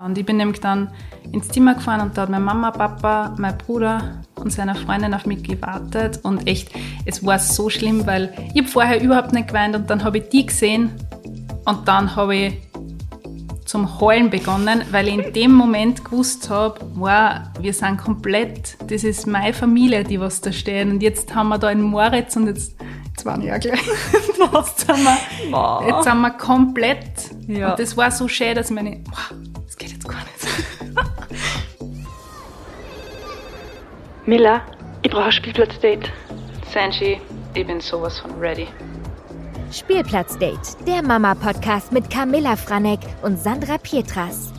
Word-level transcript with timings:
Und 0.00 0.16
ich 0.16 0.24
bin 0.24 0.36
nämlich 0.36 0.60
dann 0.60 0.92
ins 1.32 1.48
Zimmer 1.48 1.74
gefahren 1.74 2.00
und 2.00 2.16
da 2.16 2.22
hat 2.22 2.30
meine 2.30 2.44
Mama, 2.44 2.70
Papa, 2.70 3.34
mein 3.36 3.58
Bruder 3.58 4.22
und 4.36 4.52
seine 4.52 4.76
Freundin 4.76 5.12
auf 5.12 5.26
mich 5.26 5.42
gewartet. 5.42 6.20
Und 6.22 6.46
echt, 6.46 6.70
es 7.04 7.26
war 7.26 7.40
so 7.40 7.68
schlimm, 7.68 8.06
weil 8.06 8.32
ich 8.54 8.60
habe 8.60 8.68
vorher 8.68 9.02
überhaupt 9.02 9.32
nicht 9.32 9.48
geweint 9.48 9.74
und 9.74 9.90
dann 9.90 10.04
habe 10.04 10.18
ich 10.18 10.28
die 10.28 10.46
gesehen 10.46 10.92
und 11.64 11.88
dann 11.88 12.14
habe 12.14 12.36
ich 12.36 12.54
zum 13.64 13.98
Heulen 14.00 14.30
begonnen, 14.30 14.82
weil 14.92 15.08
ich 15.08 15.14
in 15.14 15.32
dem 15.32 15.52
Moment 15.52 16.04
gewusst 16.04 16.48
habe, 16.48 16.78
wow, 16.94 17.40
wir 17.60 17.74
sind 17.74 17.98
komplett, 17.98 18.76
das 18.88 19.02
ist 19.02 19.26
meine 19.26 19.52
Familie, 19.52 20.04
die 20.04 20.20
was 20.20 20.40
da 20.40 20.52
stehen. 20.52 20.92
Und 20.92 21.02
jetzt 21.02 21.34
haben 21.34 21.48
wir 21.48 21.58
da 21.58 21.66
einen 21.66 21.82
Moritz 21.82 22.36
und 22.36 22.46
jetzt, 22.46 22.76
jetzt 23.08 23.26
waren 23.26 23.42
ja 23.42 23.58
gleich. 23.58 23.84
jetzt, 23.84 24.86
sind 24.86 25.02
wir, 25.02 25.88
jetzt 25.88 26.04
sind 26.04 26.20
wir 26.20 26.30
komplett. 26.30 27.34
Ja. 27.48 27.72
Und 27.72 27.80
das 27.80 27.96
war 27.96 28.12
so 28.12 28.28
schön, 28.28 28.54
dass 28.54 28.70
ich 28.70 28.76
meine, 28.76 29.02
wow, 29.10 29.36
Miller, 34.28 34.60
ich 35.00 35.10
brauche 35.10 35.24
ein 35.24 35.32
Spielplatzdate. 35.32 36.12
Sanji, 36.70 37.18
ich 37.54 37.66
bin 37.66 37.80
sowas 37.80 38.20
von 38.20 38.38
ready. 38.38 38.68
Spielplatzdate, 39.72 40.76
der 40.86 41.02
Mama-Podcast 41.02 41.92
mit 41.92 42.10
Camilla 42.10 42.54
Franek 42.56 43.00
und 43.22 43.38
Sandra 43.38 43.78
Pietras. 43.78 44.52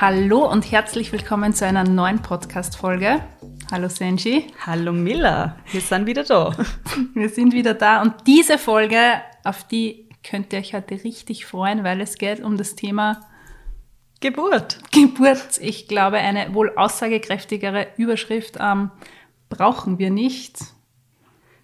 Hallo 0.00 0.50
und 0.50 0.72
herzlich 0.72 1.12
willkommen 1.12 1.52
zu 1.52 1.66
einer 1.66 1.84
neuen 1.84 2.22
Podcast-Folge. 2.22 3.20
Hallo 3.70 3.90
Senji. 3.90 4.46
Hallo 4.64 4.94
Miller, 4.94 5.56
wir 5.70 5.82
sind 5.82 6.06
wieder 6.06 6.24
da. 6.24 6.56
Wir 7.14 7.28
sind 7.28 7.52
wieder 7.52 7.74
da 7.74 8.00
und 8.00 8.26
diese 8.26 8.56
Folge, 8.56 9.20
auf 9.44 9.64
die 9.64 10.08
könnt 10.24 10.54
ihr 10.54 10.60
euch 10.60 10.72
heute 10.72 10.94
richtig 11.04 11.44
freuen, 11.44 11.84
weil 11.84 12.00
es 12.00 12.16
geht 12.16 12.40
um 12.40 12.56
das 12.56 12.74
Thema 12.74 13.20
Geburt. 14.20 14.78
Geburt, 14.92 15.58
ich 15.60 15.88
glaube, 15.88 16.18
eine 16.18 16.54
wohl 16.54 16.72
aussagekräftigere 16.76 17.88
Überschrift 17.96 18.58
ähm, 18.60 18.90
brauchen 19.48 19.98
wir 19.98 20.10
nicht. 20.10 20.58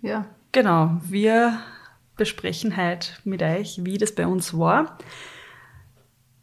Ja. 0.00 0.27
Genau, 0.53 0.97
wir 1.03 1.61
besprechen 2.17 2.77
heute 2.77 3.11
mit 3.25 3.42
euch, 3.42 3.84
wie 3.84 3.98
das 3.98 4.14
bei 4.14 4.27
uns 4.27 4.56
war. 4.56 4.98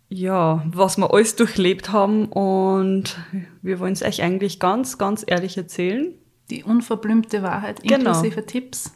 Ja, 0.07 0.63
was 0.67 0.97
wir 0.97 1.11
alles 1.11 1.35
durchlebt 1.35 1.91
haben 1.91 2.27
und 2.27 3.17
wir 3.63 3.79
wollen 3.79 3.93
es 3.93 4.03
euch 4.03 4.21
eigentlich 4.21 4.59
ganz, 4.59 4.99
ganz 4.99 5.23
ehrlich 5.25 5.57
erzählen. 5.57 6.13
Die 6.51 6.63
unverblümte 6.63 7.41
Wahrheit 7.41 7.81
genau. 7.81 7.95
inklusive 7.95 8.35
genau. 8.35 8.47
Tipps. 8.47 8.93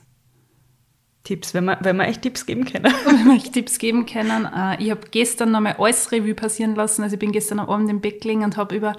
Tipps, 1.28 1.54
wenn 1.54 1.66
wir, 1.66 1.78
wenn 1.82 1.98
wir 1.98 2.08
echt 2.08 2.22
Tipps 2.22 2.46
geben 2.46 2.64
können. 2.64 2.86
wenn 3.06 3.26
wir 3.26 3.36
echt 3.36 3.52
Tipps 3.52 3.80
geben 3.80 4.06
können. 4.06 4.46
Äh, 4.46 4.82
ich 4.82 4.92
habe 4.92 5.02
gestern 5.12 5.52
nochmal 5.52 5.76
alles 5.78 6.10
Revue 6.14 6.34
passieren 6.34 6.74
lassen. 6.74 7.04
Also 7.04 7.16
ich 7.16 7.20
bin 7.20 7.34
gestern 7.34 7.60
am 7.60 7.70
Abend 7.70 7.90
im 7.90 8.00
Bett 8.00 8.22
gelegen 8.22 8.46
und 8.46 8.56
habe 8.56 8.76
über 8.76 8.96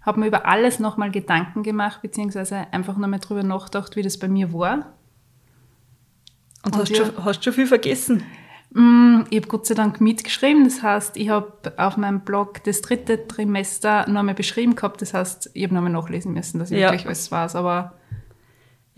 habe 0.00 0.20
mir 0.20 0.28
über 0.28 0.46
alles 0.46 0.78
nochmal 0.78 1.10
Gedanken 1.10 1.62
gemacht, 1.62 2.00
beziehungsweise 2.00 2.66
einfach 2.72 2.96
nochmal 2.96 3.20
drüber 3.20 3.42
nachgedacht, 3.42 3.94
wie 3.94 4.02
das 4.02 4.18
bei 4.18 4.28
mir 4.28 4.54
war. 4.54 4.94
Und, 6.64 6.74
und 6.74 6.76
hast, 6.76 6.88
ja, 6.88 7.04
schon, 7.04 7.24
hast 7.24 7.44
schon 7.44 7.52
viel 7.52 7.66
vergessen? 7.66 8.22
Mm, 8.70 9.24
ich 9.28 9.36
habe 9.36 9.48
Gott 9.48 9.66
sei 9.66 9.74
Dank 9.74 10.00
mitgeschrieben. 10.00 10.64
Das 10.64 10.82
heißt, 10.82 11.18
ich 11.18 11.28
habe 11.28 11.74
auf 11.76 11.98
meinem 11.98 12.20
Blog 12.20 12.64
das 12.64 12.80
dritte 12.80 13.28
Trimester 13.28 14.08
nochmal 14.08 14.34
beschrieben 14.34 14.74
gehabt. 14.74 15.02
Das 15.02 15.12
heißt, 15.12 15.50
ich 15.52 15.64
habe 15.64 15.74
nochmal 15.74 15.92
nachlesen 15.92 16.32
müssen, 16.32 16.58
dass 16.58 16.70
ich 16.70 16.78
ja. 16.78 16.86
wirklich 16.86 17.04
alles 17.04 17.30
weiß. 17.30 17.56
Aber 17.56 17.97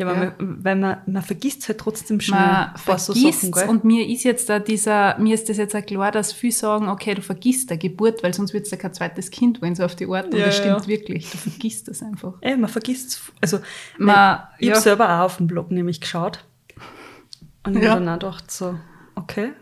ja, 0.00 0.06
weil, 0.06 0.14
ja. 0.14 0.34
Man, 0.38 0.64
weil 0.64 0.76
man, 0.76 0.96
man 1.06 1.22
vergisst 1.22 1.68
halt 1.68 1.78
trotzdem 1.78 2.20
schon 2.20 2.38
man 2.38 2.74
vergisst 2.76 3.04
so 3.04 3.12
Sachen, 3.12 3.52
gell? 3.52 3.68
Und 3.68 3.84
mir 3.84 4.08
ist 4.08 4.24
jetzt 4.24 4.48
da 4.48 4.58
dieser, 4.58 5.18
mir 5.18 5.34
ist 5.34 5.50
das 5.50 5.58
jetzt 5.58 5.76
auch 5.76 5.84
klar, 5.84 6.10
dass 6.10 6.32
viele 6.32 6.54
sagen, 6.54 6.88
okay, 6.88 7.14
du 7.14 7.20
vergisst 7.20 7.68
der 7.68 7.76
Geburt, 7.76 8.22
weil 8.22 8.32
sonst 8.32 8.54
wird 8.54 8.64
es 8.64 8.70
ja 8.70 8.78
kein 8.78 8.94
zweites 8.94 9.30
Kind, 9.30 9.60
wenn 9.60 9.74
so 9.74 9.84
auf 9.84 9.94
die 9.94 10.06
Art. 10.06 10.32
Und 10.32 10.38
ja, 10.38 10.46
das 10.46 10.56
stimmt 10.56 10.82
ja. 10.82 10.86
wirklich. 10.86 11.30
Du 11.30 11.36
vergisst 11.36 11.88
das 11.88 12.02
einfach. 12.02 12.32
Ey, 12.40 12.56
man 12.56 12.70
vergisst 12.70 13.20
Also, 13.42 13.58
man, 13.98 14.40
ich 14.58 14.68
ja. 14.68 14.74
habe 14.74 14.82
selber 14.82 15.18
auch 15.18 15.24
auf 15.26 15.36
dem 15.36 15.46
Blog 15.46 15.70
nämlich 15.70 16.00
geschaut. 16.00 16.44
Und 17.64 17.76
ich 17.76 17.82
ja. 17.82 17.90
habe 17.90 18.00
dann 18.02 18.08
auch 18.08 18.18
gedacht 18.20 18.50
so, 18.50 18.76
okay, 19.16 19.52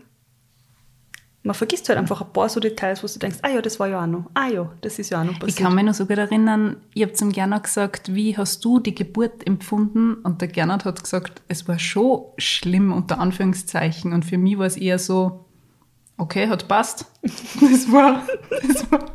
man 1.43 1.55
vergisst 1.55 1.87
halt 1.87 1.97
einfach 1.97 2.21
ein 2.21 2.33
paar 2.33 2.49
so 2.49 2.59
Details, 2.59 3.01
wo 3.01 3.07
du 3.07 3.17
denkst, 3.17 3.39
ah 3.43 3.49
ja, 3.49 3.61
das 3.61 3.79
war 3.79 3.87
ja 3.87 4.03
auch 4.03 4.07
noch, 4.07 4.29
ah 4.33 4.47
ja, 4.47 4.71
das 4.81 4.99
ist 4.99 5.09
ja 5.09 5.21
auch 5.21 5.25
noch 5.25 5.39
passiert. 5.39 5.49
Ich 5.49 5.55
kann 5.55 5.73
mich 5.73 5.85
noch 5.85 5.93
sogar 5.93 6.17
erinnern, 6.17 6.77
ich 6.93 7.01
habe 7.01 7.13
zum 7.13 7.31
Gernot 7.31 7.63
gesagt, 7.63 8.13
wie 8.13 8.35
hast 8.35 8.63
du 8.65 8.79
die 8.79 8.93
Geburt 8.93 9.47
empfunden? 9.47 10.15
Und 10.15 10.41
der 10.41 10.49
Gernot 10.49 10.83
hat 10.83 11.01
gesagt, 11.01 11.41
es 11.47 11.67
war 11.67 11.79
schon 11.79 12.23
schlimm, 12.37 12.91
unter 12.91 13.19
Anführungszeichen. 13.19 14.11
Und 14.11 14.25
für 14.25 14.37
mich 14.37 14.57
war 14.57 14.65
es 14.65 14.75
eher 14.75 14.99
so, 14.99 15.45
okay, 16.17 16.49
hat 16.49 16.67
passt. 16.67 17.05
Das 17.61 17.91
war, 17.91 18.23
das 18.49 18.91
war. 18.91 19.05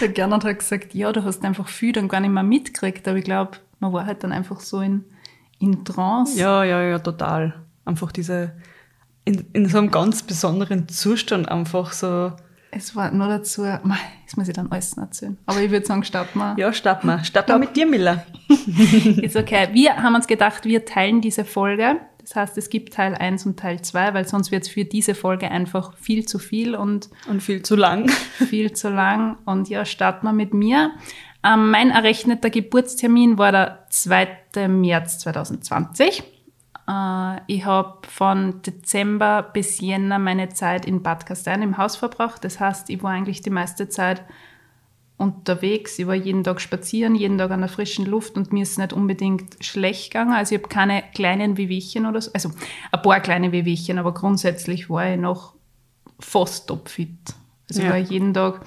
Der 0.00 0.08
Gernot 0.08 0.44
hat 0.44 0.58
gesagt, 0.58 0.94
ja, 0.94 1.12
du 1.12 1.24
hast 1.24 1.44
einfach 1.44 1.68
viel 1.68 1.92
dann 1.92 2.08
gar 2.08 2.20
nicht 2.20 2.30
mehr 2.30 2.42
mitgekriegt, 2.42 3.06
aber 3.06 3.18
ich 3.18 3.24
glaube, 3.24 3.58
man 3.80 3.92
war 3.92 4.06
halt 4.06 4.24
dann 4.24 4.32
einfach 4.32 4.60
so 4.60 4.80
in, 4.80 5.04
in 5.58 5.84
Trance. 5.84 6.38
Ja, 6.38 6.64
ja, 6.64 6.82
ja, 6.82 6.98
total. 6.98 7.54
Einfach 7.84 8.12
diese 8.12 8.52
in, 9.26 9.44
in 9.52 9.68
so 9.68 9.78
einem 9.78 9.90
ganz 9.90 10.22
besonderen 10.22 10.88
Zustand 10.88 11.50
einfach 11.50 11.92
so. 11.92 12.32
Es 12.70 12.94
war 12.94 13.10
nur 13.10 13.28
dazu, 13.28 13.64
das 13.64 14.36
muss 14.36 14.48
ich 14.48 14.54
dann 14.54 14.70
alles 14.70 14.96
erzählen. 14.96 15.36
Aber 15.46 15.60
ich 15.60 15.70
würde 15.70 15.84
sagen, 15.84 16.04
starten 16.04 16.38
wir. 16.38 16.54
Ja, 16.58 16.72
starten 16.72 17.06
wir. 17.06 17.24
Starten 17.24 17.52
wir 17.52 17.58
mit 17.58 17.76
dir, 17.76 17.86
Miller. 17.86 18.24
Ist 19.22 19.36
okay. 19.36 19.68
Wir 19.72 19.96
haben 19.96 20.14
uns 20.14 20.26
gedacht, 20.26 20.64
wir 20.64 20.84
teilen 20.84 21.20
diese 21.20 21.44
Folge. 21.44 21.96
Das 22.20 22.36
heißt, 22.36 22.58
es 22.58 22.70
gibt 22.70 22.92
Teil 22.92 23.14
1 23.14 23.46
und 23.46 23.58
Teil 23.58 23.80
2, 23.80 24.14
weil 24.14 24.26
sonst 24.28 24.50
wird 24.50 24.64
es 24.64 24.68
für 24.68 24.84
diese 24.84 25.14
Folge 25.14 25.50
einfach 25.50 25.96
viel 25.96 26.26
zu 26.26 26.38
viel 26.38 26.74
und, 26.74 27.08
und 27.28 27.42
viel 27.42 27.62
zu 27.62 27.76
lang. 27.76 28.10
Viel 28.48 28.72
zu 28.72 28.90
lang. 28.90 29.38
Und 29.44 29.68
ja, 29.68 29.84
starten 29.84 30.26
wir 30.26 30.32
mit 30.32 30.52
mir. 30.52 30.90
Ähm, 31.44 31.70
mein 31.70 31.90
errechneter 31.90 32.50
Geburtstermin 32.50 33.38
war 33.38 33.52
der 33.52 33.86
2. 33.90 34.68
März 34.68 35.20
2020. 35.20 36.24
Äh, 36.88 37.40
ich 37.46 37.64
habe 37.64 38.06
von 38.08 38.62
Dezember 38.62 39.42
bis 39.42 39.80
Jänner 39.80 40.18
meine 40.18 40.48
Zeit 40.50 40.86
in 40.86 41.02
Bad 41.02 41.26
Gastein 41.26 41.62
im 41.62 41.78
Haus 41.78 41.96
verbracht. 41.96 42.44
Das 42.44 42.60
heißt, 42.60 42.90
ich 42.90 43.02
war 43.02 43.12
eigentlich 43.12 43.42
die 43.42 43.50
meiste 43.50 43.88
Zeit 43.88 44.22
unterwegs. 45.18 45.98
Ich 45.98 46.06
war 46.06 46.14
jeden 46.14 46.44
Tag 46.44 46.60
spazieren, 46.60 47.14
jeden 47.14 47.38
Tag 47.38 47.50
an 47.50 47.60
der 47.60 47.68
frischen 47.68 48.04
Luft 48.04 48.36
und 48.36 48.52
mir 48.52 48.62
ist 48.62 48.78
nicht 48.78 48.92
unbedingt 48.92 49.64
schlecht 49.64 50.12
gegangen. 50.12 50.34
Also 50.34 50.54
ich 50.54 50.60
habe 50.60 50.68
keine 50.68 51.02
kleinen 51.14 51.56
Wehwehchen 51.56 52.06
oder 52.06 52.20
so. 52.20 52.30
Also 52.34 52.50
ein 52.92 53.02
paar 53.02 53.20
kleine 53.20 53.50
Wehwehchen, 53.52 53.98
aber 53.98 54.12
grundsätzlich 54.12 54.90
war 54.90 55.10
ich 55.10 55.18
noch 55.18 55.54
fast 56.20 56.68
topfit. 56.68 57.34
Also 57.68 57.80
ja. 57.80 57.86
ich 57.86 57.92
war 57.92 57.98
jeden 57.98 58.34
Tag 58.34 58.60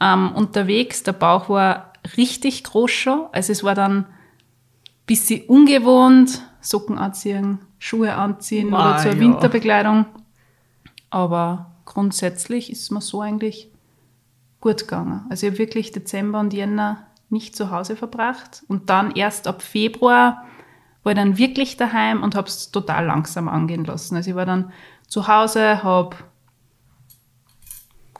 ähm, 0.00 0.32
unterwegs. 0.32 1.02
Der 1.02 1.12
Bauch 1.12 1.48
war 1.48 1.92
richtig 2.16 2.62
groß 2.64 2.90
schon. 2.90 3.26
Also 3.32 3.52
es 3.52 3.64
war 3.64 3.74
dann 3.74 4.04
ein 4.04 4.06
bisschen 5.06 5.46
ungewohnt 5.46 6.42
Socken 6.60 6.98
anziehen, 6.98 7.58
Schuhe 7.78 8.14
anziehen 8.14 8.70
Ma, 8.70 8.90
oder 8.90 8.98
zur 8.98 9.12
ja. 9.12 9.20
Winterbekleidung. 9.20 10.06
Aber 11.10 11.72
grundsätzlich 11.84 12.70
ist 12.70 12.82
es 12.82 12.90
mir 12.90 13.00
so 13.00 13.20
eigentlich 13.20 13.70
gut 14.60 14.80
gegangen. 14.80 15.24
Also 15.30 15.46
ich 15.46 15.52
habe 15.52 15.58
wirklich 15.58 15.92
Dezember 15.92 16.40
und 16.40 16.52
Jänner 16.52 17.06
nicht 17.30 17.56
zu 17.56 17.70
Hause 17.70 17.96
verbracht 17.96 18.62
und 18.68 18.90
dann 18.90 19.12
erst 19.12 19.46
ab 19.46 19.62
Februar 19.62 20.44
war 21.02 21.12
ich 21.12 21.16
dann 21.18 21.38
wirklich 21.38 21.76
daheim 21.76 22.22
und 22.22 22.34
habe 22.34 22.48
es 22.48 22.70
total 22.70 23.06
langsam 23.06 23.48
angehen 23.48 23.84
lassen. 23.84 24.16
Also 24.16 24.30
ich 24.30 24.36
war 24.36 24.46
dann 24.46 24.72
zu 25.06 25.28
Hause, 25.28 25.82
habe 25.82 26.16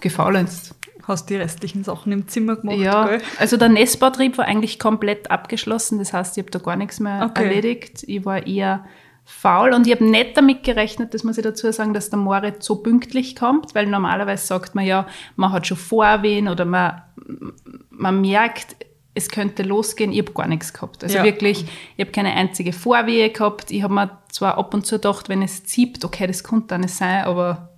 gefaulenzt. 0.00 0.77
Hast 1.08 1.30
die 1.30 1.36
restlichen 1.36 1.84
Sachen 1.84 2.12
im 2.12 2.28
Zimmer 2.28 2.56
gemacht? 2.56 2.78
Ja, 2.78 3.06
gell? 3.06 3.22
also 3.38 3.56
der 3.56 3.70
Nestbautrieb 3.70 4.38
war 4.38 4.44
eigentlich 4.44 4.78
komplett 4.78 5.30
abgeschlossen. 5.30 5.98
Das 5.98 6.12
heißt, 6.12 6.36
ich 6.36 6.44
habe 6.44 6.50
da 6.50 6.58
gar 6.58 6.76
nichts 6.76 7.00
mehr 7.00 7.26
okay. 7.28 7.44
erledigt. 7.44 8.04
Ich 8.06 8.24
war 8.24 8.46
eher 8.46 8.84
faul 9.24 9.74
und 9.74 9.86
ich 9.86 9.92
habe 9.94 10.04
nicht 10.04 10.36
damit 10.38 10.62
gerechnet, 10.62 11.12
das 11.12 11.22
muss 11.22 11.36
ich 11.36 11.44
dazu 11.44 11.70
sagen, 11.70 11.92
dass 11.92 12.08
der 12.08 12.18
Moritz 12.18 12.64
so 12.64 12.76
pünktlich 12.76 13.36
kommt, 13.36 13.74
weil 13.74 13.86
normalerweise 13.86 14.46
sagt 14.46 14.74
man 14.74 14.86
ja, 14.86 15.06
man 15.36 15.52
hat 15.52 15.66
schon 15.66 15.76
Vorwehen 15.76 16.48
oder 16.48 16.64
man, 16.64 17.02
man 17.90 18.22
merkt, 18.22 18.76
es 19.14 19.28
könnte 19.28 19.64
losgehen. 19.64 20.12
Ich 20.12 20.20
habe 20.20 20.32
gar 20.32 20.46
nichts 20.46 20.72
gehabt. 20.72 21.04
Also 21.04 21.18
ja. 21.18 21.24
wirklich, 21.24 21.66
ich 21.96 22.04
habe 22.04 22.12
keine 22.12 22.32
einzige 22.32 22.72
Vorwehe 22.72 23.30
gehabt. 23.30 23.70
Ich 23.70 23.82
habe 23.82 23.92
mir 23.92 24.18
zwar 24.30 24.56
ab 24.56 24.72
und 24.72 24.86
zu 24.86 24.94
gedacht, 24.94 25.28
wenn 25.28 25.42
es 25.42 25.64
zieht, 25.64 26.04
okay, 26.04 26.26
das 26.26 26.42
könnte 26.42 26.68
dann 26.68 26.82
nicht 26.82 26.94
sein, 26.94 27.24
aber 27.24 27.77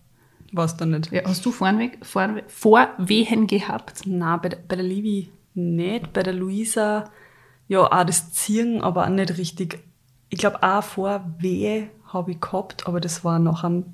was 0.52 0.76
dann 0.76 0.90
nicht. 0.90 1.12
Ja, 1.12 1.22
hast 1.24 1.44
du 1.44 1.52
Vorweh, 1.52 1.90
Vorweh, 2.02 2.42
Vorwehen 2.48 3.46
gehabt? 3.46 4.02
Nein, 4.06 4.40
bei, 4.42 4.48
der, 4.48 4.58
bei 4.66 4.76
der 4.76 4.84
Livi 4.84 5.30
nicht. 5.54 6.12
Bei 6.12 6.22
der 6.22 6.32
Luisa, 6.32 7.10
ja, 7.68 7.80
auch 7.80 8.04
das 8.04 8.32
Ziehen, 8.32 8.80
aber 8.80 9.04
auch 9.04 9.10
nicht 9.10 9.36
richtig. 9.38 9.80
Ich 10.28 10.38
glaube, 10.38 10.62
auch 10.62 10.82
Vorwehe 10.82 11.88
habe 12.12 12.32
ich 12.32 12.40
gehabt, 12.40 12.86
aber 12.86 13.00
das 13.00 13.24
war 13.24 13.38
nach 13.38 13.64
einem 13.64 13.86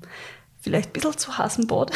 vielleicht 0.59 0.89
ein 0.89 0.93
bisschen 0.93 1.17
zu 1.17 1.37
heißen 1.37 1.67
Bad. 1.67 1.91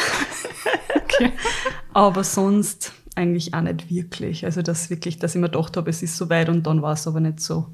okay. 0.96 1.32
aber 1.92 2.24
sonst 2.24 2.92
eigentlich 3.14 3.54
auch 3.54 3.60
nicht 3.60 3.90
wirklich. 3.90 4.44
Also, 4.44 4.62
dass 4.62 4.90
wirklich, 4.90 5.18
dass 5.18 5.34
ich 5.34 5.40
mir 5.40 5.50
gedacht 5.50 5.76
habe, 5.76 5.90
es 5.90 6.02
ist 6.02 6.16
so 6.16 6.30
weit 6.30 6.48
und 6.48 6.66
dann 6.66 6.82
war 6.82 6.92
es 6.92 7.06
aber 7.06 7.20
nicht 7.20 7.40
so. 7.40 7.68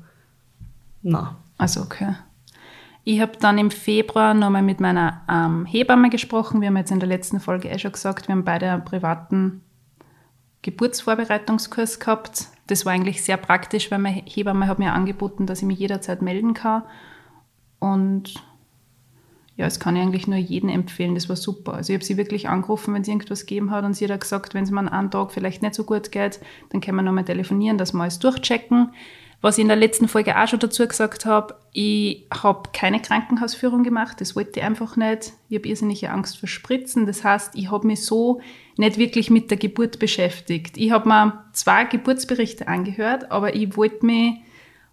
Na. 1.03 1.37
Also, 1.57 1.83
okay. 1.83 2.15
Ich 3.05 3.21
habe 3.21 3.33
dann 3.41 3.59
im 3.59 3.71
Februar 3.71 4.35
nochmal 4.35 4.63
mit 4.63 4.81
meiner 4.81 5.23
ähm, 5.31 5.65
Hebamme 5.65 6.11
gesprochen. 6.11 6.61
Wir 6.61 6.69
haben 6.69 6.77
jetzt 6.77 6.91
in 6.91 7.01
der 7.01 7.09
letzten 7.09 7.41
Folge 7.41 7.69
eh 7.69 7.79
schon 7.79 7.93
gesagt, 7.93 8.29
wir 8.29 8.35
haben 8.35 8.45
beide 8.45 8.71
einen 8.71 8.85
privaten 8.85 9.63
Geburtsvorbereitungskurs 10.63 12.01
gehabt. 12.01 12.49
Das 12.67 12.85
war 12.85 12.93
eigentlich 12.93 13.23
sehr 13.23 13.39
praktisch, 13.39 13.91
weil 13.91 13.99
meine 13.99 14.23
Hebamme 14.27 14.67
hat 14.67 14.79
mir 14.79 14.93
angeboten, 14.93 15.47
dass 15.47 15.61
ich 15.61 15.67
mich 15.67 15.79
jederzeit 15.79 16.21
melden 16.21 16.53
kann. 16.53 16.83
Und 17.79 18.35
ja, 19.57 19.65
das 19.65 19.81
kann 19.81 19.97
ich 19.97 20.03
eigentlich 20.03 20.29
nur 20.29 20.39
jedem 20.39 20.69
empfehlen. 20.69 21.15
Das 21.15 21.29
war 21.29 21.37
super. 21.37 21.75
Also 21.75 21.93
ich 21.93 21.97
habe 21.97 22.05
sie 22.05 22.17
wirklich 22.17 22.49
angerufen, 22.49 22.95
wenn 22.95 23.03
es 23.03 23.09
irgendwas 23.09 23.47
gegeben 23.47 23.71
hat 23.71 23.85
und 23.85 23.95
sie 23.95 24.07
hat 24.07 24.21
gesagt, 24.21 24.55
wenn 24.55 24.65
es 24.65 24.71
mir 24.71 24.93
einen 24.93 25.11
Tag 25.11 25.33
vielleicht 25.33 25.63
nicht 25.63 25.75
so 25.75 25.85
gut 25.85 26.13
geht, 26.13 26.41
dann 26.71 26.81
können 26.81 26.97
wir 26.97 27.03
nochmal 27.03 27.25
telefonieren, 27.25 27.79
dass 27.79 27.93
wir 27.93 28.03
alles 28.03 28.19
durchchecken. 28.19 28.91
Was 29.41 29.57
ich 29.57 29.63
in 29.63 29.69
der 29.69 29.77
letzten 29.77 30.09
Folge 30.09 30.37
auch 30.37 30.49
schon 30.49 30.59
dazu 30.59 30.87
gesagt 30.89 31.25
habe, 31.25 31.55
ich 31.73 32.27
habe 32.43 32.71
keine 32.73 33.01
Krankenhausführung 33.01 33.85
gemacht, 33.85 34.21
das 34.21 34.35
wollte 34.35 34.59
ich 34.59 34.67
einfach 34.67 34.97
nicht. 34.97 35.33
Ich 35.49 35.59
habe 35.59 35.69
irrsinnige 35.69 36.11
Angst 36.11 36.39
vor 36.39 36.49
Spritzen. 36.49 37.07
Das 37.07 37.23
heißt, 37.23 37.53
ich 37.55 37.71
habe 37.71 37.87
mich 37.87 38.05
so 38.05 38.41
nicht 38.77 38.99
wirklich 38.99 39.31
mit 39.31 39.51
der 39.51 39.59
Geburt 39.59 40.01
beschäftigt. 40.01 40.77
Ich 40.77 40.91
habe 40.91 41.09
mir 41.09 41.45
zwei 41.53 41.85
Geburtsberichte 41.85 42.67
angehört, 42.67 43.31
aber 43.31 43.55
ich 43.55 43.77
wollte 43.77 44.05
mich 44.05 44.35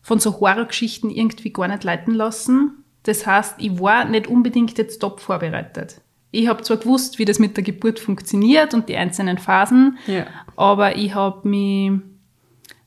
von 0.04 0.20
so 0.20 0.40
Horrorgeschichten 0.40 1.10
irgendwie 1.10 1.52
gar 1.52 1.68
nicht 1.68 1.84
leiten 1.84 2.14
lassen. 2.14 2.84
Das 3.02 3.26
heißt, 3.26 3.56
ich 3.58 3.80
war 3.80 4.06
nicht 4.06 4.28
unbedingt 4.28 4.78
jetzt 4.78 5.00
top 5.00 5.22
vorbereitet. 5.22 6.02
Ich 6.30 6.48
habe 6.48 6.62
zwar 6.62 6.78
gewusst, 6.78 7.18
wie 7.18 7.26
das 7.26 7.40
mit 7.40 7.58
der 7.58 7.64
Geburt 7.64 8.00
funktioniert 8.00 8.76
und 8.76 8.90
die 8.90 8.96
einzelnen 8.98 9.40
Phasen, 9.40 9.98
Ja. 10.06 10.28
aber 10.56 10.98
ich 10.98 11.16
habe 11.16 11.48
mich 11.48 11.94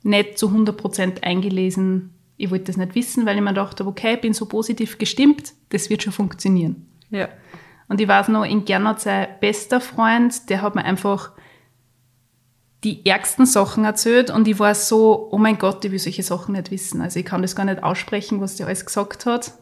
nicht 0.08 0.38
zu 0.38 0.48
100% 0.48 1.22
eingelesen. 1.22 2.14
Ich 2.36 2.50
wollte 2.50 2.64
das 2.66 2.76
nicht 2.76 2.94
wissen, 2.94 3.26
weil 3.26 3.36
ich 3.36 3.42
mir 3.42 3.54
dachte, 3.54 3.86
okay, 3.86 4.14
ich 4.14 4.20
bin 4.20 4.32
so 4.32 4.46
positiv 4.46 4.98
gestimmt, 4.98 5.52
das 5.70 5.90
wird 5.90 6.02
schon 6.02 6.12
funktionieren. 6.12 6.86
Ja. 7.10 7.28
Und 7.88 8.00
ich 8.00 8.08
weiß 8.08 8.28
noch, 8.28 8.44
in 8.44 8.64
Gernot 8.64 9.00
sein 9.00 9.28
bester 9.40 9.80
Freund, 9.80 10.48
der 10.50 10.62
hat 10.62 10.74
mir 10.74 10.84
einfach 10.84 11.32
die 12.84 13.04
ärgsten 13.06 13.44
Sachen 13.46 13.84
erzählt 13.84 14.30
und 14.30 14.46
ich 14.46 14.58
war 14.60 14.74
so, 14.74 15.28
oh 15.32 15.38
mein 15.38 15.58
Gott, 15.58 15.84
ich 15.84 15.90
will 15.90 15.98
solche 15.98 16.22
Sachen 16.22 16.52
nicht 16.54 16.70
wissen. 16.70 17.00
Also 17.00 17.18
ich 17.18 17.26
kann 17.26 17.42
das 17.42 17.56
gar 17.56 17.64
nicht 17.64 17.82
aussprechen, 17.82 18.40
was 18.40 18.54
der 18.56 18.66
alles 18.66 18.86
gesagt 18.86 19.26
hat. 19.26 19.52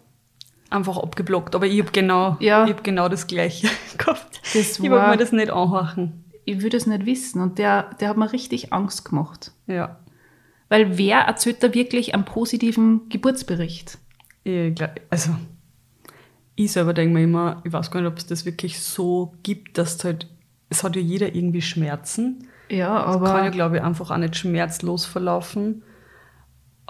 Einfach 0.68 0.98
abgeblockt. 0.98 1.54
Aber 1.54 1.66
ich 1.66 1.80
habe 1.80 1.92
genau, 1.92 2.36
Ja. 2.40 2.64
ich 2.66 2.72
hab 2.72 2.84
genau 2.84 3.08
das 3.08 3.26
Gleiche 3.26 3.68
gehabt. 3.98 4.40
Das 4.52 4.78
ich 4.78 4.82
war- 4.82 4.90
wollte 4.98 5.10
mir 5.10 5.16
das 5.16 5.32
nicht 5.32 5.50
anhorchen. 5.50 6.24
Ich 6.44 6.60
will 6.60 6.68
das 6.70 6.86
nicht 6.86 7.06
wissen. 7.06 7.40
Und 7.40 7.58
der, 7.58 7.90
der 8.00 8.10
hat 8.10 8.16
mir 8.18 8.30
richtig 8.32 8.72
Angst 8.72 9.04
gemacht. 9.04 9.52
Ja. 9.66 9.98
Weil 10.68 10.98
wer 10.98 11.18
erzählt 11.20 11.62
da 11.62 11.72
wirklich 11.74 12.14
einen 12.14 12.24
positiven 12.24 13.08
Geburtsbericht? 13.08 13.98
Ich 14.44 14.74
glaub, 14.74 14.90
also, 15.10 15.30
ich 16.54 16.72
selber 16.72 16.94
denke 16.94 17.14
mir 17.14 17.24
immer, 17.24 17.62
ich 17.64 17.72
weiß 17.72 17.90
gar 17.90 18.00
nicht, 18.00 18.10
ob 18.10 18.18
es 18.18 18.26
das 18.26 18.44
wirklich 18.44 18.80
so 18.80 19.34
gibt, 19.42 19.78
dass 19.78 19.96
es 19.96 20.04
halt, 20.04 20.28
es 20.70 20.82
hat 20.82 20.96
ja 20.96 21.02
jeder 21.02 21.34
irgendwie 21.34 21.62
Schmerzen. 21.62 22.48
Ja, 22.68 23.04
Das 23.04 23.16
aber 23.16 23.26
kann 23.26 23.44
ja, 23.44 23.50
glaube 23.50 23.76
ich, 23.76 23.82
einfach 23.82 24.10
auch 24.10 24.16
nicht 24.16 24.36
schmerzlos 24.36 25.04
verlaufen. 25.04 25.82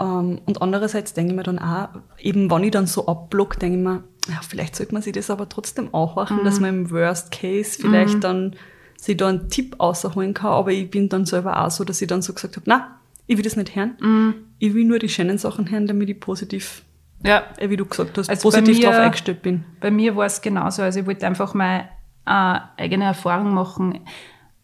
Ähm, 0.00 0.40
und 0.44 0.62
andererseits 0.62 1.12
denke 1.14 1.32
ich 1.32 1.36
mir 1.36 1.42
dann 1.42 1.58
auch, 1.58 1.88
eben 2.18 2.50
wenn 2.50 2.64
ich 2.64 2.70
dann 2.70 2.86
so 2.86 3.06
abblock, 3.06 3.58
denke 3.58 3.78
ich 3.78 3.84
mir, 3.84 4.04
ja, 4.28 4.40
vielleicht 4.46 4.76
sollte 4.76 4.92
man 4.92 5.02
sich 5.02 5.12
das 5.12 5.30
aber 5.30 5.48
trotzdem 5.48 5.92
auch 5.92 6.16
machen, 6.16 6.44
dass 6.44 6.60
man 6.60 6.70
im 6.70 6.90
Worst 6.90 7.30
Case 7.30 7.78
vielleicht 7.80 8.24
dann 8.24 8.56
sich 8.96 9.16
da 9.16 9.28
einen 9.28 9.50
Tipp 9.50 9.76
außerholen 9.78 10.34
kann. 10.34 10.52
Aber 10.52 10.72
ich 10.72 10.90
bin 10.90 11.08
dann 11.08 11.26
selber 11.26 11.64
auch 11.64 11.70
so, 11.70 11.84
dass 11.84 12.02
ich 12.02 12.08
dann 12.08 12.22
so 12.22 12.32
gesagt 12.32 12.56
habe, 12.56 12.64
na, 12.68 12.95
ich 13.26 13.36
will 13.36 13.44
das 13.44 13.56
nicht 13.56 13.74
hören. 13.74 14.34
Ich 14.58 14.72
will 14.74 14.84
nur 14.84 14.98
die 14.98 15.08
schönen 15.08 15.38
Sachen 15.38 15.70
hören, 15.70 15.86
damit 15.86 16.08
ich 16.08 16.20
positiv, 16.20 16.82
ja, 17.24 17.44
äh, 17.58 17.68
wie 17.70 17.76
du 17.76 17.84
gesagt 17.84 18.16
hast, 18.18 18.28
Also 18.30 18.42
positiv 18.42 18.78
mir- 18.78 18.86
drauf 18.86 18.96
eingestellt 18.96 19.42
bin. 19.42 19.64
Bei 19.80 19.90
mir 19.90 20.16
war 20.16 20.26
es 20.26 20.40
genauso. 20.42 20.82
Also 20.82 21.00
ich 21.00 21.06
wollte 21.06 21.26
einfach 21.26 21.54
mal 21.54 21.88
äh, 22.26 22.58
eigene 22.82 23.04
Erfahrung 23.04 23.52
machen. 23.54 23.94
Äh, 23.96 23.98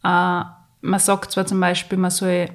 man 0.04 0.98
sagt 0.98 1.30
zwar 1.32 1.46
zum 1.46 1.60
Beispiel, 1.60 1.98
man 1.98 2.10
soll 2.10 2.48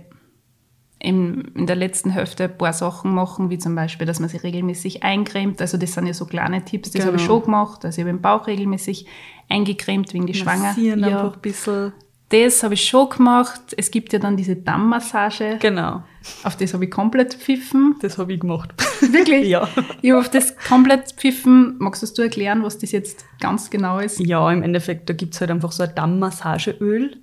in, 1.00 1.42
in 1.56 1.68
der 1.68 1.76
letzten 1.76 2.10
Hälfte 2.10 2.46
ein 2.46 2.58
paar 2.58 2.74
Sachen 2.74 3.14
machen, 3.14 3.50
wie 3.52 3.58
zum 3.60 3.76
Beispiel, 3.76 4.08
dass 4.08 4.20
man 4.20 4.30
sich 4.30 4.42
regelmäßig 4.44 5.04
eincremt. 5.04 5.62
Also 5.62 5.78
das 5.78 5.94
sind 5.94 6.08
ja 6.08 6.14
so 6.14 6.26
kleine 6.26 6.66
Tipps, 6.66 6.90
das 6.92 7.06
habe 7.06 7.18
ich 7.18 7.22
Genau. 7.24 7.36
schon 7.36 7.44
gemacht. 7.46 7.86
Also 7.86 8.00
ich 8.02 8.04
habe 8.06 8.18
den 8.18 8.22
Bauch 8.22 8.48
regelmäßig 8.48 9.06
eingecremt 9.48 10.14
wegen 10.14 10.26
die 10.26 10.34
Schwanger. 10.34 10.76
Ja, 10.78 10.94
einfach 10.96 11.36
ein 11.36 11.42
bisschen. 11.42 11.94
Das 12.30 12.62
habe 12.64 12.74
ich 12.74 12.84
schon 12.86 13.10
gemacht. 13.10 13.62
Es 13.78 13.90
gibt 13.90 14.12
ja 14.12 14.20
dann 14.20 14.36
diese 14.36 14.56
Dammmassage. 14.58 15.58
Genau, 15.62 16.04
Auf 16.44 16.58
das 16.58 16.74
habe 16.74 16.86
ich 16.86 16.92
komplett 16.92 17.34
pfiffen. 17.34 17.96
das 18.02 18.18
habe 18.18 18.34
ich 18.34 18.40
gemacht. 18.42 18.74
Wirklich? 19.00 19.48
ja. 19.48 19.70
Ich 20.02 20.12
habe 20.12 20.20
auf 20.20 20.30
das 20.30 20.56
komplett 20.58 21.14
pfiffen. 21.14 21.76
Magst 21.80 22.18
du 22.18 22.22
erklären, 22.22 22.64
was 22.64 22.78
das 22.78 22.92
jetzt 22.92 23.26
ganz 23.40 23.70
genau 23.70 24.00
ist? 24.00 24.20
Ja, 24.20 24.52
im 24.52 24.62
Endeffekt, 24.62 25.10
da 25.10 25.14
gibt's 25.14 25.40
halt 25.40 25.52
einfach 25.52 25.72
so 25.72 25.84
ein 25.84 25.96
Dammmassageöl. 25.96 27.18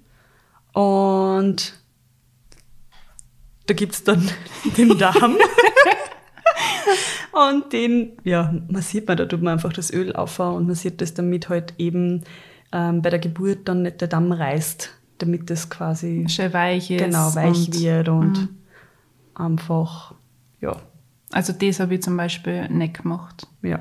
Und 0.72 1.74
da 3.66 3.74
gibt's 3.74 4.04
dann 4.04 4.28
den 4.76 4.96
Darm. 4.98 5.36
und 7.32 7.72
den, 7.72 8.12
ja, 8.24 8.54
massiert 8.68 9.06
man, 9.08 9.16
da 9.16 9.26
tut 9.26 9.42
man 9.42 9.54
einfach 9.54 9.72
das 9.72 9.92
Öl 9.92 10.14
auf 10.14 10.38
und 10.38 10.66
massiert 10.66 11.00
das, 11.00 11.14
damit 11.14 11.48
halt 11.48 11.74
eben 11.78 12.24
ähm, 12.74 13.00
bei 13.00 13.08
der 13.10 13.20
Geburt 13.20 13.60
dann 13.68 13.82
nicht 13.82 14.00
der 14.02 14.08
Damm 14.08 14.32
reißt, 14.32 14.90
damit 15.18 15.48
das 15.48 15.70
quasi 15.70 16.26
Schön 16.28 16.52
weich 16.52 16.90
ist. 16.90 17.02
genau 17.04 17.34
weich 17.34 17.68
und- 17.68 17.80
wird 17.80 18.08
und 18.10 18.48
einfach, 19.34 20.14
ja, 20.60 20.76
Also 21.32 21.52
das 21.52 21.80
habe 21.80 21.94
ich 21.94 22.02
zum 22.02 22.16
Beispiel 22.16 22.68
nicht 22.68 23.02
gemacht. 23.02 23.46
ja. 23.62 23.80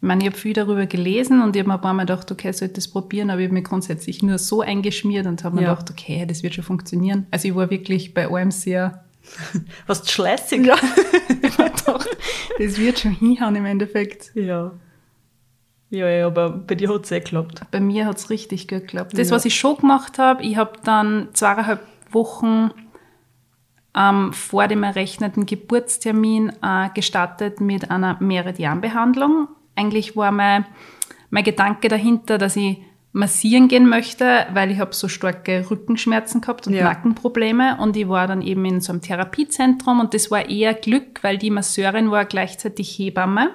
Ich 0.00 0.06
meine, 0.08 0.22
ich 0.24 0.30
habe 0.30 0.36
viel 0.36 0.52
darüber 0.52 0.84
gelesen 0.86 1.40
und 1.44 1.54
ich 1.54 1.60
habe 1.60 1.68
mir 1.68 1.74
ein 1.76 1.80
paar 1.80 1.94
Mal 1.94 2.02
gedacht, 2.02 2.28
okay, 2.32 2.50
ich 2.50 2.56
sollte 2.56 2.74
das 2.74 2.88
probieren, 2.88 3.30
aber 3.30 3.38
ich 3.40 3.46
habe 3.46 3.54
mich 3.54 3.62
grundsätzlich 3.62 4.20
nur 4.20 4.36
so 4.38 4.60
eingeschmiert 4.60 5.26
und 5.28 5.44
habe 5.44 5.54
mir 5.54 5.62
Ja. 5.62 5.74
gedacht, 5.74 5.92
okay, 5.92 6.26
das 6.26 6.42
wird 6.42 6.54
schon 6.54 6.64
funktionieren. 6.64 7.28
Also 7.30 7.46
ich 7.46 7.54
war 7.54 7.70
wirklich 7.70 8.12
bei 8.12 8.26
allem 8.28 8.50
sehr, 8.50 9.04
Was 9.86 10.10
schleißig. 10.10 10.66
ja, 10.66 10.74
ich 11.42 11.56
habe 11.56 11.70
gedacht, 11.70 12.08
das 12.58 12.78
wird 12.78 12.98
schon 12.98 13.12
hinhauen 13.12 13.54
im 13.54 13.64
Endeffekt. 13.64 14.32
Ja. 14.34 14.72
Ja, 15.92 16.08
ja, 16.08 16.26
aber 16.26 16.48
bei 16.48 16.74
dir 16.74 16.88
hat's 16.88 17.10
eh 17.10 17.18
geklappt. 17.20 17.60
Bei 17.70 17.78
mir 17.78 18.06
hat 18.06 18.16
es 18.16 18.30
richtig 18.30 18.66
gut 18.66 18.80
geklappt. 18.80 19.16
Das, 19.18 19.28
Ja. 19.28 19.36
was 19.36 19.44
ich 19.44 19.54
schon 19.54 19.76
gemacht 19.76 20.18
habe, 20.18 20.42
ich 20.42 20.56
habe 20.56 20.72
dann 20.84 21.28
zweieinhalb 21.34 21.80
Wochen 22.10 22.70
ähm, 23.94 24.32
vor 24.32 24.68
dem 24.68 24.82
errechneten 24.84 25.44
Geburtstermin 25.44 26.50
äh, 26.62 26.88
gestartet 26.94 27.60
mit 27.60 27.90
einer 27.90 28.16
Meridianbehandlung. 28.20 29.48
Eigentlich 29.76 30.16
war 30.16 30.32
mein, 30.32 30.64
mein 31.28 31.44
Gedanke 31.44 31.88
dahinter, 31.88 32.38
dass 32.38 32.56
ich 32.56 32.78
massieren 33.14 33.68
gehen 33.68 33.86
möchte, 33.86 34.46
weil 34.54 34.70
ich 34.70 34.78
habe 34.78 34.94
so 34.94 35.08
starke 35.08 35.66
Rückenschmerzen 35.70 36.40
gehabt 36.40 36.66
und 36.66 36.72
Ja. 36.72 36.84
Nackenprobleme 36.84 37.76
und 37.78 37.94
ich 37.98 38.08
war 38.08 38.26
dann 38.26 38.40
eben 38.40 38.64
in 38.64 38.80
so 38.80 38.92
einem 38.92 39.02
Therapiezentrum 39.02 40.00
und 40.00 40.14
das 40.14 40.30
war 40.30 40.48
eher 40.48 40.72
Glück, 40.72 41.22
weil 41.22 41.36
die 41.36 41.50
Masseurin 41.50 42.10
war 42.10 42.24
gleichzeitig 42.24 42.98
Hebamme 42.98 43.50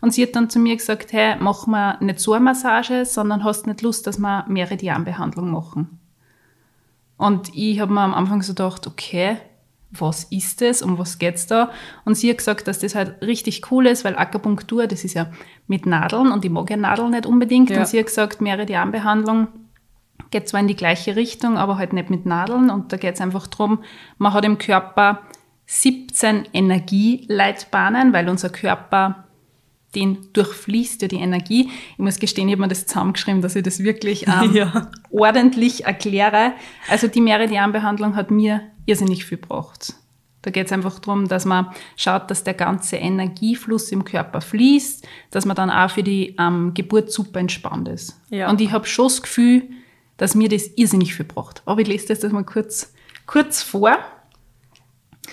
und 0.00 0.12
sie 0.12 0.22
hat 0.22 0.36
dann 0.36 0.50
zu 0.50 0.58
mir 0.58 0.76
gesagt, 0.76 1.12
hey, 1.12 1.36
mach 1.38 1.66
mal 1.66 1.96
nicht 2.00 2.20
so 2.20 2.32
eine 2.32 2.44
Massage, 2.44 3.04
sondern 3.04 3.44
hast 3.44 3.66
nicht 3.66 3.82
Lust, 3.82 4.06
dass 4.06 4.18
wir 4.18 4.44
Meridianbehandlung 4.48 5.50
machen. 5.50 5.98
Und 7.16 7.54
ich 7.54 7.80
habe 7.80 7.92
mir 7.92 8.02
am 8.02 8.14
Anfang 8.14 8.42
so 8.42 8.52
gedacht, 8.52 8.86
okay, 8.86 9.38
was 9.90 10.24
ist 10.24 10.60
das, 10.60 10.82
um 10.82 10.98
was 10.98 11.18
geht's 11.18 11.46
da? 11.46 11.70
Und 12.04 12.14
sie 12.14 12.30
hat 12.30 12.38
gesagt, 12.38 12.68
dass 12.68 12.78
das 12.78 12.94
halt 12.94 13.22
richtig 13.22 13.70
cool 13.70 13.86
ist, 13.86 14.04
weil 14.04 14.16
Akupunktur, 14.16 14.86
das 14.86 15.04
ist 15.04 15.14
ja 15.14 15.30
mit 15.66 15.86
Nadeln 15.86 16.30
und 16.30 16.44
ich 16.44 16.50
mag 16.50 16.68
ja 16.70 16.76
Nadeln 16.76 17.10
nicht 17.10 17.26
unbedingt. 17.26 17.70
Ja. 17.70 17.80
Und 17.80 17.88
sie 17.88 17.98
hat 17.98 18.06
gesagt, 18.06 18.40
Meridianbehandlung 18.40 19.48
geht 20.30 20.48
zwar 20.48 20.60
in 20.60 20.68
die 20.68 20.76
gleiche 20.76 21.16
Richtung, 21.16 21.56
aber 21.56 21.78
halt 21.78 21.92
nicht 21.92 22.10
mit 22.10 22.26
Nadeln. 22.26 22.70
Und 22.70 22.92
da 22.92 22.96
geht's 22.98 23.20
einfach 23.20 23.46
drum, 23.46 23.82
man 24.18 24.34
hat 24.34 24.44
im 24.44 24.58
Körper 24.58 25.20
17 25.66 26.48
Energieleitbahnen, 26.52 28.12
weil 28.12 28.28
unser 28.28 28.50
Körper 28.50 29.24
den 29.98 30.28
durchfließt 30.32 31.02
ja 31.02 31.08
die 31.08 31.16
Energie. 31.16 31.70
Ich 31.92 31.98
muss 31.98 32.18
gestehen, 32.18 32.48
ich 32.48 32.52
habe 32.54 32.62
mir 32.62 32.68
das 32.68 32.86
zusammengeschrieben, 32.86 33.42
dass 33.42 33.56
ich 33.56 33.62
das 33.62 33.80
wirklich 33.82 34.26
ähm, 34.42 34.54
Ja. 34.54 34.90
ordentlich 35.10 35.84
erkläre. 35.84 36.52
Also 36.88 37.08
die 37.08 37.20
Meridianbehandlung 37.20 38.16
hat 38.16 38.30
mir 38.30 38.62
irrsinnig 38.86 39.24
viel 39.24 39.38
gebracht. 39.38 39.94
Da 40.42 40.50
geht 40.52 40.66
es 40.66 40.72
einfach 40.72 40.98
darum, 41.00 41.26
dass 41.26 41.44
man 41.44 41.66
schaut, 41.96 42.30
dass 42.30 42.44
der 42.44 42.54
ganze 42.54 42.96
Energiefluss 42.96 43.90
im 43.90 44.04
Körper 44.04 44.40
fließt, 44.40 45.06
dass 45.32 45.44
man 45.44 45.56
dann 45.56 45.68
auch 45.68 45.90
für 45.90 46.04
die 46.04 46.36
ähm, 46.38 46.72
Geburt 46.74 47.10
super 47.12 47.40
entspannt 47.40 47.88
ist. 47.88 48.18
Ja. 48.30 48.48
Und 48.48 48.60
ich 48.60 48.70
habe 48.70 48.86
schon 48.86 49.06
das 49.08 49.20
Gefühl, 49.20 49.64
dass 50.16 50.34
mir 50.36 50.48
das 50.48 50.68
irrsinnig 50.76 51.14
viel 51.14 51.26
braucht. 51.26 51.62
Aber 51.66 51.80
ich 51.80 51.88
lese 51.88 52.06
das 52.08 52.22
jetzt 52.22 52.32
mal 52.32 52.44
kurz, 52.44 52.94
kurz 53.26 53.62
vor. 53.62 53.98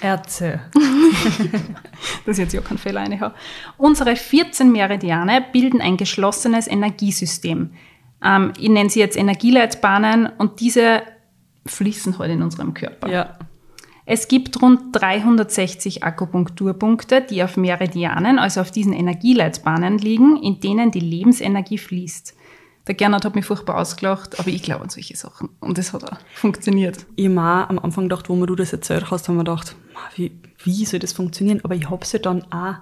Erzähl. 0.02 0.60
dass 2.26 2.38
ich 2.38 2.44
jetzt 2.44 2.54
ja 2.54 2.62
keinen 2.62 2.78
Fehler 2.78 3.02
reinhaue. 3.02 3.34
Unsere 3.78 4.16
14 4.16 4.72
Meridiane 4.72 5.44
bilden 5.52 5.82
ein 5.82 5.98
geschlossenes 5.98 6.68
Energiesystem. 6.68 7.72
Ähm, 8.24 8.54
ich 8.60 8.70
nenne 8.70 8.90
sie 8.90 9.00
jetzt 9.00 9.18
Energieleitbahnen 9.18 10.28
und 10.38 10.60
diese 10.60 11.02
fließen 11.66 12.20
halt 12.20 12.32
in 12.32 12.42
unserem 12.42 12.74
Körper. 12.74 13.10
Ja. 13.10 13.38
Es 14.08 14.28
gibt 14.28 14.62
rund 14.62 14.96
360 14.96 16.04
Akupunkturpunkte, 16.04 17.22
die 17.22 17.42
auf 17.44 17.58
Meridianen, 17.58 18.38
also 18.38 18.62
auf 18.62 18.70
diesen 18.70 18.94
Energieleitbahnen 18.94 19.98
liegen, 19.98 20.38
in 20.42 20.60
denen 20.60 20.92
die 20.92 21.00
Lebensenergie 21.00 21.80
fließt. 21.80 22.36
Der 22.88 22.94
Gernot 22.94 23.26
hat 23.26 23.34
mich 23.34 23.46
furchtbar 23.46 23.78
ausgelacht, 23.78 24.40
aber 24.40 24.50
ich 24.50 24.62
glaube 24.62 24.84
an 24.84 24.90
solche 24.90 25.16
Sachen. 25.16 25.50
Und 25.60 25.80
das 25.80 25.92
hat 25.92 26.04
auch 26.04 26.20
funktioniert. 26.36 27.08
Ich 27.16 27.28
habe 27.28 27.70
am 27.70 27.80
Anfang 27.80 28.04
gedacht, 28.04 28.30
wo 28.30 28.36
mir 28.36 28.46
du 28.46 28.56
das 28.56 28.74
erzählt 28.74 29.10
hast, 29.10 29.28
haben 29.28 29.38
wir 29.38 29.44
gedacht, 29.44 29.76
"Ma, 29.76 29.85
wie, 30.16 30.32
wie 30.64 30.86
soll 30.86 31.00
das 31.00 31.14
funktionieren? 31.14 31.62
Aber 31.64 31.76
ich 31.76 31.90
habe 31.90 32.04
es 32.04 32.12
ja 32.12 32.20
dann 32.20 32.44
auch 32.52 32.76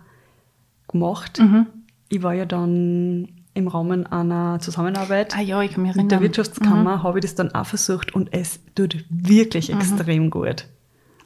gemacht. 0.88 1.40
Mhm. 1.40 1.68
Ich 2.10 2.22
war 2.24 2.34
ja 2.34 2.46
dann 2.46 3.30
im 3.56 3.68
Rahmen 3.68 4.06
einer 4.08 4.60
Zusammenarbeit 4.60 5.36
Ah 5.38 5.42
ja, 5.42 5.62
mit 5.78 6.12
der. 6.12 6.22
Wirtschaftskammer, 6.22 7.04
habe 7.04 7.20
ich 7.20 7.24
das 7.26 7.36
dann 7.36 7.54
auch 7.54 7.66
versucht 7.68 8.14
und 8.16 8.34
es 8.34 8.60
tut 8.76 9.06
wirklich 9.10 9.70
Mhm. 9.72 9.80
extrem 9.80 10.30
gut. 10.30 10.66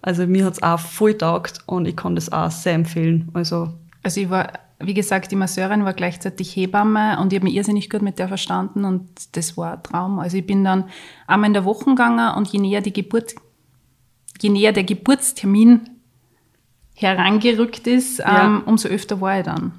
Also 0.02 0.28
mir 0.28 0.46
hat 0.46 0.54
es 0.54 0.64
auch 0.64 0.80
voll 0.80 1.18
taugt 1.18 1.60
und 1.66 1.88
ich 1.88 1.96
kann 1.96 2.16
das 2.16 2.32
auch 2.32 2.52
sehr 2.52 2.74
empfehlen. 2.74 3.30
Also 3.34 3.74
Also 4.04 4.22
ich 4.22 4.30
war, 4.30 4.54
wie 4.80 4.94
gesagt, 4.94 5.32
die 5.32 5.36
Masseurin 5.36 5.84
war 5.86 5.94
gleichzeitig 5.94 6.56
Hebamme 6.56 7.20
und 7.20 7.34
ich 7.34 7.40
habe 7.40 7.46
mich 7.46 7.56
irrsinnig 7.56 7.90
gut 7.90 8.02
mit 8.02 8.20
der 8.20 8.28
verstanden 8.28 8.86
und 8.86 9.08
das 9.36 9.58
war 9.58 9.74
ein 9.74 9.84
Traum. 9.84 10.20
Also 10.20 10.38
ich 10.38 10.46
bin 10.46 10.64
dann 10.64 10.86
einmal 11.28 11.48
in 11.48 11.54
der 11.54 11.66
Woche 11.66 11.86
gegangen 11.86 12.36
und 12.36 12.48
je 12.50 12.60
näher 12.60 12.82
die 12.82 12.94
Geburt, 12.94 13.36
je 14.42 14.50
näher 14.50 14.72
der 14.74 14.84
Geburtstermin 14.84 15.82
herangerückt 16.96 17.88
ist, 17.88 18.20
Ja. 18.20 18.46
ähm, 18.46 18.64
umso 18.66 18.88
öfter 18.90 19.22
war 19.22 19.40
ich 19.40 19.46
dann. 19.46 19.72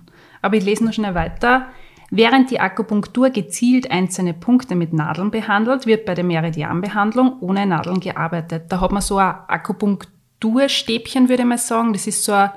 Aber 0.42 0.56
ich 0.56 0.64
lese 0.64 0.84
noch 0.84 0.92
schnell 0.92 1.14
weiter. 1.14 1.66
Während 2.10 2.50
die 2.50 2.60
Akupunktur 2.60 3.30
gezielt 3.30 3.90
einzelne 3.90 4.32
Punkte 4.32 4.74
mit 4.76 4.92
Nadeln 4.94 5.30
behandelt, 5.30 5.84
wird 5.84 6.06
bei 6.06 6.14
der 6.14 6.24
Meridianbehandlung 6.24 7.36
ohne 7.40 7.66
Nadeln 7.66 8.00
gearbeitet. 8.00 8.64
Da 8.70 8.80
hat 8.80 8.92
man 8.92 9.02
so 9.02 9.18
ein 9.18 9.34
Akupunkturstäbchen, 9.46 11.28
würde 11.28 11.42
ich 11.42 11.48
mal 11.48 11.58
sagen. 11.58 11.92
Das 11.92 12.06
ist 12.06 12.24
so 12.24 12.32
ein 12.32 12.50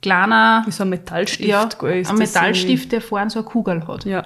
kleiner, 0.00 0.62
wie 0.66 0.70
so 0.70 0.84
ein 0.84 0.90
Metallstift. 0.90 1.48
ja, 1.48 1.68
ein 1.82 2.16
Metallstift, 2.16 2.92
der 2.92 3.00
vorne 3.00 3.30
so 3.30 3.40
eine 3.40 3.48
Kugel 3.48 3.86
hat. 3.86 4.04
Ja. 4.04 4.24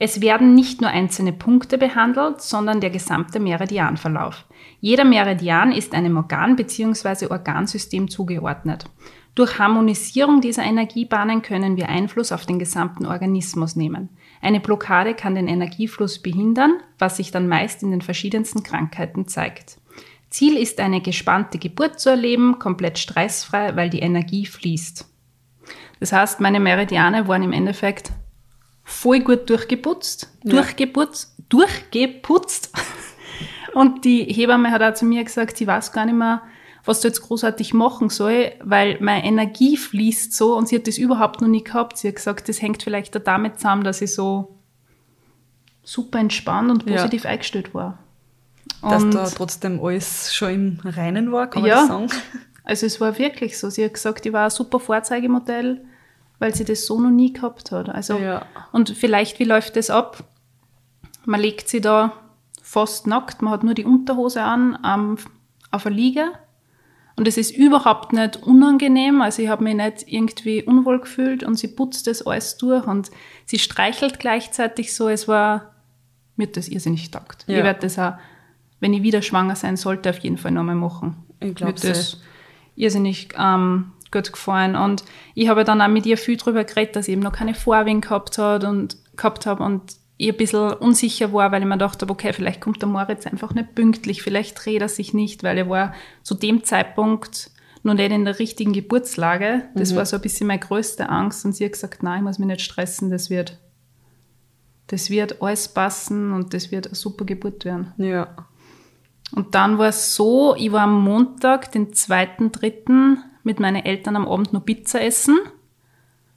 Es 0.00 0.20
werden 0.20 0.54
nicht 0.54 0.80
nur 0.80 0.90
einzelne 0.90 1.32
Punkte 1.32 1.76
behandelt, 1.76 2.40
sondern 2.40 2.80
der 2.80 2.90
gesamte 2.90 3.40
Meridianverlauf. 3.40 4.46
Jeder 4.80 5.04
Meridian 5.04 5.72
ist 5.72 5.92
einem 5.92 6.16
Organ 6.16 6.54
bzw. 6.54 7.26
Organsystem 7.26 8.08
zugeordnet. 8.08 8.84
Durch 9.34 9.58
Harmonisierung 9.58 10.40
dieser 10.40 10.64
Energiebahnen 10.64 11.42
können 11.42 11.76
wir 11.76 11.88
Einfluss 11.88 12.32
auf 12.32 12.46
den 12.46 12.58
gesamten 12.58 13.06
Organismus 13.06 13.76
nehmen. 13.76 14.08
Eine 14.40 14.60
Blockade 14.60 15.14
kann 15.14 15.34
den 15.34 15.48
Energiefluss 15.48 16.20
behindern, 16.20 16.80
was 16.98 17.16
sich 17.16 17.30
dann 17.30 17.48
meist 17.48 17.82
in 17.82 17.90
den 17.90 18.02
verschiedensten 18.02 18.62
Krankheiten 18.62 19.26
zeigt. 19.26 19.78
Ziel 20.30 20.56
ist 20.56 20.80
eine 20.80 21.00
gespannte 21.00 21.58
Geburt 21.58 21.98
zu 21.98 22.10
erleben, 22.10 22.58
komplett 22.58 22.98
stressfrei, 22.98 23.74
weil 23.76 23.90
die 23.90 24.00
Energie 24.00 24.46
fließt. 24.46 25.08
Das 26.00 26.12
heißt, 26.12 26.40
meine 26.40 26.60
Meridiane 26.60 27.26
waren 27.28 27.42
im 27.42 27.52
Endeffekt 27.52 28.12
voll 28.88 29.20
gut 29.20 29.48
durchgeputzt, 29.50 30.28
Ja. 30.44 30.52
durchgeputzt, 30.52 31.34
durchgeputzt. 31.50 32.70
Und 33.74 34.04
die 34.06 34.24
Hebamme 34.24 34.70
hat 34.70 34.82
auch 34.82 34.94
zu 34.94 35.04
mir 35.04 35.22
gesagt, 35.22 35.58
sie 35.58 35.66
weiß 35.66 35.92
gar 35.92 36.06
nicht 36.06 36.14
mehr, 36.16 36.42
was 36.86 37.00
du 37.00 37.08
jetzt 37.08 37.20
großartig 37.20 37.74
machen 37.74 38.08
soll, 38.08 38.52
weil 38.62 38.96
meine 39.00 39.24
Energie 39.26 39.76
fließt 39.76 40.32
so 40.32 40.56
und 40.56 40.68
sie 40.68 40.76
hat 40.76 40.86
das 40.86 40.96
überhaupt 40.96 41.42
noch 41.42 41.48
nie 41.48 41.62
gehabt. 41.62 41.98
Sie 41.98 42.08
hat 42.08 42.16
gesagt, 42.16 42.48
das 42.48 42.62
hängt 42.62 42.82
vielleicht 42.82 43.14
auch 43.16 43.22
damit 43.22 43.56
zusammen, 43.60 43.84
dass 43.84 44.00
ich 44.00 44.14
so 44.14 44.56
super 45.84 46.18
entspannt 46.18 46.70
und 46.70 46.88
Ja. 46.88 46.96
positiv 46.96 47.26
eingestellt 47.26 47.74
war. 47.74 47.98
Dass 48.80 49.02
Und- 49.02 49.14
da 49.14 49.28
trotzdem 49.28 49.80
alles 49.84 50.34
schon 50.34 50.50
im 50.50 50.80
Reinen 50.82 51.30
war, 51.30 51.48
kann 51.50 51.60
man 51.62 51.70
Ja. 51.70 51.80
das 51.80 51.88
sagen? 51.88 52.08
Also 52.64 52.86
es 52.86 53.00
war 53.02 53.18
wirklich 53.18 53.58
so. 53.58 53.68
Sie 53.68 53.84
hat 53.84 53.94
gesagt, 53.94 54.24
ich 54.24 54.32
war 54.32 54.44
ein 54.44 54.50
super 54.50 54.80
Vorzeigemodell, 54.80 55.84
weil 56.38 56.54
sie 56.54 56.64
das 56.64 56.86
so 56.86 57.00
noch 57.00 57.10
nie 57.10 57.32
gehabt 57.32 57.72
hat. 57.72 57.88
Also 57.88 58.18
Ja. 58.18 58.46
und 58.72 58.90
vielleicht 58.90 59.38
wie 59.38 59.44
läuft 59.44 59.76
das 59.76 59.90
ab? 59.90 60.24
Man 61.24 61.40
legt 61.40 61.68
sie 61.68 61.80
da 61.80 62.12
fast 62.62 63.06
nackt, 63.06 63.42
man 63.42 63.52
hat 63.52 63.64
nur 63.64 63.74
die 63.74 63.84
Unterhose 63.84 64.42
an 64.42 64.78
ähm, 64.84 65.16
auf 65.70 65.82
der 65.82 65.92
Liege 65.92 66.32
und 67.16 67.26
es 67.26 67.36
ist 67.36 67.50
überhaupt 67.50 68.12
nicht 68.12 68.36
unangenehm. 68.42 69.20
Also 69.22 69.42
ich 69.42 69.48
habe 69.48 69.64
mich 69.64 69.74
nicht 69.74 70.04
irgendwie 70.06 70.62
unwohl 70.62 71.00
gefühlt 71.00 71.42
und 71.42 71.56
sie 71.56 71.68
putzt 71.68 72.06
das 72.06 72.24
alles 72.26 72.56
durch 72.58 72.86
und 72.86 73.10
sie 73.44 73.58
streichelt 73.58 74.20
gleichzeitig 74.20 74.94
so. 74.94 75.08
Es 75.08 75.26
war 75.26 75.74
mir 76.36 76.46
hat 76.46 76.56
das 76.56 76.68
irrsinnig 76.68 77.10
taugt. 77.10 77.44
Ja. 77.48 77.58
Ich 77.58 77.64
werde 77.64 77.80
das 77.80 77.98
auch, 77.98 78.12
wenn 78.80 78.94
ich 78.94 79.02
wieder 79.02 79.20
schwanger 79.22 79.56
sein 79.56 79.76
sollte, 79.76 80.10
auf 80.10 80.18
jeden 80.20 80.38
Fall 80.38 80.52
nochmal 80.52 80.76
machen. 80.76 81.16
Ich 81.40 81.60
hat 81.60 81.82
das 81.82 82.20
irrsinnig 82.76 83.30
ähm, 83.36 83.90
gut 84.10 84.32
gefallen. 84.32 84.76
Und 84.76 85.04
ich 85.34 85.48
habe 85.48 85.64
dann 85.64 85.80
auch 85.80 85.88
mit 85.88 86.06
ihr 86.06 86.16
viel 86.16 86.36
darüber 86.36 86.64
geredet, 86.64 86.96
dass 86.96 87.08
ich 87.08 87.12
eben 87.12 87.22
noch 87.22 87.32
keine 87.32 87.54
Vorwehen 87.54 88.00
gehabt 88.00 88.38
hat 88.38 88.64
und 88.64 88.96
gehabt 89.16 89.46
habe 89.46 89.62
und 89.62 89.96
ich 90.16 90.28
ein 90.28 90.36
bisschen 90.36 90.72
unsicher 90.74 91.32
war, 91.32 91.52
weil 91.52 91.62
ich 91.62 91.68
mir 91.68 91.74
gedacht 91.74 92.02
habe, 92.02 92.12
okay, 92.12 92.32
vielleicht 92.32 92.60
kommt 92.60 92.82
der 92.82 92.88
Moritz 92.88 93.26
einfach 93.26 93.54
nicht 93.54 93.74
pünktlich, 93.74 94.22
vielleicht 94.22 94.64
dreht 94.64 94.82
er 94.82 94.88
sich 94.88 95.14
nicht, 95.14 95.44
weil 95.44 95.56
er 95.56 95.68
war 95.68 95.94
zu 96.22 96.34
dem 96.34 96.64
Zeitpunkt 96.64 97.50
noch 97.84 97.94
nicht 97.94 98.10
in 98.10 98.24
der 98.24 98.38
richtigen 98.38 98.72
Geburtslage. 98.72 99.68
Das 99.74 99.94
war 99.94 100.04
so 100.04 100.16
ein 100.16 100.22
bisschen 100.22 100.48
meine 100.48 100.60
größte 100.60 101.08
Angst. 101.08 101.44
Und 101.44 101.54
sie 101.54 101.64
hat 101.64 101.72
gesagt, 101.72 102.02
nein, 102.02 102.18
ich 102.18 102.24
muss 102.24 102.38
mich 102.38 102.48
nicht 102.48 102.62
stressen, 102.62 103.10
das 103.10 103.30
wird, 103.30 103.58
das 104.88 105.10
wird 105.10 105.40
alles 105.40 105.68
passen 105.68 106.32
und 106.32 106.54
das 106.54 106.70
wird 106.72 106.88
eine 106.88 106.96
super 106.96 107.24
Geburt 107.24 107.64
werden. 107.64 107.92
Ja. 107.98 108.48
Und 109.34 109.54
dann 109.54 109.78
war 109.78 109.88
es 109.88 110.14
so, 110.14 110.54
ich 110.56 110.72
war 110.72 110.82
am 110.82 111.02
Montag, 111.02 111.70
den 111.72 111.92
2.3., 111.92 113.18
mit 113.48 113.60
meinen 113.60 113.82
Eltern 113.82 114.14
am 114.14 114.28
Abend 114.28 114.52
noch 114.52 114.64
Pizza 114.64 115.02
essen. 115.02 115.38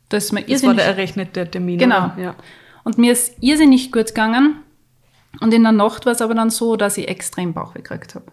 Da 0.07 0.17
ist 0.17 0.31
mir 0.31 0.43
Das 0.43 0.63
war 0.63 0.73
der 0.73 0.85
errechnete 0.85 1.49
Termin. 1.51 1.77
Genau. 1.77 2.11
Ja. 2.17 2.35
und 2.85 2.97
mir 2.97 3.11
ist 3.11 3.35
irrsinnig 3.41 3.91
gut 3.91 4.07
gegangen. 4.07 4.63
Und 5.41 5.53
in 5.53 5.63
der 5.63 5.73
Nacht 5.73 6.05
war 6.05 6.13
es 6.13 6.21
aber 6.21 6.33
dann 6.33 6.49
so, 6.49 6.77
dass 6.77 6.97
ich 6.97 7.09
extrem 7.09 7.53
Bauchweh 7.53 7.81
gekriegt 7.81 8.15
habe. 8.15 8.31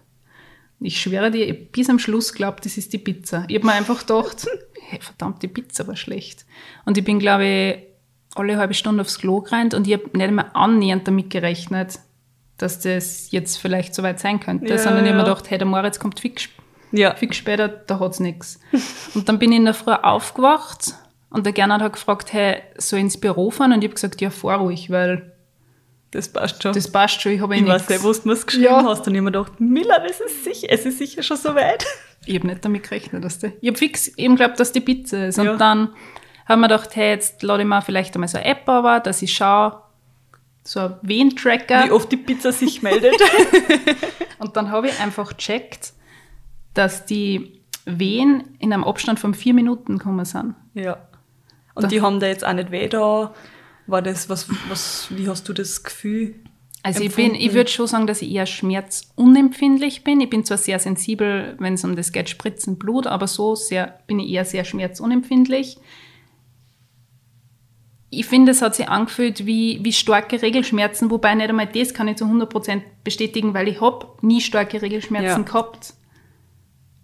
Ich 0.80 1.00
schwöre 1.00 1.32
dir, 1.32 1.46
ich 1.48 1.72
bis 1.72 1.90
am 1.90 1.98
Schluss 1.98 2.32
glaubt, 2.32 2.64
das 2.64 2.76
ist 2.76 2.92
die 2.92 2.98
Pizza. 2.98 3.44
Ich 3.48 3.56
habe 3.56 3.66
mir 3.66 3.72
einfach 3.72 3.98
gedacht, 4.00 4.46
hey, 4.88 5.00
verdammt, 5.00 5.42
die 5.42 5.48
Pizza 5.48 5.86
war 5.88 5.96
schlecht. 5.96 6.46
Und 6.84 6.96
ich 6.96 7.04
bin, 7.04 7.18
glaube 7.18 7.44
ich, 7.44 8.38
alle 8.38 8.58
halbe 8.58 8.74
Stunde 8.74 9.00
aufs 9.00 9.18
Klo 9.18 9.40
gerannt 9.40 9.74
und 9.74 9.88
ich 9.88 9.94
habe 9.94 10.16
nicht 10.16 10.30
mehr 10.30 10.54
annähernd 10.54 11.08
damit 11.08 11.30
gerechnet, 11.30 11.98
dass 12.58 12.78
das 12.80 13.32
jetzt 13.32 13.56
vielleicht 13.56 13.94
so 13.94 14.04
weit 14.04 14.20
sein 14.20 14.38
könnte. 14.38 14.68
Ja, 14.68 14.78
sondern 14.78 15.04
ich 15.04 15.10
habe 15.10 15.18
mir 15.18 15.24
gedacht, 15.24 15.50
hey, 15.50 15.58
der 15.58 15.66
Moritz 15.66 15.98
kommt 15.98 16.20
fix, 16.20 16.48
Ja. 16.92 17.14
fix 17.14 17.36
später, 17.36 17.68
da 17.68 18.00
hat's 18.00 18.20
nix. 18.20 18.58
Und 19.14 19.28
dann 19.28 19.38
bin 19.38 19.52
ich 19.52 19.58
in 19.58 19.64
der 19.66 19.74
Früh 19.74 19.92
aufgewacht 19.92 20.94
und 21.30 21.44
der 21.44 21.52
Gernot 21.52 21.82
hat 21.82 21.92
gefragt, 21.92 22.32
hey, 22.32 22.62
soll 22.78 23.00
ich 23.00 23.04
ins 23.04 23.20
Büro 23.20 23.50
fahren? 23.50 23.72
Und 23.74 23.80
ich 23.82 23.88
habe 23.88 23.94
gesagt, 23.94 24.20
ja, 24.22 24.30
fahr 24.30 24.58
ruhig, 24.60 24.88
weil 24.90 25.32
Das 26.10 26.28
passt 26.32 26.62
schon. 26.62 26.72
das 26.72 26.90
passt 26.90 27.20
schon, 27.20 27.32
ich 27.32 27.40
habe 27.42 27.54
eh 27.54 27.58
ich 27.58 27.64
nichts. 27.64 27.82
weiß 27.82 27.88
nicht, 27.90 28.02
wo 28.02 28.12
du 28.12 28.28
mir 28.28 28.36
geschrieben 28.36 28.64
Ja. 28.64 28.82
hast. 28.84 29.06
Und 29.06 29.12
ich 29.14 29.20
habe 29.20 29.30
mir 29.30 29.32
gedacht, 29.32 29.60
Miller, 29.60 29.98
das 30.06 30.20
ist 30.20 30.44
sicher, 30.44 30.68
es 30.70 30.86
ist 30.86 30.96
sicher 30.98 31.22
schon 31.22 31.36
so 31.36 31.54
weit. 31.54 31.84
Ich 32.26 32.34
habe 32.34 32.46
nicht 32.48 32.62
damit 32.64 32.82
gerechnet, 32.82 33.24
dass 33.24 33.38
die, 33.38 33.52
ich 33.60 33.68
habe 33.68 33.78
fix 33.78 34.08
eben 34.16 34.36
geglaubt, 34.36 34.58
dass 34.60 34.72
die 34.72 34.80
Pizza 34.80 35.28
ist. 35.28 35.38
Und 35.38 35.46
Ja. 35.46 35.56
dann 35.56 35.90
haben 36.46 36.60
wir 36.60 36.68
gedacht, 36.68 36.94
hey, 36.96 37.10
jetzt 37.10 37.42
lade 37.42 37.62
ich 37.62 37.68
mir 37.68 37.80
vielleicht 37.80 38.14
einmal 38.14 38.28
so 38.28 38.36
eine 38.38 38.46
App 38.46 38.68
aber, 38.68 39.00
dass 39.00 39.22
ich 39.22 39.32
schaue, 39.34 39.80
so 40.64 40.80
ein 40.80 40.96
Wehentracker. 41.02 41.84
Wie 41.86 41.90
oft 41.90 42.10
die 42.10 42.16
Pizza 42.18 42.52
sich 42.52 42.82
meldet. 42.82 43.14
Und 44.38 44.56
dann 44.56 44.70
habe 44.70 44.88
ich 44.88 45.00
einfach 45.00 45.36
gecheckt, 45.36 45.92
dass 46.78 47.04
die 47.06 47.60
Wehen 47.84 48.44
in 48.58 48.72
einem 48.72 48.84
Abstand 48.84 49.18
von 49.18 49.34
vier 49.34 49.54
Minuten 49.54 49.98
gekommen 49.98 50.24
sind. 50.24 50.54
ja. 50.74 50.98
Und 51.74 51.84
Da- 51.84 51.88
die 51.88 52.00
haben 52.02 52.18
da 52.18 52.26
jetzt 52.26 52.44
auch 52.44 52.52
nicht 52.54 52.72
weh 52.72 52.88
da. 52.88 53.32
War 53.86 54.02
das, 54.02 54.28
was, 54.28 54.48
was, 54.68 55.06
wie 55.10 55.28
hast 55.28 55.48
du 55.48 55.52
das 55.52 55.84
Gefühl? 55.84 56.34
Also 56.82 57.02
ich 57.04 57.14
bin, 57.14 57.26
empfunden? 57.26 57.46
ich 57.46 57.54
würde 57.54 57.70
schon 57.70 57.86
sagen, 57.86 58.06
dass 58.08 58.20
ich 58.20 58.30
eher 58.32 58.46
schmerzunempfindlich 58.46 60.02
bin. 60.02 60.20
Ich 60.20 60.28
bin 60.28 60.44
zwar 60.44 60.58
sehr 60.58 60.80
sensibel, 60.80 61.54
wenn 61.60 61.74
es 61.74 61.84
um 61.84 61.94
das 61.94 62.10
geht, 62.10 62.28
Spritzen 62.28 62.78
Blut, 62.80 63.06
aber 63.06 63.28
so 63.28 63.54
sehr, 63.54 64.00
bin 64.08 64.18
ich 64.18 64.28
eher 64.30 64.44
sehr 64.44 64.64
schmerzunempfindlich. 64.64 65.78
Ich 68.10 68.26
finde, 68.26 68.52
es 68.52 68.62
hat 68.62 68.74
sich 68.74 68.88
angefühlt 68.88 69.44
wie, 69.44 69.80
wie 69.82 69.92
starke 69.92 70.40
Regelschmerzen, 70.40 71.10
wobei 71.10 71.34
nicht 71.34 71.48
einmal 71.50 71.66
das 71.66 71.92
kann 71.92 72.08
ich 72.08 72.16
zu 72.16 72.24
100% 72.24 72.82
bestätigen, 73.04 73.52
weil 73.54 73.68
ich 73.68 73.80
habe 73.80 74.06
nie 74.22 74.40
starke 74.40 74.80
Regelschmerzen 74.80 75.42
Ja. 75.42 75.46
gehabt. 75.46 75.94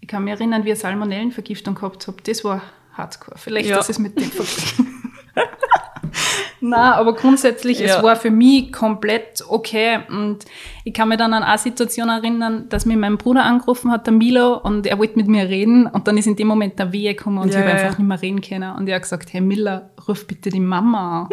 Ich 0.04 0.08
kann 0.08 0.22
mich 0.24 0.34
erinnern, 0.34 0.66
wie 0.66 0.70
ich 0.72 0.78
Salmonellenvergiftung 0.78 1.74
gehabt 1.76 2.06
habe. 2.08 2.18
Das 2.26 2.44
war 2.44 2.60
hardcore. 2.92 3.38
Vielleicht 3.38 3.70
Ja. 3.70 3.78
ist 3.78 3.88
es 3.88 3.98
mit 3.98 4.14
dem 4.20 4.30
verglichen. 4.30 5.02
Na, 6.60 6.94
aber 6.96 7.14
grundsätzlich, 7.14 7.78
Ja. 7.78 7.86
es 7.86 8.02
war 8.02 8.14
für 8.14 8.30
mich 8.30 8.70
komplett 8.70 9.42
okay. 9.48 10.00
Und 10.10 10.44
ich 10.84 10.92
kann 10.92 11.08
mich 11.08 11.16
dann 11.16 11.32
an 11.32 11.42
eine 11.42 11.56
Situation 11.56 12.10
erinnern, 12.10 12.66
dass 12.68 12.84
mir 12.84 12.98
mein 12.98 13.16
Bruder 13.16 13.44
angerufen 13.46 13.90
hat, 13.90 14.06
der 14.06 14.12
Milo, 14.12 14.58
und 14.58 14.86
er 14.86 14.98
wollte 14.98 15.16
mit 15.16 15.26
mir 15.26 15.48
reden. 15.48 15.86
Und 15.86 16.06
dann 16.06 16.18
ist 16.18 16.26
in 16.26 16.36
dem 16.36 16.48
Moment 16.48 16.78
der 16.78 16.92
Wehe 16.92 17.14
gekommen 17.14 17.38
und 17.38 17.54
Ja, 17.54 17.60
ich 17.60 17.66
habe 17.66 17.78
einfach 17.78 17.98
nicht 17.98 18.06
mehr 18.06 18.20
reden 18.20 18.42
können. 18.42 18.76
Und 18.76 18.86
er 18.86 18.96
hat 18.96 19.02
gesagt, 19.04 19.32
hey 19.32 19.40
Miller, 19.40 19.88
ruf 20.06 20.26
bitte 20.26 20.50
die 20.50 20.60
Mama 20.60 21.22
an. 21.22 21.28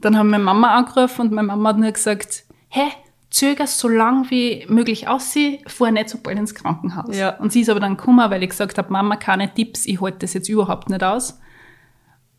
dann 0.00 0.18
haben 0.18 0.28
meine 0.30 0.42
Mama 0.42 0.74
angerufen 0.74 1.20
und 1.20 1.30
meine 1.32 1.46
Mama 1.46 1.68
hat 1.68 1.78
nur 1.78 1.92
gesagt, 1.92 2.42
hey, 2.68 2.88
zöger 3.30 3.66
so 3.66 3.88
lang 3.88 4.30
wie 4.30 4.64
möglich 4.68 5.08
aus, 5.08 5.34
fahr 5.66 5.90
nicht 5.90 6.08
so 6.08 6.18
bald 6.18 6.38
ins 6.38 6.54
Krankenhaus. 6.54 7.16
Ja. 7.16 7.36
Und 7.36 7.52
sie 7.52 7.60
ist 7.62 7.68
aber 7.68 7.80
dann 7.80 7.96
gekommen, 7.96 8.30
weil 8.30 8.42
ich 8.42 8.50
gesagt 8.50 8.78
habe, 8.78 8.92
Mama, 8.92 9.16
keine 9.16 9.52
Tipps, 9.52 9.86
ich 9.86 10.00
halte 10.00 10.18
das 10.20 10.34
jetzt 10.34 10.48
überhaupt 10.48 10.88
nicht 10.88 11.02
aus. 11.02 11.38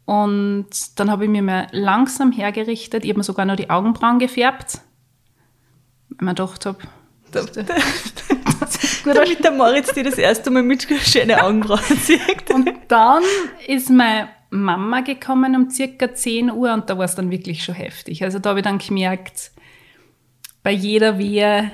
Und 0.06 0.68
dann 0.96 1.12
habe 1.12 1.26
ich 1.26 1.30
mir 1.30 1.42
mal 1.42 1.68
langsam 1.72 2.32
hergerichtet. 2.32 3.04
Ich 3.04 3.10
habe 3.10 3.20
mir 3.20 3.24
sogar 3.24 3.46
noch 3.46 3.58
die 3.58 3.70
Augenbrauen 3.70 4.20
gefärbt. 4.20 4.80
Weil 6.10 6.16
ich 6.16 6.22
mir 6.22 6.30
gedacht 6.30 6.66
habe, 6.66 6.78
Damit 9.06 9.44
der 9.44 9.52
Moritz 9.52 9.94
dir 9.94 10.04
das 10.04 10.18
erste 10.18 10.50
Mal 10.50 10.64
mit 10.64 10.88
schöne 11.04 11.44
Augenbrauen 11.44 11.82
sieht. 12.02 12.50
Und 12.54 12.70
dann 12.88 13.24
ist 13.68 13.90
meine 13.90 14.30
Mama 14.50 15.02
gekommen 15.02 15.56
um 15.56 15.70
circa 15.70 16.14
10 16.14 16.52
Uhr 16.52 16.74
und 16.74 16.90
da 16.90 16.98
war 16.98 17.06
es 17.06 17.16
dann 17.16 17.30
wirklich 17.32 17.64
schon 17.64 17.76
heftig. 17.76 18.24
Also 18.24 18.40
da 18.40 18.52
habe 18.52 18.60
ich 18.60 18.64
dann 18.64 18.78
gemerkt, 18.78 19.52
bei 20.68 20.74
jeder 20.74 21.18
Wehe 21.18 21.72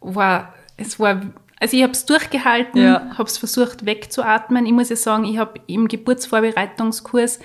war, 0.00 0.54
es 0.78 0.98
war, 0.98 1.20
also 1.60 1.76
ich 1.76 1.82
habe 1.82 1.92
es 1.92 2.06
durchgehalten, 2.06 2.80
Ja. 2.80 3.10
habe 3.18 3.24
es 3.24 3.36
versucht 3.36 3.84
wegzuatmen. 3.84 4.64
Ich 4.64 4.72
muss 4.72 4.88
ja 4.88 4.96
sagen, 4.96 5.26
ich 5.26 5.36
habe 5.36 5.60
im 5.66 5.88
Geburtsvorbereitungskurs 5.88 7.38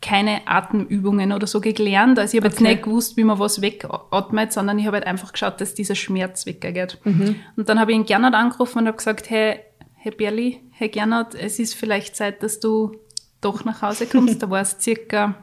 keine 0.00 0.40
Atemübungen 0.48 1.30
oder 1.30 1.46
so 1.46 1.60
gelernt. 1.60 2.18
Also 2.18 2.36
ich 2.36 2.42
habe 2.42 2.52
Okay. 2.52 2.64
jetzt 2.64 2.68
nicht 2.68 2.82
gewusst, 2.82 3.16
wie 3.16 3.22
man 3.22 3.38
was 3.38 3.62
wegatmet, 3.62 4.52
sondern 4.52 4.76
ich 4.80 4.86
habe 4.86 4.96
halt 4.96 5.06
einfach 5.06 5.30
geschaut, 5.30 5.60
dass 5.60 5.72
dieser 5.74 5.94
Schmerz 5.94 6.46
weggeht. 6.46 6.98
Und 7.04 7.68
dann 7.68 7.78
habe 7.78 7.92
ich 7.92 7.96
ihn 7.98 8.04
Gernot 8.04 8.34
angerufen 8.34 8.78
und 8.80 8.86
habe 8.88 8.96
gesagt, 8.96 9.30
hey, 9.30 9.60
hey 9.94 10.10
Berli, 10.10 10.62
hey 10.72 10.88
Gernot, 10.88 11.36
es 11.36 11.60
ist 11.60 11.74
vielleicht 11.74 12.16
Zeit, 12.16 12.42
dass 12.42 12.58
du 12.58 12.96
doch 13.40 13.64
nach 13.64 13.82
Hause 13.82 14.06
kommst. 14.06 14.42
da 14.42 14.50
war 14.50 14.62
es 14.62 14.78
circa 14.80 15.36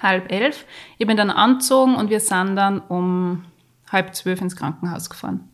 halb 0.00 0.30
elf. 0.30 0.66
Ich 0.98 1.06
bin 1.06 1.16
dann 1.16 1.30
angezogen 1.30 1.94
und 1.94 2.10
wir 2.10 2.20
sind 2.20 2.56
dann 2.56 2.80
um 2.80 3.46
halb 3.94 4.14
zwölf 4.14 4.40
ins 4.42 4.56
Krankenhaus 4.56 5.08
gefahren. 5.08 5.48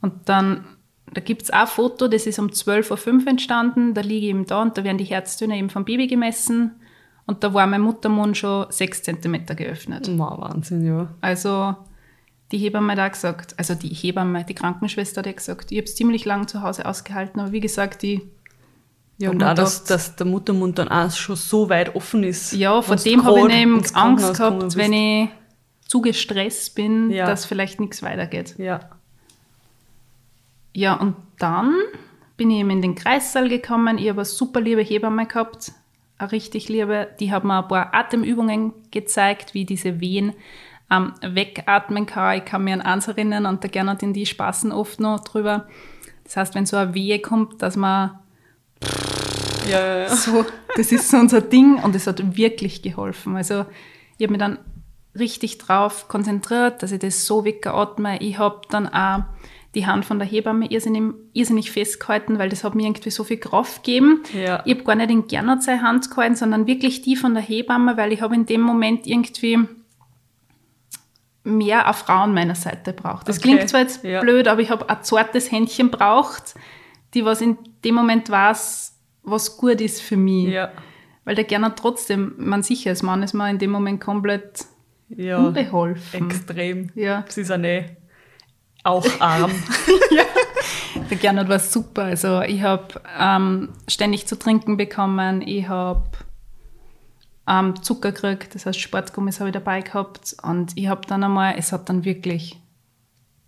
Und 0.00 0.28
dann, 0.28 0.64
da 1.12 1.20
gibt's 1.20 1.50
auch 1.50 1.62
ein 1.62 1.66
Foto, 1.66 2.06
das 2.06 2.26
ist 2.26 2.38
um 2.38 2.48
12.05 2.48 3.22
Uhr 3.22 3.26
entstanden. 3.26 3.94
Da 3.94 4.02
liege 4.02 4.26
ich 4.26 4.30
eben 4.30 4.46
da 4.46 4.62
und 4.62 4.78
da 4.78 4.84
werden 4.84 4.98
die 4.98 5.04
Herztöne 5.04 5.56
eben 5.58 5.70
vom 5.70 5.84
Baby 5.84 6.06
gemessen. 6.06 6.72
Und 7.26 7.42
da 7.42 7.54
war 7.54 7.66
mein 7.66 7.80
Muttermund 7.80 8.36
schon 8.36 8.66
sechs 8.70 9.02
Zentimeter 9.02 9.54
geöffnet. 9.54 10.08
Ma, 10.08 10.36
Wahnsinn, 10.38 10.86
ja. 10.86 11.08
Also 11.22 11.74
die 12.52 12.58
Hebamme 12.58 12.92
hat 12.92 12.98
auch 13.00 13.12
gesagt, 13.12 13.54
also 13.58 13.74
die 13.74 13.88
Hebamme, 13.88 14.44
die 14.44 14.54
Krankenschwester 14.54 15.22
hat 15.22 15.36
gesagt, 15.36 15.72
ich 15.72 15.78
habe 15.78 15.86
es 15.86 15.96
ziemlich 15.96 16.24
lang 16.24 16.46
zu 16.46 16.60
Hause 16.62 16.86
ausgehalten, 16.86 17.40
aber 17.40 17.52
wie 17.52 17.60
gesagt, 17.60 18.02
die, 18.02 18.30
Ja, 19.18 19.30
und 19.30 19.38
mir 19.38 19.50
auch, 19.50 19.54
dass, 19.54 19.84
dass 19.84 20.16
der 20.16 20.26
Muttermund 20.26 20.78
dann 20.78 20.88
auch 20.88 21.10
schon 21.10 21.36
so 21.36 21.68
weit 21.70 21.96
offen 21.96 22.22
ist. 22.24 22.52
ja, 22.52 22.82
vor 22.82 22.96
dem 22.96 23.24
habe 23.24 23.50
ich 23.50 23.56
eben 23.56 23.82
Angst 23.94 24.34
gehabt, 24.34 24.76
wenn 24.76 24.92
ich 24.92 25.28
zu 25.86 26.00
gestresst 26.00 26.74
bin, 26.74 27.10
Ja. 27.10 27.26
dass 27.26 27.44
vielleicht 27.44 27.80
nichts 27.80 28.02
weitergeht. 28.02 28.54
Ja. 28.58 28.80
Ja, 30.72 30.94
und 30.94 31.14
dann 31.38 31.74
bin 32.36 32.50
ich 32.50 32.58
eben 32.60 32.70
in 32.70 32.82
den 32.82 32.94
Kreissaal 32.94 33.48
gekommen. 33.48 33.98
Ich 33.98 34.08
habe 34.08 34.20
eine 34.20 34.24
super 34.24 34.60
liebe 34.60 34.82
Hebamme 34.82 35.26
gehabt, 35.26 35.72
eine 36.18 36.32
richtig 36.32 36.68
liebe. 36.68 37.08
Die 37.20 37.30
hat 37.32 37.44
mir 37.44 37.62
ein 37.62 37.68
paar 37.68 37.94
Atemübungen 37.94 38.72
gezeigt, 38.90 39.54
wie 39.54 39.60
ich 39.62 39.66
diese 39.66 40.00
Wehen 40.00 40.32
ähm, 40.90 41.12
wegatmen 41.22 42.06
kann. 42.06 42.38
Ich 42.38 42.44
kann 42.44 42.64
mir 42.64 42.74
an 42.74 42.80
eins 42.82 43.06
erinnern 43.06 43.46
und 43.46 43.62
der 43.62 43.70
Gernot 43.70 44.02
in 44.02 44.12
die 44.12 44.26
spaßen 44.26 44.72
oft 44.72 44.98
noch 45.00 45.20
drüber. 45.20 45.68
Das 46.24 46.36
heißt, 46.36 46.54
wenn 46.54 46.66
so 46.66 46.76
eine 46.76 46.94
Wehe 46.94 47.20
kommt, 47.20 47.62
dass 47.62 47.76
man 47.76 48.18
Ja, 49.70 49.80
ja, 49.80 49.98
ja. 50.02 50.08
so, 50.08 50.44
das 50.76 50.90
ist 50.90 51.08
so 51.10 51.18
unser 51.18 51.40
Ding 51.40 51.76
und 51.76 51.94
es 51.94 52.06
hat 52.06 52.36
wirklich 52.36 52.82
geholfen. 52.82 53.36
Also 53.36 53.64
ich 54.18 54.24
habe 54.26 54.32
mich 54.32 54.40
dann 54.40 54.58
richtig 55.18 55.58
drauf 55.58 56.08
konzentriert, 56.08 56.82
dass 56.82 56.92
ich 56.92 56.98
das 56.98 57.26
so 57.26 57.44
weggeatme. 57.44 58.20
Ich 58.20 58.38
habe 58.38 58.62
dann 58.70 58.88
auch 58.88 59.24
die 59.74 59.86
Hand 59.86 60.04
von 60.04 60.18
der 60.18 60.28
Hebamme 60.28 60.70
irrsinnig, 60.70 61.14
irrsinnig 61.32 61.70
festgehalten, 61.72 62.38
weil 62.38 62.48
das 62.48 62.64
hat 62.64 62.74
mir 62.74 62.86
irgendwie 62.86 63.10
so 63.10 63.24
viel 63.24 63.38
Kraft 63.38 63.84
gegeben. 63.84 64.22
Ja. 64.32 64.62
Ich 64.64 64.74
habe 64.74 64.84
gar 64.84 64.94
nicht 64.94 65.10
in 65.10 65.26
Gernot 65.26 65.62
seine 65.62 65.82
Hand 65.82 66.10
gehalten, 66.10 66.36
sondern 66.36 66.66
wirklich 66.66 67.02
die 67.02 67.16
von 67.16 67.34
der 67.34 67.42
Hebamme, 67.42 67.96
weil 67.96 68.12
ich 68.12 68.22
habe 68.22 68.34
in 68.34 68.46
dem 68.46 68.60
Moment 68.60 69.06
irgendwie 69.06 69.58
mehr 71.42 71.84
eine 71.84 71.94
Frau 71.94 72.20
an 72.20 72.34
meiner 72.34 72.54
Seite 72.54 72.92
braucht. 72.92 73.28
Das 73.28 73.38
Okay, 73.38 73.48
klingt 73.48 73.68
zwar 73.68 73.80
jetzt 73.80 74.02
ja. 74.04 74.20
blöd, 74.20 74.48
aber 74.48 74.60
ich 74.60 74.70
habe 74.70 74.88
ein 74.88 75.02
zartes 75.02 75.50
Händchen 75.50 75.90
braucht, 75.90 76.54
die 77.12 77.24
was 77.24 77.40
in 77.40 77.58
dem 77.84 77.94
Moment 77.94 78.30
weiß, 78.30 78.96
was 79.22 79.56
gut 79.56 79.80
ist 79.80 80.00
für 80.00 80.16
mich. 80.16 80.48
Ja. 80.48 80.72
Weil 81.24 81.34
der 81.34 81.44
gerne 81.44 81.74
trotzdem, 81.74 82.34
man 82.38 82.62
sicher 82.62 82.90
als 82.90 83.02
Mann 83.02 83.22
ist 83.22 83.34
man 83.34 83.50
in 83.50 83.58
dem 83.58 83.70
Moment 83.70 84.00
komplett 84.00 84.66
Ja. 85.08 85.38
unbeholfen. 85.38 86.30
Extrem. 86.30 86.90
Ja. 86.94 87.24
Sie 87.28 87.42
ist 87.42 87.50
ja 87.50 87.58
nicht 87.58 87.90
auch 88.82 89.06
arm. 89.20 89.50
Der 91.10 91.16
Gernot 91.18 91.48
war 91.48 91.58
super. 91.58 92.04
Also 92.04 92.42
ich 92.42 92.62
habe 92.62 93.00
ähm, 93.18 93.70
ständig 93.88 94.26
zu 94.26 94.38
trinken 94.38 94.76
bekommen, 94.76 95.42
ich 95.42 95.68
habe 95.68 96.04
ähm, 97.48 97.82
Zucker 97.82 98.12
gekriegt, 98.12 98.54
das 98.54 98.66
heißt 98.66 98.78
Sportgummis 98.80 99.40
habe 99.40 99.50
ich 99.50 99.54
dabei 99.54 99.80
gehabt 99.82 100.36
und 100.42 100.72
ich 100.76 100.86
habe 100.88 101.02
dann 101.06 101.24
einmal, 101.24 101.54
es 101.58 101.72
hat 101.72 101.88
dann 101.88 102.04
wirklich, 102.04 102.58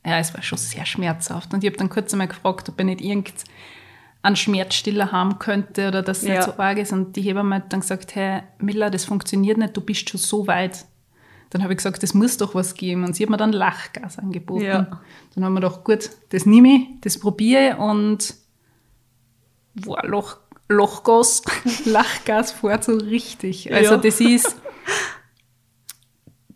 ja, 0.04 0.18
es 0.18 0.34
war 0.34 0.42
schon 0.42 0.58
sehr 0.58 0.84
schmerzhaft 0.84 1.54
und 1.54 1.64
ich 1.64 1.70
habe 1.70 1.78
dann 1.78 1.88
kurz 1.88 2.12
einmal 2.12 2.28
gefragt, 2.28 2.68
ob 2.68 2.78
ich 2.78 2.84
nicht 2.86 3.00
irgendeinen 3.00 4.36
Schmerzstiller 4.36 5.12
haben 5.12 5.38
könnte 5.38 5.88
oder 5.88 6.02
dass 6.02 6.18
es 6.18 6.28
Ja. 6.28 6.34
nicht 6.34 6.44
so 6.44 6.58
arg 6.58 6.78
ist 6.78 6.92
und 6.92 7.16
die 7.16 7.22
Hebamme 7.22 7.56
hat 7.56 7.72
dann 7.72 7.80
gesagt, 7.80 8.14
hey 8.14 8.42
Miller, 8.58 8.90
das 8.90 9.04
funktioniert 9.06 9.56
nicht, 9.58 9.76
du 9.76 9.80
bist 9.80 10.10
schon 10.10 10.20
so 10.20 10.46
weit. 10.46 10.84
Dann 11.50 11.62
habe 11.62 11.72
ich 11.72 11.76
gesagt, 11.78 12.02
das 12.02 12.12
muss 12.14 12.36
doch 12.36 12.54
was 12.54 12.74
geben. 12.74 13.04
Und 13.04 13.14
sie 13.14 13.22
hat 13.22 13.30
mir 13.30 13.36
dann 13.36 13.52
Lachgas 13.52 14.18
angeboten. 14.18 14.64
Ja. 14.64 15.00
Dann 15.34 15.44
haben 15.44 15.54
wir 15.54 15.60
gedacht, 15.60 15.84
gut, 15.84 16.10
das 16.30 16.44
nehme 16.46 16.68
ich, 16.68 16.80
das 17.02 17.18
probiere 17.18 17.70
ich 17.70 17.76
und 17.78 18.34
wow, 19.74 19.98
Loch, 20.02 20.36
Lochgas, 20.68 21.42
Lachgas 21.84 22.52
fährt 22.52 22.84
so 22.84 22.96
richtig. 22.96 23.72
Also 23.72 23.92
Ja. 23.94 23.96
das 23.98 24.20
ist, 24.20 24.56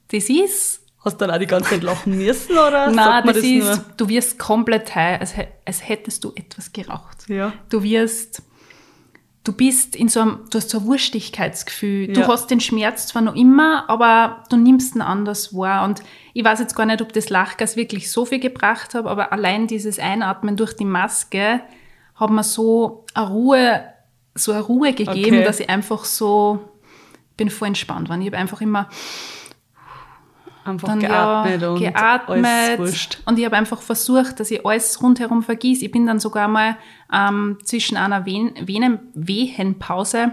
das 0.09 0.29
ist, 0.29 0.81
Hast 1.03 1.19
du 1.19 1.25
dann 1.27 1.35
auch 1.35 1.39
die 1.41 1.47
ganze 1.47 1.71
Zeit 1.71 1.83
lachen 1.83 2.19
müssen, 2.19 2.53
oder? 2.53 2.91
nein, 2.91 3.25
man 3.25 3.35
das, 3.35 3.39
ist, 3.39 3.65
nur? 3.65 3.85
du 3.97 4.09
wirst 4.09 4.39
komplett 4.39 4.95
high, 4.95 5.19
als, 5.21 5.33
als 5.65 5.89
hättest 5.89 6.23
du 6.25 6.33
etwas 6.35 6.73
geraucht. 6.73 7.27
Ja. 7.29 7.55
Du 7.71 7.83
wirst, 7.83 8.43
du 9.45 9.53
bist 9.53 9.97
in 9.97 10.09
so 10.09 10.21
einem, 10.21 10.41
du 10.51 10.59
hast 10.59 10.71
so 10.71 10.79
ein 10.79 10.85
Wurstigkeitsgefühl. 10.87 12.09
Du 12.09 12.21
Ja. 12.21 12.29
hast 12.29 12.51
den 12.51 12.61
Schmerz 12.61 13.07
zwar 13.07 13.23
noch 13.23 13.35
immer, 13.35 13.89
aber 13.89 14.45
du 14.51 14.57
nimmst 14.57 14.95
ihn 14.95 15.01
anders 15.01 15.55
wahr. 15.57 15.85
Und 15.85 16.03
ich 16.35 16.45
weiß 16.45 16.59
jetzt 16.61 16.75
gar 16.77 16.85
nicht, 16.87 17.01
ob 17.01 17.13
das 17.13 17.31
Lachgas 17.31 17.77
wirklich 17.77 18.11
so 18.11 18.25
viel 18.27 18.39
gebracht 18.41 18.95
hat, 18.95 19.07
aber 19.07 19.33
allein 19.33 19.67
dieses 19.67 19.99
Einatmen 19.99 20.57
durch 20.57 20.75
die 20.75 20.85
Maske 20.85 21.61
hat 22.17 22.31
mir 22.31 22.45
so 22.45 23.07
eine 23.15 23.29
Ruhe, 23.29 23.85
so 24.35 24.53
eine 24.53 24.61
Ruhe 24.61 24.93
gegeben, 24.93 25.37
Okay. 25.39 25.45
dass 25.45 25.61
ich 25.61 25.71
einfach 25.71 26.05
so, 26.05 26.61
ich 27.31 27.37
bin 27.37 27.49
voll 27.51 27.69
entspannt 27.69 28.09
war. 28.11 28.19
Ich 28.19 28.27
habe 28.27 28.37
einfach 28.37 28.61
immer 28.61 28.89
Einfach 30.71 30.99
geatmet 30.99 31.63
ja, 31.63 31.71
und 31.71 31.79
geatmet 31.79 32.47
alles 32.47 32.79
wurscht. 32.79 33.19
und 33.27 33.39
ich 33.39 33.45
habe 33.45 33.57
einfach 33.57 33.83
versucht, 33.83 34.41
dass 34.41 34.51
ich 34.51 34.65
alles 34.65 35.03
rundherum 35.03 35.43
vergieße. 35.43 35.85
Ich 35.85 35.91
bin 35.91 36.07
dann 36.07 36.19
sogar 36.21 36.49
mal 36.49 36.77
ähm, 37.13 37.59
zwischen 37.65 37.97
einer 37.97 38.25
Wen 38.27 38.53
Venen 38.67 39.01
Wehenpause 39.15 40.33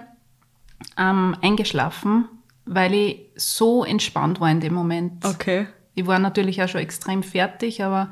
ähm, 0.98 1.36
eingeschlafen, 1.42 2.26
weil 2.66 2.94
ich 2.94 3.20
so 3.36 3.84
entspannt 3.84 4.40
war 4.40 4.50
in 4.50 4.60
dem 4.60 4.74
Moment. 4.74 5.26
Okay. 5.26 5.68
Ich 5.96 6.06
war 6.06 6.20
natürlich 6.20 6.62
auch 6.62 6.68
schon 6.68 6.82
extrem 6.82 7.24
fertig, 7.24 7.84
aber 7.84 8.12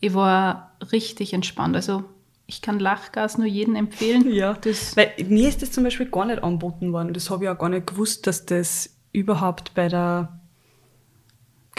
ich 0.00 0.14
war 0.14 0.72
richtig 0.92 1.34
entspannt. 1.34 1.76
Also 1.76 2.04
ich 2.46 2.62
kann 2.62 2.78
Lachgas 2.80 3.38
nur 3.38 3.46
jedem 3.46 3.76
empfehlen. 3.76 4.24
Ja, 4.32 4.54
Das, 4.54 4.96
weil 4.96 5.12
mir 5.28 5.48
ist 5.48 5.62
das 5.62 5.70
zum 5.72 5.84
Beispiel 5.84 6.06
gar 6.06 6.24
nicht 6.24 6.42
angeboten 6.42 6.92
worden. 6.92 7.12
Das 7.12 7.30
habe 7.30 7.44
ich 7.44 7.50
auch 7.50 7.58
gar 7.58 7.68
nicht 7.68 7.86
gewusst, 7.86 8.26
dass 8.26 8.46
das 8.46 8.96
überhaupt 9.12 9.74
bei 9.74 9.88
der 9.88 10.39